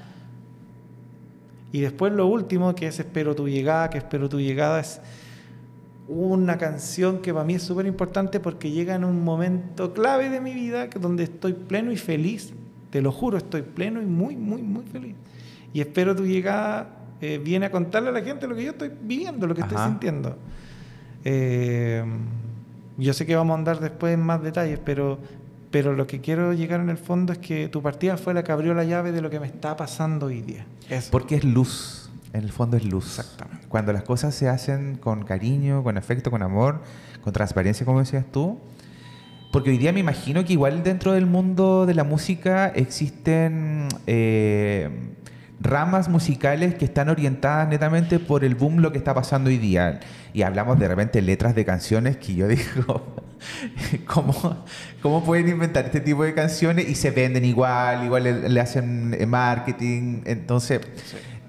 Y 1.72 1.82
después 1.82 2.14
lo 2.14 2.26
último, 2.26 2.74
que 2.74 2.88
es 2.88 3.00
Espero 3.00 3.36
tu 3.36 3.48
llegada, 3.48 3.90
que 3.92 4.00
Espero 4.00 4.28
tu 4.28 4.40
llegada 4.40 4.80
es 4.80 5.02
una 6.10 6.58
canción 6.58 7.20
que 7.20 7.32
para 7.32 7.46
mí 7.46 7.54
es 7.54 7.64
súper 7.64 7.86
importante 7.86 8.40
porque 8.40 8.72
llega 8.72 8.96
en 8.96 9.06
un 9.06 9.24
momento 9.24 9.94
clave 9.94 10.30
de 10.30 10.42
mi 10.42 10.56
vida 10.56 10.88
donde 11.00 11.24
estoy 11.24 11.54
pleno 11.54 11.92
y 11.92 11.98
feliz. 11.98 12.52
Te 12.90 13.02
lo 13.02 13.12
juro, 13.12 13.38
estoy 13.38 13.62
pleno 13.62 14.02
y 14.02 14.06
muy, 14.06 14.36
muy, 14.36 14.64
muy 14.64 14.84
feliz. 14.86 15.16
Y 15.72 15.82
espero 15.82 16.16
tu 16.16 16.26
llegada 16.26 16.98
eh, 17.22 17.40
viene 17.44 17.68
a 17.68 17.72
contarle 17.72 18.10
a 18.10 18.12
la 18.12 18.22
gente 18.22 18.48
lo 18.48 18.56
que 18.56 18.64
yo 18.64 18.72
estoy 18.72 18.92
viviendo, 19.02 19.46
lo 19.46 19.54
que 19.54 19.62
estoy 19.62 19.78
sintiendo. 19.78 20.36
Eh, 21.24 22.04
yo 22.98 23.14
sé 23.14 23.28
que 23.28 23.36
vamos 23.36 23.54
a 23.54 23.60
andar 23.60 23.80
después 23.80 24.16
en 24.16 24.22
más 24.22 24.42
detalles, 24.42 24.80
pero, 24.84 25.20
pero 25.70 25.94
lo 25.94 26.08
que 26.08 26.22
quiero 26.22 26.54
llegar 26.54 26.80
en 26.80 26.90
el 26.90 26.98
fondo 26.98 27.34
es 27.34 27.40
que 27.40 27.68
tu 27.68 27.84
partida 27.84 28.18
fue 28.18 28.34
la 28.34 28.44
que 28.44 28.52
abrió 28.52 28.74
la 28.74 28.84
llave 28.84 29.12
de 29.12 29.22
lo 29.22 29.30
que 29.30 29.40
me 29.40 29.46
está 29.46 29.78
pasando 29.78 30.26
hoy 30.26 30.42
día. 30.42 30.66
Porque 31.12 31.36
es 31.36 31.44
luz, 31.44 32.10
en 32.34 32.44
el 32.46 32.52
fondo 32.52 32.78
es 32.78 32.86
luz. 32.86 33.20
Exactamente. 33.20 33.59
Cuando 33.70 33.94
las 33.94 34.04
cosas 34.04 34.36
se 34.36 34.50
hacen 34.50 34.98
con 34.98 35.24
cariño, 35.24 35.84
con 35.84 35.98
afecto, 35.98 36.32
con 36.32 36.42
amor, 36.42 36.82
con 37.24 37.32
transparencia, 37.32 37.86
como 37.86 38.00
decías 38.00 38.26
tú. 38.32 38.60
Porque 39.52 39.70
hoy 39.70 39.78
día 39.78 39.94
me 39.94 40.00
imagino 40.00 40.44
que 40.44 40.54
igual 40.54 40.84
dentro 40.84 41.14
del 41.14 41.26
mundo 41.26 41.86
de 41.86 41.94
la 41.94 42.04
música 42.04 42.68
existen 42.68 43.88
eh, 44.06 44.90
ramas 45.60 46.08
musicales 46.08 46.76
que 46.76 46.86
están 46.86 47.10
orientadas 47.10 47.68
netamente 47.68 48.20
por 48.20 48.44
el 48.44 48.56
boom 48.56 48.78
lo 48.78 48.92
que 48.92 48.98
está 48.98 49.14
pasando 49.14 49.50
hoy 49.50 49.58
día. 49.58 50.00
Y 50.34 50.44
hablamos 50.44 50.80
de 50.80 50.88
repente 50.88 51.22
letras 51.22 51.56
de 51.56 51.66
canciones 51.66 52.18
que 52.18 52.36
yo 52.36 52.48
digo, 52.48 53.16
¿cómo, 54.06 54.66
¿cómo 55.02 55.24
pueden 55.24 55.50
inventar 55.50 55.86
este 55.86 56.00
tipo 56.00 56.24
de 56.24 56.34
canciones 56.34 56.88
y 56.88 56.96
se 56.96 57.12
venden 57.12 57.46
igual, 57.46 58.06
igual 58.06 58.54
le, 58.54 58.62
hacen 58.62 59.16
eh, 59.20 59.26
marketing? 59.26 60.22
Entonces, 60.26 60.82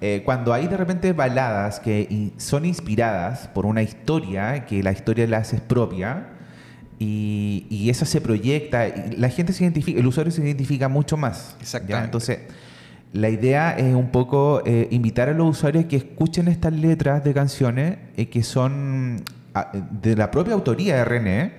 eh, 0.01 0.23
cuando 0.25 0.51
hay 0.51 0.67
de 0.67 0.77
repente 0.77 1.13
baladas 1.13 1.79
que 1.79 2.31
son 2.37 2.65
inspiradas 2.65 3.47
por 3.47 3.65
una 3.65 3.83
historia, 3.83 4.65
que 4.65 4.81
la 4.83 4.91
historia 4.91 5.27
la 5.27 5.37
haces 5.37 5.61
propia, 5.61 6.27
y, 6.99 7.65
y 7.69 7.89
esa 7.89 8.05
se 8.05 8.19
proyecta, 8.19 8.87
y 8.87 9.15
la 9.17 9.29
gente 9.29 9.53
se 9.53 9.63
identifica, 9.63 9.99
el 9.99 10.07
usuario 10.07 10.31
se 10.31 10.41
identifica 10.41 10.87
mucho 10.87 11.17
más. 11.17 11.55
Exactamente. 11.61 12.05
Entonces, 12.05 12.39
la 13.13 13.29
idea 13.29 13.71
es 13.77 13.93
un 13.93 14.09
poco 14.09 14.61
eh, 14.65 14.87
invitar 14.91 15.27
a 15.27 15.33
los 15.33 15.49
usuarios 15.49 15.85
que 15.85 15.97
escuchen 15.97 16.47
estas 16.47 16.73
letras 16.73 17.23
de 17.23 17.33
canciones 17.33 17.97
eh, 18.15 18.27
que 18.27 18.41
son 18.41 19.21
ah, 19.53 19.71
de 19.73 20.15
la 20.15 20.31
propia 20.31 20.53
autoría 20.53 20.95
de 20.95 21.05
René. 21.05 21.53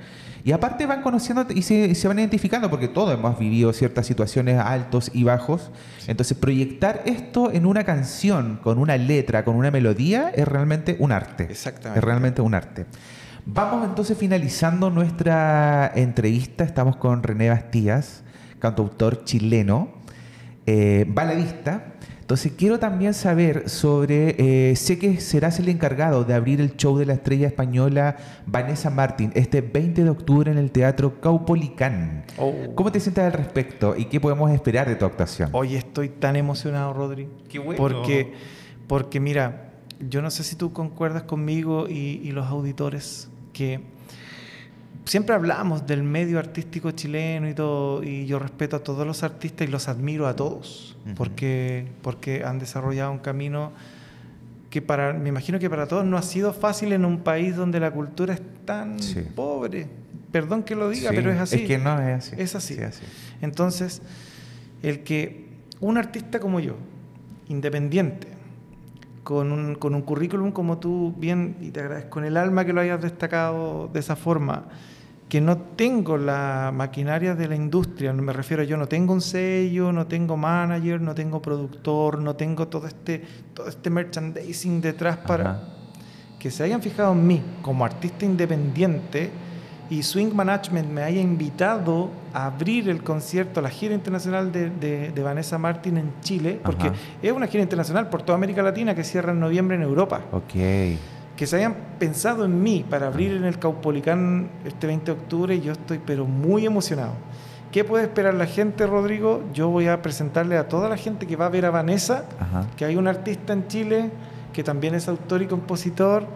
Y 0.45 0.53
aparte 0.53 0.87
van 0.87 1.03
conociendo 1.03 1.47
y 1.55 1.63
se, 1.63 2.09
van 2.09 2.19
identificando, 2.19 2.69
porque 2.69 2.89
todos 2.89 3.15
hemos 3.15 3.39
vivido 3.39 3.73
ciertas 3.73 4.07
situaciones 4.07 4.59
altos 4.59 5.11
y 5.15 5.23
bajos. 5.25 5.71
Entonces, 6.09 6.37
proyectar 6.37 7.03
esto 7.05 7.53
en 7.53 7.65
una 7.65 7.85
canción, 7.85 8.59
con 8.63 8.79
una 8.79 8.97
letra, 8.97 9.45
con 9.45 9.57
una 9.57 9.71
melodía, 9.71 10.31
es 10.35 10.49
realmente 10.49 10.97
un 10.99 11.13
arte. 11.13 11.45
Exactamente. 11.45 11.99
Es 11.99 12.05
realmente 12.05 12.43
un 12.43 12.55
arte. 12.55 12.87
Vamos 13.47 13.85
entonces 13.85 14.19
finalizando 14.19 14.91
nuestra 14.91 15.93
entrevista. 15.95 16.65
Estamos 16.65 16.97
con 16.97 17.23
René 17.23 17.51
Bastías, 17.51 18.23
cantautor 18.59 19.25
chileno 19.25 20.03
eh, 20.67 21.05
baladista. 21.09 21.85
Entonces 22.23 22.53
quiero 22.57 22.79
también 22.79 23.15
saber 23.15 23.69
sobre, 23.69 24.71
eh, 24.71 24.77
sé 24.77 24.97
que 24.97 25.21
serás 25.21 25.59
el 25.59 25.69
encargado 25.69 26.23
de 26.23 26.35
abrir 26.35 26.61
el 26.61 26.77
show 26.77 26.97
de 26.97 27.05
la 27.05 27.15
estrella 27.15 27.49
española 27.49 28.17
Vanessa 28.47 28.91
Martín 28.91 29.33
este 29.35 29.61
20 29.61 30.05
de 30.05 30.09
octubre 30.09 30.51
en 30.53 30.57
el 30.57 30.71
Teatro 30.71 31.21
Caupolicán. 31.21 32.25
Oh. 32.39 32.55
¿Cómo 32.77 32.93
te 32.93 33.01
sientes 33.01 33.25
al 33.25 33.33
respecto 33.33 33.97
y 33.97 34.05
qué 34.05 34.21
podemos 34.21 34.53
esperar 34.53 34.89
de 34.89 34.95
tu 34.95 35.05
actuación? 35.05 35.51
Hoy 35.53 35.75
estoy 35.75 36.11
tan 36.11 36.37
emocionado, 36.37 36.93
Rodri. 36.93 37.29
Qué 37.49 37.59
bueno. 37.59 37.77
Porque, 37.77 38.35
porque 38.87 39.19
mira, 39.19 39.73
yo 40.09 40.23
no 40.23 40.31
sé 40.31 40.45
si 40.45 40.55
tú 40.55 40.73
concuerdas 40.73 41.25
conmigo 41.25 41.89
y 41.89 42.31
los 42.31 42.47
auditores 42.47 43.31
que 43.53 43.81
siempre 45.05 45.35
hablamos 45.35 45.87
del 45.87 46.03
medio 46.03 46.39
artístico 46.39 46.91
chileno 46.93 47.49
y 47.49 47.55
todo, 47.55 48.03
y 48.03 48.27
yo 48.27 48.39
respeto 48.39 48.77
a 48.77 48.81
todos 48.81 49.07
los 49.07 49.23
artistas 49.23 49.69
y 49.69 49.71
los 49.71 49.89
admiro 49.89 50.27
a 50.27 50.37
todos, 50.37 50.97
porque, 51.17 51.87
porque 52.03 52.45
han 52.45 52.59
desarrollado 52.59 53.13
un 53.13 53.19
camino 53.19 53.73
que 54.71 54.81
para, 54.81 55.13
me 55.13 55.29
imagino 55.29 55.59
que 55.59 55.69
para 55.69 55.87
todos 55.87 56.05
no 56.05 56.17
ha 56.17 56.23
sido 56.23 56.53
fácil 56.55 56.93
en 56.93 57.05
un 57.05 57.19
país 57.19 57.57
donde 57.57 57.79
la 57.79 57.91
cultura 57.91 58.33
es 58.33 58.41
tan 58.65 58.97
pobre. 59.35 59.87
Perdón 60.31 60.63
que 60.63 60.75
lo 60.75 60.89
diga, 60.89 61.11
pero 61.11 61.31
es 61.31 61.39
así. 61.39 61.57
Es 61.57 61.69
que 61.69 61.77
no 61.77 62.01
es 62.01 62.25
así. 62.25 62.37
Es 62.39 62.55
así. 62.55 62.81
así. 62.81 63.03
Entonces, 63.43 64.01
el 64.83 65.03
que 65.03 65.45
un 65.81 65.99
artista 65.99 66.41
como 66.41 66.59
yo, 66.59 66.77
independiente, 67.49 68.29
con 69.25 69.53
un, 69.53 69.75
con 69.75 69.95
un 69.95 70.01
currículum 70.03 70.53
como 70.53 70.79
tú 70.79 71.15
bien, 71.19 71.57
y 71.61 71.71
te 71.71 71.81
agradezco, 71.81 72.11
con 72.11 72.25
el 72.25 72.39
alma 72.39 72.65
que 72.65 72.73
lo 72.73 72.81
hayas 72.81 73.03
destacado 73.03 73.91
de 73.93 74.01
esa 74.01 74.17
forma, 74.17 74.65
que 75.33 75.41
no 75.41 75.57
tengo 75.57 76.19
la 76.19 76.71
maquinaria 76.75 77.35
de 77.35 77.49
la 77.49 77.57
industria, 77.57 78.13
me 78.13 78.35
refiero 78.35 78.65
yo 78.65 78.77
no 78.77 78.87
tengo 78.87 79.15
un 79.15 79.23
sello, 79.23 79.91
no 79.91 80.07
tengo 80.07 80.37
manager, 80.37 81.01
no 81.01 81.15
tengo 81.15 81.41
productor, 81.41 82.19
no 82.19 82.37
tengo 82.37 82.69
todo 82.69 82.87
este, 82.87 83.25
todo 83.55 83.67
este 83.67 83.89
merchandising 83.89 84.83
detrás 84.83 85.17
para 85.17 85.59
que 86.39 86.51
se 86.51 86.65
hayan 86.65 86.83
fijado 86.83 87.13
en 87.13 87.27
mí 87.27 87.43
como 87.63 87.83
artista 87.83 88.27
independiente 88.27 89.31
y 89.89 90.03
Swing 90.03 90.35
Management 90.35 90.91
me 90.91 91.03
haya 91.03 91.23
invitado 91.23 92.11
a 92.35 92.45
abrir 92.45 92.91
el 92.91 93.03
concierto, 93.03 93.63
la 93.63 93.71
gira 93.71 93.95
internacional 93.95 94.53
de, 94.53 95.23
Vanessa 95.25 95.57
Martin 95.57 95.97
en 95.97 96.13
Chile, 96.21 96.61
porque 96.63 96.93
es 97.23 97.33
una 97.33 97.47
gira 97.47 97.63
internacional 97.63 98.11
por 98.11 98.21
toda 98.21 98.37
América 98.37 98.63
Latina 98.63 98.95
que 98.95 99.03
cierra 99.03 99.33
en 99.33 99.41
noviembre 99.41 99.77
en 99.77 99.83
Europa. 99.83 100.21
Ok 100.31 100.57
que 101.37 101.47
se 101.47 101.57
hayan 101.57 101.75
pensado 101.99 102.45
en 102.45 102.63
mí 102.63 102.85
para 102.89 103.07
abrir 103.07 103.33
en 103.33 103.45
el 103.45 103.59
Caupolicán 103.59 104.51
este 104.65 104.87
20 104.87 105.07
de 105.07 105.13
octubre, 105.13 105.61
yo 105.61 105.73
estoy 105.73 106.01
pero 106.05 106.27
muy 106.27 106.67
emocionado. 106.67 107.13
¿Qué 107.71 107.85
puede 107.85 108.05
esperar 108.05 108.35
la 108.35 108.47
gente, 108.47 108.87
Rodrigo? 108.87 109.43
Yo 109.55 109.71
voy 109.71 109.89
a 109.89 110.03
presentarle 110.03 110.59
a 110.59 110.69
toda 110.69 110.91
la 110.91 110.99
gente 110.99 111.27
que 111.27 111.37
va 111.37 111.47
a 111.47 111.49
ver 111.49 111.65
a 111.65 111.71
Vanessa, 111.71 112.27
que 112.77 112.85
hay 112.85 112.97
un 112.97 113.09
artista 113.09 113.55
en 113.55 113.67
Chile 113.67 114.11
que 114.53 114.63
también 114.63 114.95
es 114.95 115.09
autor 115.09 115.41
y 115.41 115.47
compositor, 115.47 116.27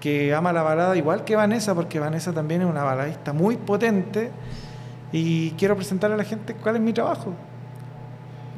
que 0.00 0.32
ama 0.32 0.52
la 0.52 0.62
balada 0.62 0.96
igual 0.96 1.24
que 1.24 1.34
Vanessa, 1.34 1.74
porque 1.74 1.98
Vanessa 1.98 2.32
también 2.32 2.62
es 2.62 2.68
una 2.68 2.84
baladista 2.84 3.32
muy 3.32 3.56
potente. 3.56 4.30
Y 5.10 5.50
quiero 5.52 5.74
presentarle 5.74 6.14
a 6.14 6.18
la 6.18 6.24
gente 6.24 6.54
cuál 6.54 6.76
es 6.76 6.82
mi 6.82 6.92
trabajo. 6.92 7.32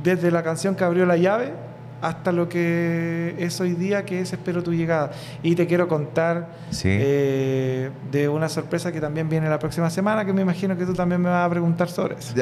Desde 0.03 0.31
la 0.31 0.43
canción 0.43 0.75
que 0.75 0.85
abrió 0.85 1.07
la 1.07 1.17
llave, 1.17 1.55
hasta 2.01 2.33
lo 2.33 2.49
que 2.49 3.35
es 3.39 3.61
hoy 3.61 3.75
día, 3.75 4.05
que 4.05 4.21
es 4.21 4.33
Espero 4.33 4.63
tu 4.63 4.73
llegada. 4.73 5.13
Y 5.43 5.55
te 5.55 5.67
quiero 5.67 5.89
contar 5.89 6.51
eh, 6.85 7.91
de 8.11 8.29
una 8.29 8.49
sorpresa 8.49 8.93
que 8.93 9.01
también 9.01 9.29
viene 9.29 9.49
la 9.49 9.59
próxima 9.59 9.91
semana, 9.91 10.25
que 10.25 10.33
me 10.33 10.43
imagino 10.43 10.77
que 10.77 10.87
tú 10.87 10.95
también 10.95 11.21
me 11.21 11.29
vas 11.29 11.47
a 11.47 11.51
preguntar 11.51 11.89
sobre 11.89 12.17
eso. 12.17 12.35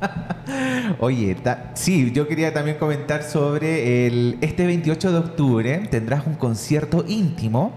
Oye, 0.98 1.36
sí, 1.74 2.12
yo 2.12 2.26
quería 2.28 2.52
también 2.52 2.78
comentar 2.78 3.22
sobre 3.22 4.06
el, 4.06 4.38
este 4.40 4.66
28 4.66 5.12
de 5.12 5.18
octubre 5.18 5.78
tendrás 5.90 6.26
un 6.26 6.34
concierto 6.34 7.04
íntimo 7.06 7.72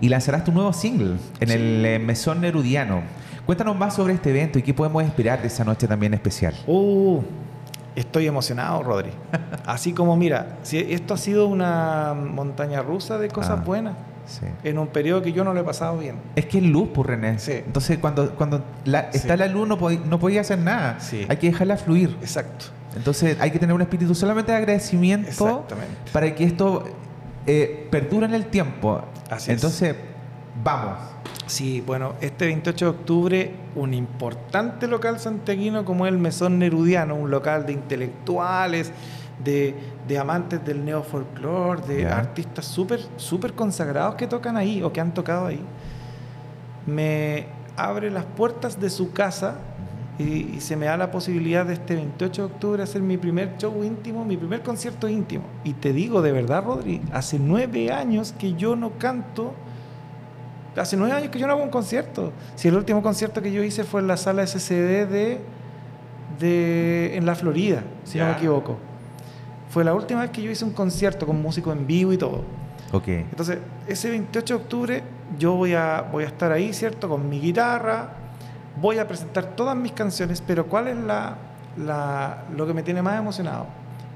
y 0.00 0.08
lanzarás 0.08 0.44
tu 0.44 0.52
nuevo 0.52 0.72
single 0.72 1.16
en 1.40 1.50
el 1.50 1.84
eh, 1.84 1.98
Mesón 1.98 2.40
Nerudiano. 2.40 3.02
Cuéntanos 3.46 3.76
más 3.76 3.94
sobre 3.94 4.14
este 4.14 4.30
evento 4.30 4.58
y 4.58 4.62
qué 4.62 4.72
podemos 4.72 5.02
esperar 5.04 5.42
de 5.42 5.48
esa 5.48 5.64
noche 5.64 5.86
también 5.86 6.14
especial. 6.14 6.54
Uh, 6.66 7.22
Estoy 7.96 8.26
emocionado, 8.26 8.82
Rodri. 8.82 9.10
Así 9.66 9.92
como, 9.92 10.16
mira, 10.16 10.58
si 10.62 10.78
esto 10.78 11.14
ha 11.14 11.18
sido 11.18 11.46
una 11.46 12.14
montaña 12.14 12.82
rusa 12.82 13.18
de 13.18 13.28
cosas 13.28 13.58
ah, 13.60 13.64
buenas. 13.64 13.94
En 14.62 14.78
un 14.78 14.88
periodo 14.88 15.20
que 15.22 15.32
yo 15.32 15.44
no 15.44 15.52
lo 15.52 15.60
he 15.60 15.64
pasado 15.64 15.98
bien. 15.98 16.16
Es 16.34 16.46
que 16.46 16.58
es 16.58 16.64
luz, 16.64 16.88
por 16.88 17.06
pues, 17.06 17.20
René. 17.20 17.36
Entonces, 17.66 17.98
cuando, 17.98 18.34
cuando 18.34 18.64
está 19.12 19.36
la 19.36 19.46
luz, 19.48 19.68
no, 19.68 19.76
no 19.76 20.18
podía 20.18 20.40
hacer 20.40 20.58
nada. 20.58 20.98
Hay 21.28 21.36
que 21.36 21.48
dejarla 21.48 21.76
fluir. 21.76 22.16
Exacto. 22.20 22.66
Entonces, 22.96 23.36
hay 23.40 23.50
que 23.50 23.58
tener 23.58 23.74
un 23.74 23.82
espíritu 23.82 24.14
solamente 24.14 24.52
de 24.52 24.58
agradecimiento 24.58 25.66
para 26.12 26.34
que 26.34 26.44
esto 26.44 26.84
eh, 27.46 27.88
perdure 27.90 28.26
en 28.26 28.34
el 28.34 28.46
tiempo. 28.46 29.02
Así 29.30 29.50
Entonces, 29.50 29.94
vamos. 30.62 31.13
Sí, 31.46 31.82
bueno, 31.86 32.14
este 32.20 32.46
28 32.46 32.84
de 32.84 32.90
octubre 32.90 33.54
un 33.74 33.92
importante 33.92 34.86
local 34.86 35.18
santiaguino 35.20 35.84
como 35.84 36.06
el 36.06 36.16
Mesón 36.16 36.58
Nerudiano, 36.58 37.14
un 37.16 37.30
local 37.30 37.66
de 37.66 37.72
intelectuales, 37.72 38.92
de, 39.42 39.74
amantes 40.18 40.64
del 40.64 40.84
neofolclore, 40.84 41.82
de 41.82 42.06
artistas 42.06 42.64
súper 42.64 43.00
super 43.16 43.52
consagrados 43.52 44.14
que 44.14 44.26
tocan 44.26 44.56
ahí 44.56 44.82
o 44.82 44.92
que 44.92 45.00
han 45.00 45.12
tocado 45.12 45.46
ahí, 45.46 45.60
me 46.86 47.46
abre 47.76 48.10
las 48.10 48.24
puertas 48.24 48.80
de 48.80 48.90
su 48.90 49.12
casa 49.12 49.56
y, 50.18 50.60
se 50.60 50.76
me 50.76 50.86
da 50.86 50.96
la 50.96 51.10
posibilidad 51.10 51.66
de 51.66 51.74
este 51.74 51.96
28 51.96 52.42
de 52.42 52.54
octubre 52.54 52.82
hacer 52.82 53.02
mi 53.02 53.16
primer 53.16 53.56
show 53.58 53.82
íntimo, 53.82 54.24
mi 54.24 54.36
primer 54.36 54.62
concierto 54.62 55.08
íntimo. 55.08 55.44
Y 55.64 55.72
te 55.72 55.92
digo 55.92 56.22
de 56.22 56.30
verdad, 56.32 56.64
Rodri, 56.64 57.02
hace 57.12 57.38
nueve 57.38 57.90
años 57.92 58.32
que 58.38 58.54
yo 58.54 58.76
no 58.76 58.92
canto, 58.98 59.54
hace 60.76 60.96
nueve 60.96 61.14
años 61.14 61.30
que 61.30 61.38
yo 61.38 61.46
no 61.46 61.52
hago 61.54 61.62
un 61.62 61.70
concierto. 61.70 62.32
Si 62.54 62.68
el 62.68 62.76
último 62.76 63.02
concierto 63.02 63.42
que 63.42 63.52
yo 63.52 63.62
hice 63.62 63.84
fue 63.84 64.00
en 64.00 64.06
la 64.06 64.16
sala 64.16 64.46
SCD 64.46 65.06
de, 65.08 65.40
de 66.38 67.16
en 67.16 67.26
la 67.26 67.34
Florida, 67.34 67.82
si 68.04 68.18
no 68.18 68.26
me 68.26 68.32
equivoco. 68.32 68.78
Fue 69.70 69.84
la 69.84 69.94
última 69.94 70.20
vez 70.20 70.30
que 70.30 70.42
yo 70.42 70.50
hice 70.50 70.64
un 70.64 70.72
concierto 70.72 71.26
con 71.26 71.40
músico 71.40 71.72
en 71.72 71.86
vivo 71.86 72.12
y 72.12 72.18
todo. 72.18 72.42
Ok. 72.92 73.08
Entonces, 73.08 73.58
ese 73.88 74.10
28 74.10 74.54
de 74.54 74.62
octubre 74.62 75.02
yo 75.38 75.54
voy 75.54 75.74
a, 75.74 76.02
voy 76.12 76.24
a 76.24 76.28
estar 76.28 76.52
ahí, 76.52 76.72
¿cierto? 76.72 77.08
Con 77.08 77.28
mi 77.28 77.40
guitarra, 77.40 78.10
voy 78.80 78.98
a 78.98 79.08
presentar 79.08 79.56
todas 79.56 79.76
mis 79.76 79.92
canciones, 79.92 80.40
pero 80.40 80.66
¿cuál 80.66 80.88
es 80.88 80.96
la, 80.96 81.36
la, 81.76 82.44
lo 82.56 82.66
que 82.66 82.74
me 82.74 82.82
tiene 82.82 83.02
más 83.02 83.18
emocionado? 83.18 83.66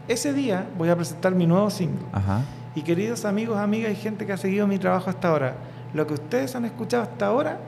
Ese 0.07 0.33
día 0.33 0.67
voy 0.77 0.89
a 0.89 0.97
presentar 0.97 1.35
mi 1.35 1.47
nuevo 1.47 1.71
single. 1.71 2.07
Ajá. 2.13 2.43
Y 2.75 2.83
queridos 2.83 3.25
amigos, 3.25 3.59
amigas 3.59 3.93
y 3.93 3.97
gente 3.97 4.27
que 4.27 4.33
ha 4.33 4.37
seguido 4.37 4.67
mi 4.67 4.79
trabajo 4.79 5.11
hasta 5.11 5.29
ahora, 5.29 5.55
lo 5.95 6.07
que 6.07 6.15
ustedes 6.15 6.55
han 6.55 6.65
escuchado 6.65 7.03
hasta 7.03 7.27
ahora, 7.27 7.59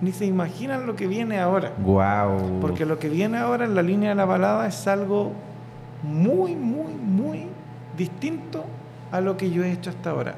ni 0.00 0.12
se 0.12 0.26
imaginan 0.26 0.86
lo 0.86 0.94
que 0.94 1.06
viene 1.06 1.38
ahora. 1.38 1.72
Wow. 1.78 2.60
Porque 2.60 2.86
lo 2.86 2.98
que 2.98 3.08
viene 3.08 3.38
ahora 3.38 3.64
en 3.64 3.74
la 3.74 3.82
línea 3.82 4.10
de 4.10 4.14
la 4.14 4.24
balada 4.24 4.66
es 4.66 4.86
algo 4.86 5.32
muy, 6.02 6.54
muy, 6.54 6.92
muy 6.94 7.46
distinto 7.96 8.64
a 9.10 9.20
lo 9.20 9.36
que 9.36 9.50
yo 9.50 9.64
he 9.64 9.72
hecho 9.72 9.90
hasta 9.90 10.10
ahora. 10.10 10.36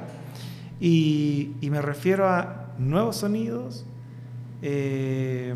Y, 0.79 1.51
y 1.61 1.69
me 1.69 1.81
refiero 1.81 2.27
a 2.27 2.67
nuevos 2.79 3.17
sonidos, 3.17 3.85
eh, 4.61 5.53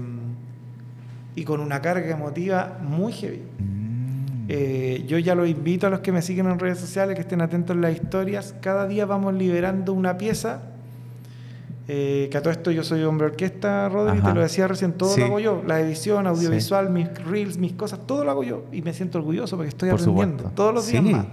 y 1.36 1.44
con 1.44 1.60
una 1.60 1.82
carga 1.82 2.10
emotiva 2.10 2.78
muy 2.82 3.14
heavy. 3.14 3.42
Mm. 3.60 4.46
Eh, 4.48 5.06
yo 5.08 5.18
ya 5.18 5.36
lo 5.36 5.46
invito 5.46 5.88
a 5.88 5.90
los 5.90 6.00
que 6.00 6.12
me 6.12 6.22
siguen 6.22 6.48
en 6.48 6.60
redes 6.60 6.80
sociales 6.80 7.16
que 7.16 7.22
estén 7.22 7.42
atentos 7.42 7.76
a 7.76 7.80
las 7.80 7.94
historias. 7.94 8.56
Cada 8.62 8.88
día 8.88 9.06
vamos 9.06 9.34
liberando 9.34 9.94
una 9.94 10.18
pieza. 10.18 10.62
Eh, 11.88 12.30
que 12.32 12.38
a 12.38 12.42
todo 12.42 12.52
esto 12.52 12.72
yo 12.72 12.84
soy 12.84 13.04
hombre 13.04 13.28
orquesta, 13.28 13.90
Rodri, 13.90 14.20
te 14.20 14.34
lo 14.34 14.42
decía 14.42 14.68
recién, 14.68 14.94
todo 14.94 15.16
lo 15.16 15.26
hago 15.26 15.40
yo. 15.40 15.64
La 15.66 15.80
edición, 15.80 16.26
audiovisual, 16.26 16.90
mis 16.90 17.08
reels, 17.26 17.58
mis 17.58 17.74
cosas, 17.74 18.00
todo 18.08 18.24
lo 18.24 18.32
hago 18.32 18.44
yo. 18.44 18.66
Y 18.72 18.82
me 18.82 18.94
siento 18.94 19.20
orgulloso 19.20 19.56
porque 19.56 19.70
estoy 19.70 19.90
aprendiendo 19.90 20.52
todos 20.56 20.74
los 20.74 20.88
días 20.88 21.04
más. 21.04 21.28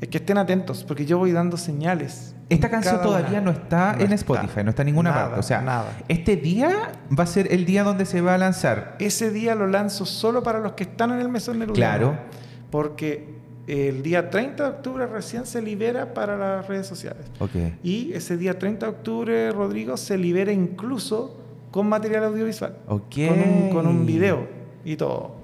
Es 0.00 0.08
que 0.08 0.18
estén 0.18 0.36
atentos, 0.36 0.82
porque 0.82 1.06
yo 1.06 1.18
voy 1.18 1.30
dando 1.30 1.56
señales. 1.56 2.34
Esta 2.48 2.68
canción 2.68 3.00
todavía 3.00 3.40
no 3.40 3.50
está 3.50 3.96
en 3.98 4.12
Spotify, 4.12 4.62
no 4.64 4.70
está 4.70 4.82
en 4.82 4.86
ninguna 4.86 5.14
parte. 5.14 5.40
O 5.40 5.42
sea, 5.42 5.62
nada. 5.62 5.96
este 6.08 6.36
día 6.36 6.92
va 7.16 7.24
a 7.24 7.26
ser 7.26 7.52
el 7.52 7.64
día 7.64 7.84
donde 7.84 8.04
se 8.04 8.20
va 8.20 8.34
a 8.34 8.38
lanzar. 8.38 8.96
Ese 8.98 9.30
día 9.30 9.54
lo 9.54 9.66
lanzo 9.66 10.04
solo 10.04 10.42
para 10.42 10.58
los 10.60 10.72
que 10.72 10.84
están 10.84 11.12
en 11.12 11.20
el 11.20 11.28
mesón 11.28 11.58
de 11.58 11.66
Claro. 11.66 12.16
Porque 12.70 13.41
el 13.66 14.02
día 14.02 14.30
30 14.30 14.62
de 14.62 14.68
octubre 14.70 15.06
recién 15.06 15.46
se 15.46 15.62
libera 15.62 16.14
para 16.14 16.36
las 16.36 16.66
redes 16.66 16.86
sociales. 16.86 17.26
Okay. 17.38 17.78
Y 17.82 18.12
ese 18.12 18.36
día 18.36 18.58
30 18.58 18.86
de 18.86 18.92
octubre, 18.92 19.52
Rodrigo, 19.52 19.96
se 19.96 20.18
libera 20.18 20.52
incluso 20.52 21.38
con 21.70 21.88
material 21.88 22.24
audiovisual. 22.24 22.76
Okay. 22.86 23.28
Con, 23.28 23.40
un, 23.40 23.70
con 23.70 23.86
un 23.86 24.06
video 24.06 24.48
y 24.84 24.96
todo. 24.96 25.42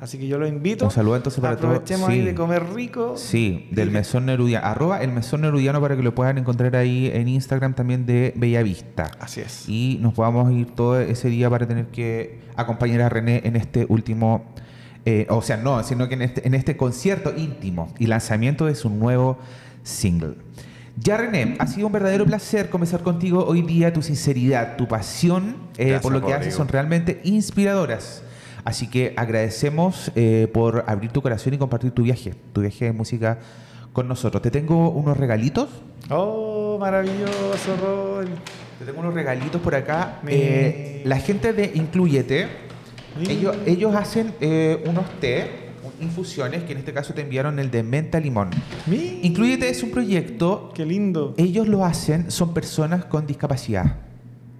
Así 0.00 0.18
que 0.18 0.26
yo 0.26 0.38
lo 0.38 0.46
invito. 0.46 0.84
Un 0.84 0.90
saludo 0.90 1.16
entonces 1.16 1.40
para 1.40 1.56
todos. 1.56 1.70
Aprovechemos 1.70 2.10
ahí 2.10 2.20
de 2.20 2.34
comer 2.34 2.74
rico. 2.74 3.14
Sí, 3.16 3.68
del 3.70 3.90
Mesón 3.90 4.26
Nerudiano. 4.26 4.66
Arroba 4.66 5.00
el 5.02 5.10
Mesón 5.10 5.40
Nerudiano 5.40 5.80
para 5.80 5.96
que 5.96 6.02
lo 6.02 6.14
puedan 6.14 6.36
encontrar 6.36 6.76
ahí 6.76 7.10
en 7.12 7.28
Instagram 7.28 7.74
también 7.74 8.04
de 8.04 8.34
Bellavista. 8.36 9.10
Así 9.20 9.40
es. 9.40 9.66
Y 9.68 9.98
nos 10.02 10.12
podamos 10.12 10.52
ir 10.52 10.66
todo 10.74 11.00
ese 11.00 11.28
día 11.30 11.48
para 11.48 11.66
tener 11.66 11.86
que 11.86 12.40
acompañar 12.56 13.00
a 13.00 13.08
René 13.08 13.40
en 13.44 13.56
este 13.56 13.86
último. 13.88 14.44
Eh, 15.06 15.26
o 15.30 15.40
sea, 15.40 15.56
no, 15.56 15.82
sino 15.82 16.08
que 16.08 16.14
en 16.14 16.22
este, 16.22 16.46
en 16.46 16.54
este 16.54 16.76
concierto 16.76 17.32
íntimo 17.34 17.94
y 17.98 18.06
lanzamiento 18.06 18.66
de 18.66 18.74
su 18.74 18.90
nuevo 18.90 19.38
single. 19.82 20.34
Ya 20.98 21.16
René, 21.16 21.56
ha 21.58 21.66
sido 21.66 21.86
un 21.86 21.92
verdadero 21.92 22.26
placer 22.26 22.68
conversar 22.68 23.02
contigo 23.02 23.46
hoy 23.46 23.62
día. 23.62 23.92
Tu 23.92 24.02
sinceridad, 24.02 24.76
tu 24.76 24.88
pasión 24.88 25.56
eh, 25.78 25.98
por 26.02 26.12
lo 26.12 26.24
que 26.24 26.34
haces 26.34 26.54
son 26.54 26.68
realmente 26.68 27.20
inspiradoras. 27.24 28.22
Así 28.66 28.88
que 28.88 29.14
agradecemos 29.16 30.10
eh, 30.16 30.50
por 30.52 30.82
abrir 30.88 31.12
tu 31.12 31.22
corazón 31.22 31.54
y 31.54 31.56
compartir 31.56 31.92
tu 31.92 32.02
viaje, 32.02 32.34
tu 32.52 32.62
viaje 32.62 32.86
de 32.86 32.92
música 32.92 33.38
con 33.92 34.08
nosotros. 34.08 34.42
Te 34.42 34.50
tengo 34.50 34.90
unos 34.90 35.16
regalitos. 35.16 35.68
Oh, 36.10 36.76
maravilloso, 36.80 37.76
Rol. 37.80 38.26
Te 38.80 38.84
tengo 38.84 38.98
unos 38.98 39.14
regalitos 39.14 39.60
por 39.60 39.76
acá. 39.76 40.20
Eh, 40.26 41.00
la 41.04 41.20
gente 41.20 41.52
de 41.52 41.70
Incluyete, 41.76 42.48
ellos, 43.28 43.56
ellos 43.66 43.94
hacen 43.94 44.34
eh, 44.40 44.82
unos 44.84 45.08
té, 45.20 45.46
infusiones, 46.00 46.64
que 46.64 46.72
en 46.72 46.78
este 46.78 46.92
caso 46.92 47.14
te 47.14 47.20
enviaron 47.20 47.60
el 47.60 47.70
de 47.70 47.84
menta 47.84 48.18
limón. 48.18 48.50
Incluyete 49.22 49.68
es 49.68 49.84
un 49.84 49.92
proyecto. 49.92 50.72
Qué 50.74 50.84
lindo. 50.84 51.34
Ellos 51.36 51.68
lo 51.68 51.84
hacen, 51.84 52.32
son 52.32 52.52
personas 52.52 53.04
con 53.04 53.28
discapacidad. 53.28 53.94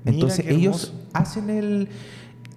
Entonces 0.05 0.47
ellos 0.47 0.95
hacen 1.13 1.51
el, 1.51 1.89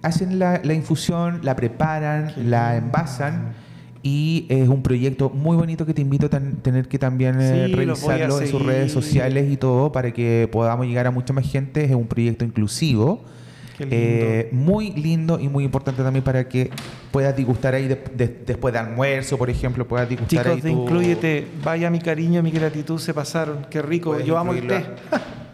hacen 0.02 0.38
la, 0.38 0.60
infusión, 0.72 1.40
la 1.42 1.56
preparan, 1.56 2.32
la 2.36 2.76
envasan 2.76 3.54
y 4.02 4.46
es 4.48 4.68
un 4.68 4.82
proyecto 4.82 5.28
muy 5.28 5.56
bonito 5.56 5.84
que 5.84 5.92
te 5.92 6.00
invito 6.00 6.26
a 6.26 6.30
tener 6.30 6.88
que 6.88 6.98
también 6.98 7.38
eh, 7.40 7.68
revisarlo 7.68 8.40
en 8.40 8.48
sus 8.48 8.62
redes 8.62 8.92
sociales 8.92 9.50
y 9.50 9.56
todo 9.56 9.92
para 9.92 10.12
que 10.12 10.48
podamos 10.50 10.86
llegar 10.86 11.06
a 11.06 11.10
mucha 11.10 11.32
más 11.32 11.50
gente. 11.50 11.84
Es 11.84 11.92
un 11.92 12.06
proyecto 12.06 12.44
inclusivo. 12.44 13.22
Eh, 13.78 14.50
muy 14.52 14.92
lindo 14.92 15.40
y 15.40 15.48
muy 15.48 15.64
importante 15.64 16.02
también 16.02 16.22
para 16.22 16.46
que 16.46 16.70
puedas 17.10 17.34
disgustar 17.34 17.74
ahí 17.74 17.88
después 18.14 18.74
de 18.74 18.78
almuerzo, 18.78 19.38
por 19.38 19.48
ejemplo, 19.48 19.88
puedas 19.88 20.06
disgustar 20.06 20.44
Chicos, 20.44 20.64
ahí. 20.64 20.70
incluyete, 20.70 21.46
vaya 21.64 21.88
mi 21.88 21.98
cariño, 21.98 22.42
mi 22.42 22.50
gratitud, 22.50 22.98
se 22.98 23.14
pasaron, 23.14 23.66
qué 23.70 23.80
rico, 23.80 24.20
yo 24.20 24.36
amo 24.36 24.52
el 24.52 24.66
té. 24.66 24.84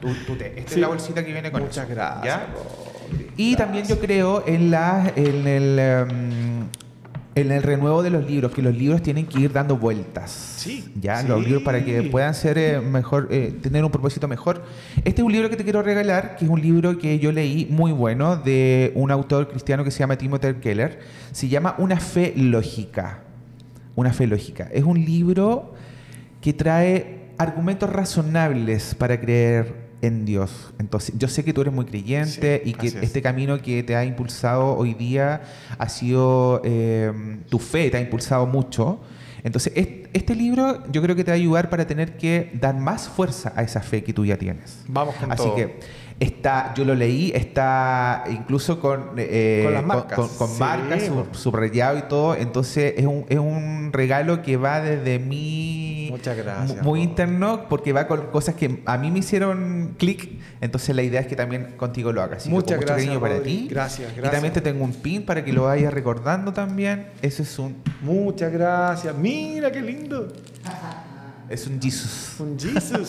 Tu, 0.00 0.36
té. 0.36 0.54
Esta 0.56 0.74
es 0.74 0.78
la 0.78 0.88
bolsita 0.88 1.24
que 1.24 1.32
viene 1.32 1.52
con 1.52 1.62
Muchas 1.62 1.88
gracias. 1.88 2.40
Y 3.36 3.54
también 3.56 3.86
yo 3.86 3.98
creo 3.98 4.44
en, 4.46 4.70
la, 4.70 5.12
en, 5.14 5.46
el, 5.46 5.78
em, 5.78 6.64
en 7.34 7.52
el 7.52 7.62
renuevo 7.62 8.02
de 8.02 8.08
los 8.08 8.26
libros, 8.26 8.50
que 8.52 8.62
los 8.62 8.74
libros 8.74 9.02
tienen 9.02 9.26
que 9.26 9.38
ir 9.40 9.52
dando 9.52 9.76
vueltas. 9.76 10.30
Sí. 10.30 10.90
Ya, 10.98 11.22
los 11.22 11.44
libros 11.44 11.62
para 11.62 11.84
que 11.84 12.02
puedan 12.04 12.34
ser 12.34 12.56
eh, 12.56 12.80
mejor, 12.80 13.28
eh, 13.30 13.54
tener 13.60 13.84
un 13.84 13.90
propósito 13.90 14.26
mejor. 14.26 14.64
Este 15.04 15.20
es 15.20 15.26
un 15.26 15.32
libro 15.32 15.50
que 15.50 15.56
te 15.56 15.64
quiero 15.64 15.82
regalar, 15.82 16.36
que 16.36 16.46
es 16.46 16.50
un 16.50 16.62
libro 16.62 16.98
que 16.98 17.18
yo 17.18 17.30
leí 17.30 17.66
muy 17.70 17.92
bueno 17.92 18.36
de 18.36 18.92
un 18.94 19.10
autor 19.10 19.48
cristiano 19.48 19.84
que 19.84 19.90
se 19.90 19.98
llama 19.98 20.16
Timothy 20.16 20.54
Keller. 20.54 21.00
Se 21.32 21.48
llama 21.48 21.74
Una 21.76 22.00
fe 22.00 22.32
lógica. 22.36 23.20
Una 23.96 24.14
fe 24.14 24.26
lógica. 24.26 24.68
Es 24.72 24.84
un 24.84 25.04
libro 25.04 25.74
que 26.40 26.54
trae 26.54 27.32
argumentos 27.36 27.90
razonables 27.90 28.94
para 28.94 29.20
creer 29.20 29.85
en 30.06 30.24
Dios. 30.24 30.72
Entonces, 30.78 31.14
yo 31.18 31.28
sé 31.28 31.44
que 31.44 31.52
tú 31.52 31.60
eres 31.60 31.72
muy 31.72 31.84
creyente 31.84 32.62
y 32.64 32.72
que 32.72 32.88
este 32.88 33.22
camino 33.22 33.60
que 33.60 33.82
te 33.82 33.96
ha 33.96 34.04
impulsado 34.04 34.76
hoy 34.76 34.94
día 34.94 35.42
ha 35.78 35.88
sido, 35.88 36.60
eh, 36.64 37.12
tu 37.48 37.58
fe 37.58 37.90
te 37.90 37.96
ha 37.96 38.00
impulsado 38.00 38.46
mucho. 38.46 39.00
Entonces, 39.44 39.72
este 40.12 40.34
libro 40.34 40.82
yo 40.90 41.02
creo 41.02 41.14
que 41.14 41.22
te 41.22 41.30
va 41.30 41.36
a 41.36 41.38
ayudar 41.38 41.70
para 41.70 41.86
tener 41.86 42.16
que 42.16 42.50
dar 42.54 42.76
más 42.76 43.08
fuerza 43.08 43.52
a 43.54 43.62
esa 43.62 43.80
fe 43.80 44.02
que 44.02 44.12
tú 44.12 44.24
ya 44.24 44.36
tienes. 44.36 44.82
Vamos 44.88 45.14
con 45.14 45.30
Así 45.30 45.48
que 45.54 45.78
Está, 46.18 46.72
yo 46.74 46.86
lo 46.86 46.94
leí, 46.94 47.30
está 47.34 48.24
incluso 48.30 48.80
con, 48.80 49.10
eh, 49.18 49.60
con 49.64 49.74
las 49.74 49.84
marcas, 49.84 50.18
con, 50.38 50.58
marcas 50.58 51.10
subrayado 51.32 51.98
y 51.98 52.02
todo. 52.02 52.34
Entonces 52.34 52.94
es 52.96 53.04
un, 53.04 53.26
es 53.28 53.38
un 53.38 53.90
regalo 53.92 54.40
que 54.40 54.56
va 54.56 54.80
desde 54.80 55.18
mí. 55.18 56.08
Muchas 56.10 56.36
gracias. 56.38 56.82
Muy 56.82 57.02
interno, 57.02 57.68
porque 57.68 57.92
va 57.92 58.06
con 58.06 58.28
cosas 58.28 58.54
que 58.54 58.82
a 58.86 58.96
mí 58.96 59.10
me 59.10 59.18
hicieron 59.18 59.94
clic. 59.98 60.40
Entonces 60.62 60.96
la 60.96 61.02
idea 61.02 61.20
es 61.20 61.26
que 61.26 61.36
también 61.36 61.74
contigo 61.76 62.12
lo 62.12 62.22
hagas. 62.22 62.46
Muchas 62.46 62.80
gracias. 62.80 63.18
para 63.18 63.42
ti. 63.42 63.68
Gracias, 63.70 64.08
gracias. 64.08 64.26
Y 64.26 64.30
también 64.30 64.54
te 64.54 64.62
tengo 64.62 64.84
un 64.84 64.94
pin 64.94 65.26
para 65.26 65.44
que 65.44 65.52
lo 65.52 65.64
vayas 65.64 65.92
recordando 65.92 66.50
también. 66.52 67.08
Eso 67.20 67.42
es 67.42 67.58
un. 67.58 67.76
Muchas 68.00 68.50
gracias. 68.50 69.14
Mira 69.14 69.70
qué 69.70 69.82
lindo. 69.82 70.32
Es 71.48 71.66
un 71.66 71.80
Jesus. 71.80 72.36
Un 72.40 72.58
Jesus. 72.58 73.08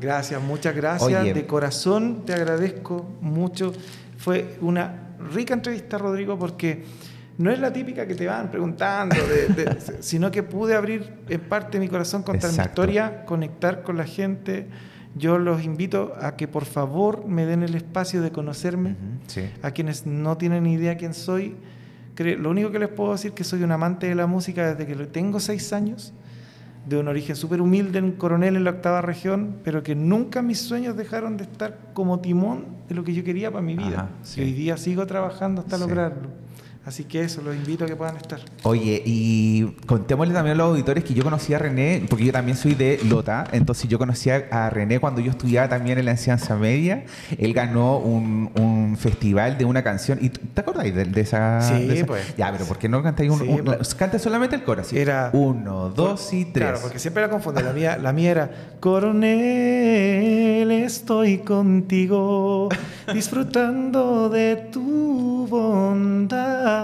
Gracias, 0.00 0.42
muchas 0.42 0.74
gracias. 0.74 1.34
De 1.34 1.46
corazón 1.46 2.24
te 2.24 2.32
agradezco 2.32 3.06
mucho. 3.20 3.72
Fue 4.16 4.56
una 4.60 5.16
rica 5.32 5.54
entrevista, 5.54 5.98
Rodrigo, 5.98 6.38
porque 6.38 6.84
no 7.38 7.50
es 7.50 7.58
la 7.58 7.72
típica 7.72 8.06
que 8.06 8.14
te 8.14 8.26
van 8.26 8.50
preguntando, 8.50 9.16
sino 10.00 10.30
que 10.30 10.42
pude 10.42 10.74
abrir 10.74 11.12
en 11.28 11.40
parte 11.40 11.78
mi 11.78 11.88
corazón, 11.88 12.22
contar 12.22 12.52
mi 12.52 12.58
historia, 12.58 13.24
conectar 13.26 13.82
con 13.82 13.96
la 13.96 14.04
gente. 14.04 14.68
Yo 15.14 15.38
los 15.38 15.62
invito 15.62 16.14
a 16.20 16.36
que 16.36 16.48
por 16.48 16.64
favor 16.64 17.26
me 17.26 17.46
den 17.46 17.62
el 17.62 17.74
espacio 17.74 18.22
de 18.22 18.32
conocerme. 18.32 18.96
A 19.62 19.70
quienes 19.70 20.06
no 20.06 20.38
tienen 20.38 20.66
idea 20.66 20.96
quién 20.96 21.12
soy, 21.12 21.56
lo 22.16 22.50
único 22.50 22.70
que 22.70 22.78
les 22.78 22.88
puedo 22.88 23.12
decir 23.12 23.30
es 23.30 23.34
que 23.34 23.44
soy 23.44 23.62
un 23.62 23.72
amante 23.72 24.06
de 24.06 24.14
la 24.14 24.26
música 24.26 24.74
desde 24.74 24.86
que 24.86 25.06
tengo 25.06 25.40
seis 25.40 25.74
años 25.74 26.14
de 26.86 26.96
un 26.96 27.08
origen 27.08 27.34
súper 27.34 27.60
humilde, 27.60 28.00
un 28.00 28.12
coronel 28.12 28.56
en 28.56 28.64
la 28.64 28.70
octava 28.70 29.02
región, 29.02 29.56
pero 29.64 29.82
que 29.82 29.94
nunca 29.94 30.40
mis 30.40 30.60
sueños 30.60 30.96
dejaron 30.96 31.36
de 31.36 31.44
estar 31.44 31.78
como 31.92 32.20
timón 32.20 32.64
de 32.88 32.94
lo 32.94 33.02
que 33.02 33.12
yo 33.12 33.24
quería 33.24 33.50
para 33.50 33.62
mi 33.62 33.76
vida. 33.76 34.08
Y 34.36 34.40
hoy 34.40 34.52
día 34.52 34.76
sigo 34.76 35.06
trabajando 35.06 35.62
hasta 35.62 35.78
lograrlo. 35.78 36.45
Así 36.86 37.02
que 37.02 37.22
eso, 37.22 37.42
los 37.42 37.56
invito 37.56 37.84
a 37.84 37.88
que 37.88 37.96
puedan 37.96 38.16
estar. 38.16 38.38
Oye, 38.62 39.02
y 39.04 39.64
contémosle 39.86 40.32
también 40.32 40.54
a 40.54 40.58
los 40.58 40.68
auditores 40.68 41.02
que 41.02 41.14
yo 41.14 41.24
conocí 41.24 41.52
a 41.52 41.58
René, 41.58 42.06
porque 42.08 42.24
yo 42.24 42.30
también 42.32 42.56
soy 42.56 42.76
de 42.76 43.00
Lota, 43.08 43.44
entonces 43.50 43.88
yo 43.88 43.98
conocí 43.98 44.30
a 44.30 44.70
René 44.70 45.00
cuando 45.00 45.20
yo 45.20 45.32
estudiaba 45.32 45.68
también 45.68 45.98
en 45.98 46.04
la 46.04 46.12
enseñanza 46.12 46.54
media. 46.54 47.04
Él 47.38 47.52
ganó 47.54 47.98
un, 47.98 48.96
festival 49.00 49.58
de 49.58 49.64
una 49.64 49.82
canción. 49.82 50.20
¿Y 50.22 50.28
te 50.28 50.60
acordáis 50.60 50.94
de, 50.94 51.20
esa? 51.20 51.60
Sí, 51.60 52.04
pues. 52.06 52.36
Ya, 52.36 52.52
pero 52.52 52.64
¿por 52.66 52.78
qué 52.78 52.88
no 52.88 53.02
cantáis 53.02 53.30
un, 53.30 53.42
un 53.42 53.64
pues. 53.64 53.94
Canta 53.96 54.20
solamente 54.20 54.54
el 54.54 54.62
coro, 54.62 54.82
Era. 54.92 55.30
Uno, 55.32 55.90
dos 55.90 56.32
y 56.32 56.44
tres. 56.44 56.68
Claro, 56.68 56.78
porque 56.82 57.00
siempre 57.00 57.22
la 57.22 57.28
confundo. 57.28 57.60
La 57.60 57.72
mía, 57.72 57.98
la 57.98 58.12
mía 58.12 58.30
era 58.30 58.50
Coronel, 58.78 60.70
estoy 60.70 61.38
contigo, 61.38 62.68
disfrutando 63.12 64.28
de 64.28 64.54
tu 64.70 65.48
bondad 65.48 66.75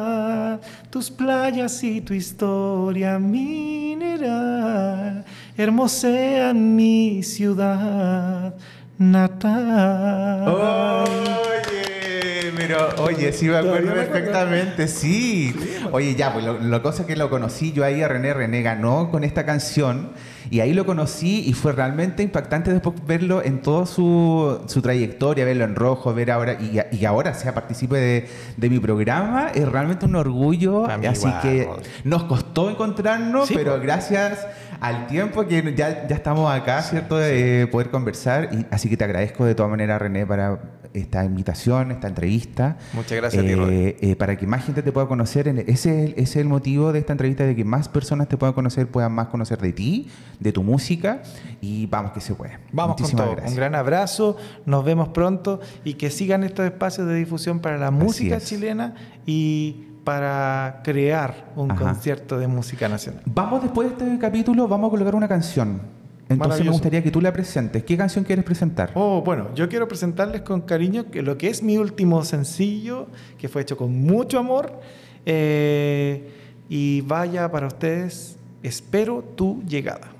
tus 0.90 1.11
playas 1.11 1.82
y 1.84 2.01
tu 2.01 2.14
historia 2.14 3.18
mineral 3.18 5.24
hermosean 5.57 6.76
mi 6.76 7.22
ciudad 7.22 8.55
natal. 8.99 10.49
Oye, 10.49 12.53
pero, 12.57 12.88
oye, 12.99 13.32
sí 13.32 13.47
me 13.47 13.57
acuerdo 13.57 13.95
perfectamente, 13.95 14.88
sí. 14.88 15.55
Oye, 15.90 16.14
ya, 16.14 16.32
pues 16.32 16.45
lo, 16.45 16.82
cosa 16.82 17.07
que 17.07 17.16
lo 17.16 17.30
conocí 17.30 17.72
yo 17.72 17.84
ahí 17.84 18.03
a 18.03 18.09
René, 18.09 18.34
René 18.34 18.62
ganó 18.62 19.11
con 19.11 19.24
esta 19.24 19.45
canción 19.45 20.11
y 20.53 20.61
ahí 20.61 20.74
lo 20.74 20.84
conocí 20.84 21.42
y 21.46 21.55
fue 21.55 21.72
realmente 21.72 22.22
impactante 22.22 22.70
después 22.70 22.94
verlo 23.07 23.42
en 23.42 23.62
toda 23.62 23.86
su, 23.86 24.61
su 24.66 24.82
trayectoria, 24.82 25.46
verlo 25.46 25.64
en 25.64 25.74
rojo, 25.74 26.12
ver 26.12 26.30
ahora 26.30 26.59
y, 26.61 26.78
y 26.94 27.07
ahora 27.07 27.32
sea 27.32 27.55
participe 27.55 27.96
de, 27.96 28.28
de, 28.59 28.68
mi 28.68 28.78
programa, 28.78 29.48
es 29.55 29.66
realmente 29.66 30.05
un 30.05 30.14
orgullo. 30.14 30.84
Así 30.86 31.32
que 31.40 31.70
nos 32.05 32.24
costó 32.24 32.68
encontrarnos, 32.68 33.50
pero 33.50 33.80
gracias 33.80 34.46
al 34.78 35.07
tiempo 35.07 35.46
que 35.46 35.74
ya, 35.74 36.07
ya 36.07 36.16
estamos 36.16 36.53
acá, 36.53 36.82
¿cierto? 36.82 37.16
De 37.16 37.66
poder 37.68 37.88
conversar. 37.88 38.50
Y, 38.53 38.66
así 38.70 38.90
que 38.90 38.98
te 38.98 39.05
agradezco 39.05 39.46
de 39.46 39.55
todas 39.55 39.70
maneras, 39.70 40.03
René, 40.03 40.26
para 40.26 40.61
esta 40.95 41.24
invitación, 41.24 41.90
esta 41.90 42.09
entrevista. 42.09 42.76
Muchas 42.93 43.18
gracias, 43.18 43.45
eh, 43.45 43.97
eh, 44.01 44.16
Para 44.16 44.36
que 44.36 44.47
más 44.47 44.64
gente 44.64 44.82
te 44.82 44.93
pueda 44.93 45.07
conocer. 45.07 45.49
Ese 45.49 46.05
es, 46.05 46.14
es, 46.16 46.36
el 46.36 46.47
motivo 46.47 46.93
de 46.93 46.99
esta 46.99 47.12
entrevista, 47.12 47.45
de 47.45 47.57
que 47.57 47.64
más 47.64 47.88
personas 47.88 48.28
te 48.28 48.36
puedan 48.36 48.55
conocer, 48.55 48.86
puedan 48.88 49.12
más 49.12 49.28
conocer 49.28 49.59
de 49.59 49.72
ti, 49.72 50.09
de 50.40 50.53
tu 50.53 50.62
música. 50.62 51.22
Y 51.61 51.86
vamos 51.86 52.12
que 52.12 52.20
se 52.20 52.34
puede. 52.34 52.59
Vamos 52.72 52.97
con 53.01 53.11
todo. 53.11 53.36
Un 53.47 53.55
gran 53.55 53.74
abrazo. 53.74 54.36
Nos 54.66 54.84
vemos 54.84 55.09
pronto. 55.09 55.61
Y 55.84 55.95
que 55.95 56.11
sigan 56.11 56.45
estos 56.45 56.64
espacios 56.64 57.07
de 57.07 57.14
difusión 57.14 57.61
para 57.61 57.78
la 57.78 57.90
música 57.90 58.40
chilena 58.40 58.95
y 59.26 59.88
para 60.05 60.80
crear 60.82 61.53
un 61.55 61.68
concierto 61.68 62.38
de 62.38 62.49
música 62.49 62.88
nacional. 62.88 63.22
Vamos 63.26 63.62
después 63.62 63.88
de 63.88 64.05
este 64.05 64.18
capítulo, 64.18 64.66
vamos 64.66 64.88
a 64.88 64.90
colocar 64.90 65.14
una 65.14 65.28
canción. 65.28 66.01
Entonces 66.32 66.64
me 66.64 66.70
gustaría 66.70 67.02
que 67.02 67.10
tú 67.10 67.20
la 67.20 67.32
presentes. 67.32 67.84
¿Qué 67.84 67.96
canción 67.96 68.24
quieres 68.24 68.44
presentar? 68.44 68.90
Oh, 68.94 69.22
bueno, 69.22 69.54
yo 69.54 69.68
quiero 69.68 69.86
presentarles 69.88 70.42
con 70.42 70.62
cariño 70.62 71.06
lo 71.12 71.38
que 71.38 71.48
es 71.48 71.62
mi 71.62 71.78
último 71.78 72.24
sencillo, 72.24 73.06
que 73.38 73.48
fue 73.48 73.62
hecho 73.62 73.76
con 73.76 73.92
mucho 73.92 74.38
amor. 74.38 74.80
Eh, 75.24 76.30
y 76.68 77.02
vaya 77.02 77.50
para 77.50 77.66
ustedes, 77.66 78.36
espero 78.62 79.22
tu 79.36 79.62
llegada. 79.64 80.12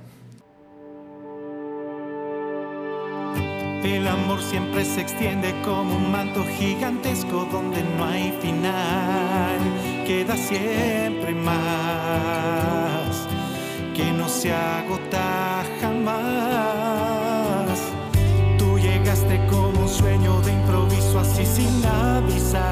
El 3.85 4.07
amor 4.07 4.41
siempre 4.41 4.85
se 4.85 5.01
extiende 5.01 5.53
como 5.65 5.97
un 5.97 6.13
manto 6.13 6.45
gigantesco 6.45 7.49
donde 7.51 7.83
no 7.83 8.05
hay 8.05 8.33
final, 8.41 9.59
queda 10.07 10.37
siempre 10.37 11.35
más, 11.35 13.02
que 13.95 14.13
no 14.13 14.29
se 14.29 14.53
agota 14.53 15.65
jamás. 15.81 16.13
Tú 18.59 18.79
llegaste 18.79 19.41
como 19.51 19.81
un 19.83 19.89
sueño 19.89 20.41
de 20.43 20.53
improviso 20.53 21.21
así 21.21 21.47
sin 21.47 21.85
avisar, 21.85 22.63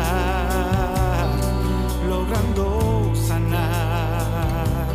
logrando 2.08 3.12
sanar 3.14 4.94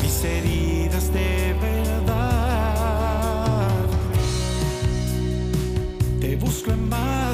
mis 0.00 0.24
heridas 0.24 1.12
de 1.12 1.54
verdad. 1.60 1.96
busco 6.38 6.70
en 6.70 6.88
madrugada. 6.88 7.25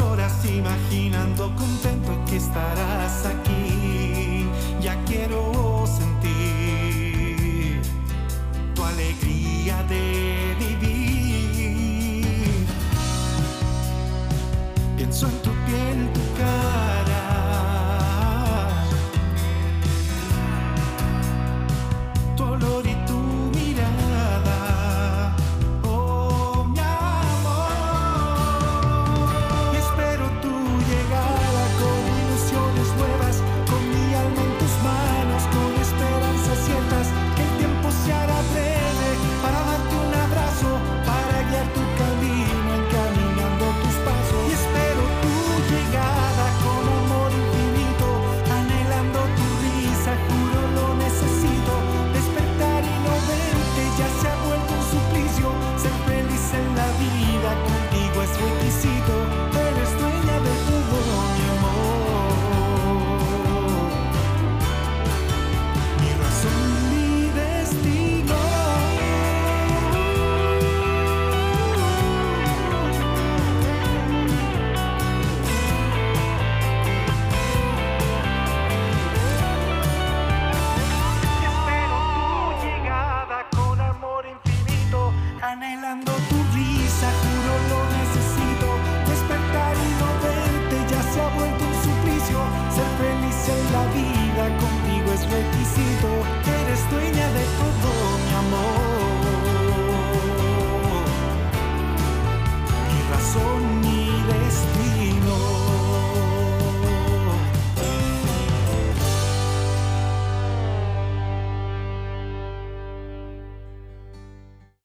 Horas 0.00 0.44
imaginando 0.44 1.54
contento 1.56 2.12
que 2.28 2.36
estarás 2.36 3.26
aquí. 3.26 4.46
Ya 4.80 4.96
quiero 5.04 5.84
sentir 5.86 7.80
tu 8.74 8.84
alegría 8.84 9.82
de 9.84 10.27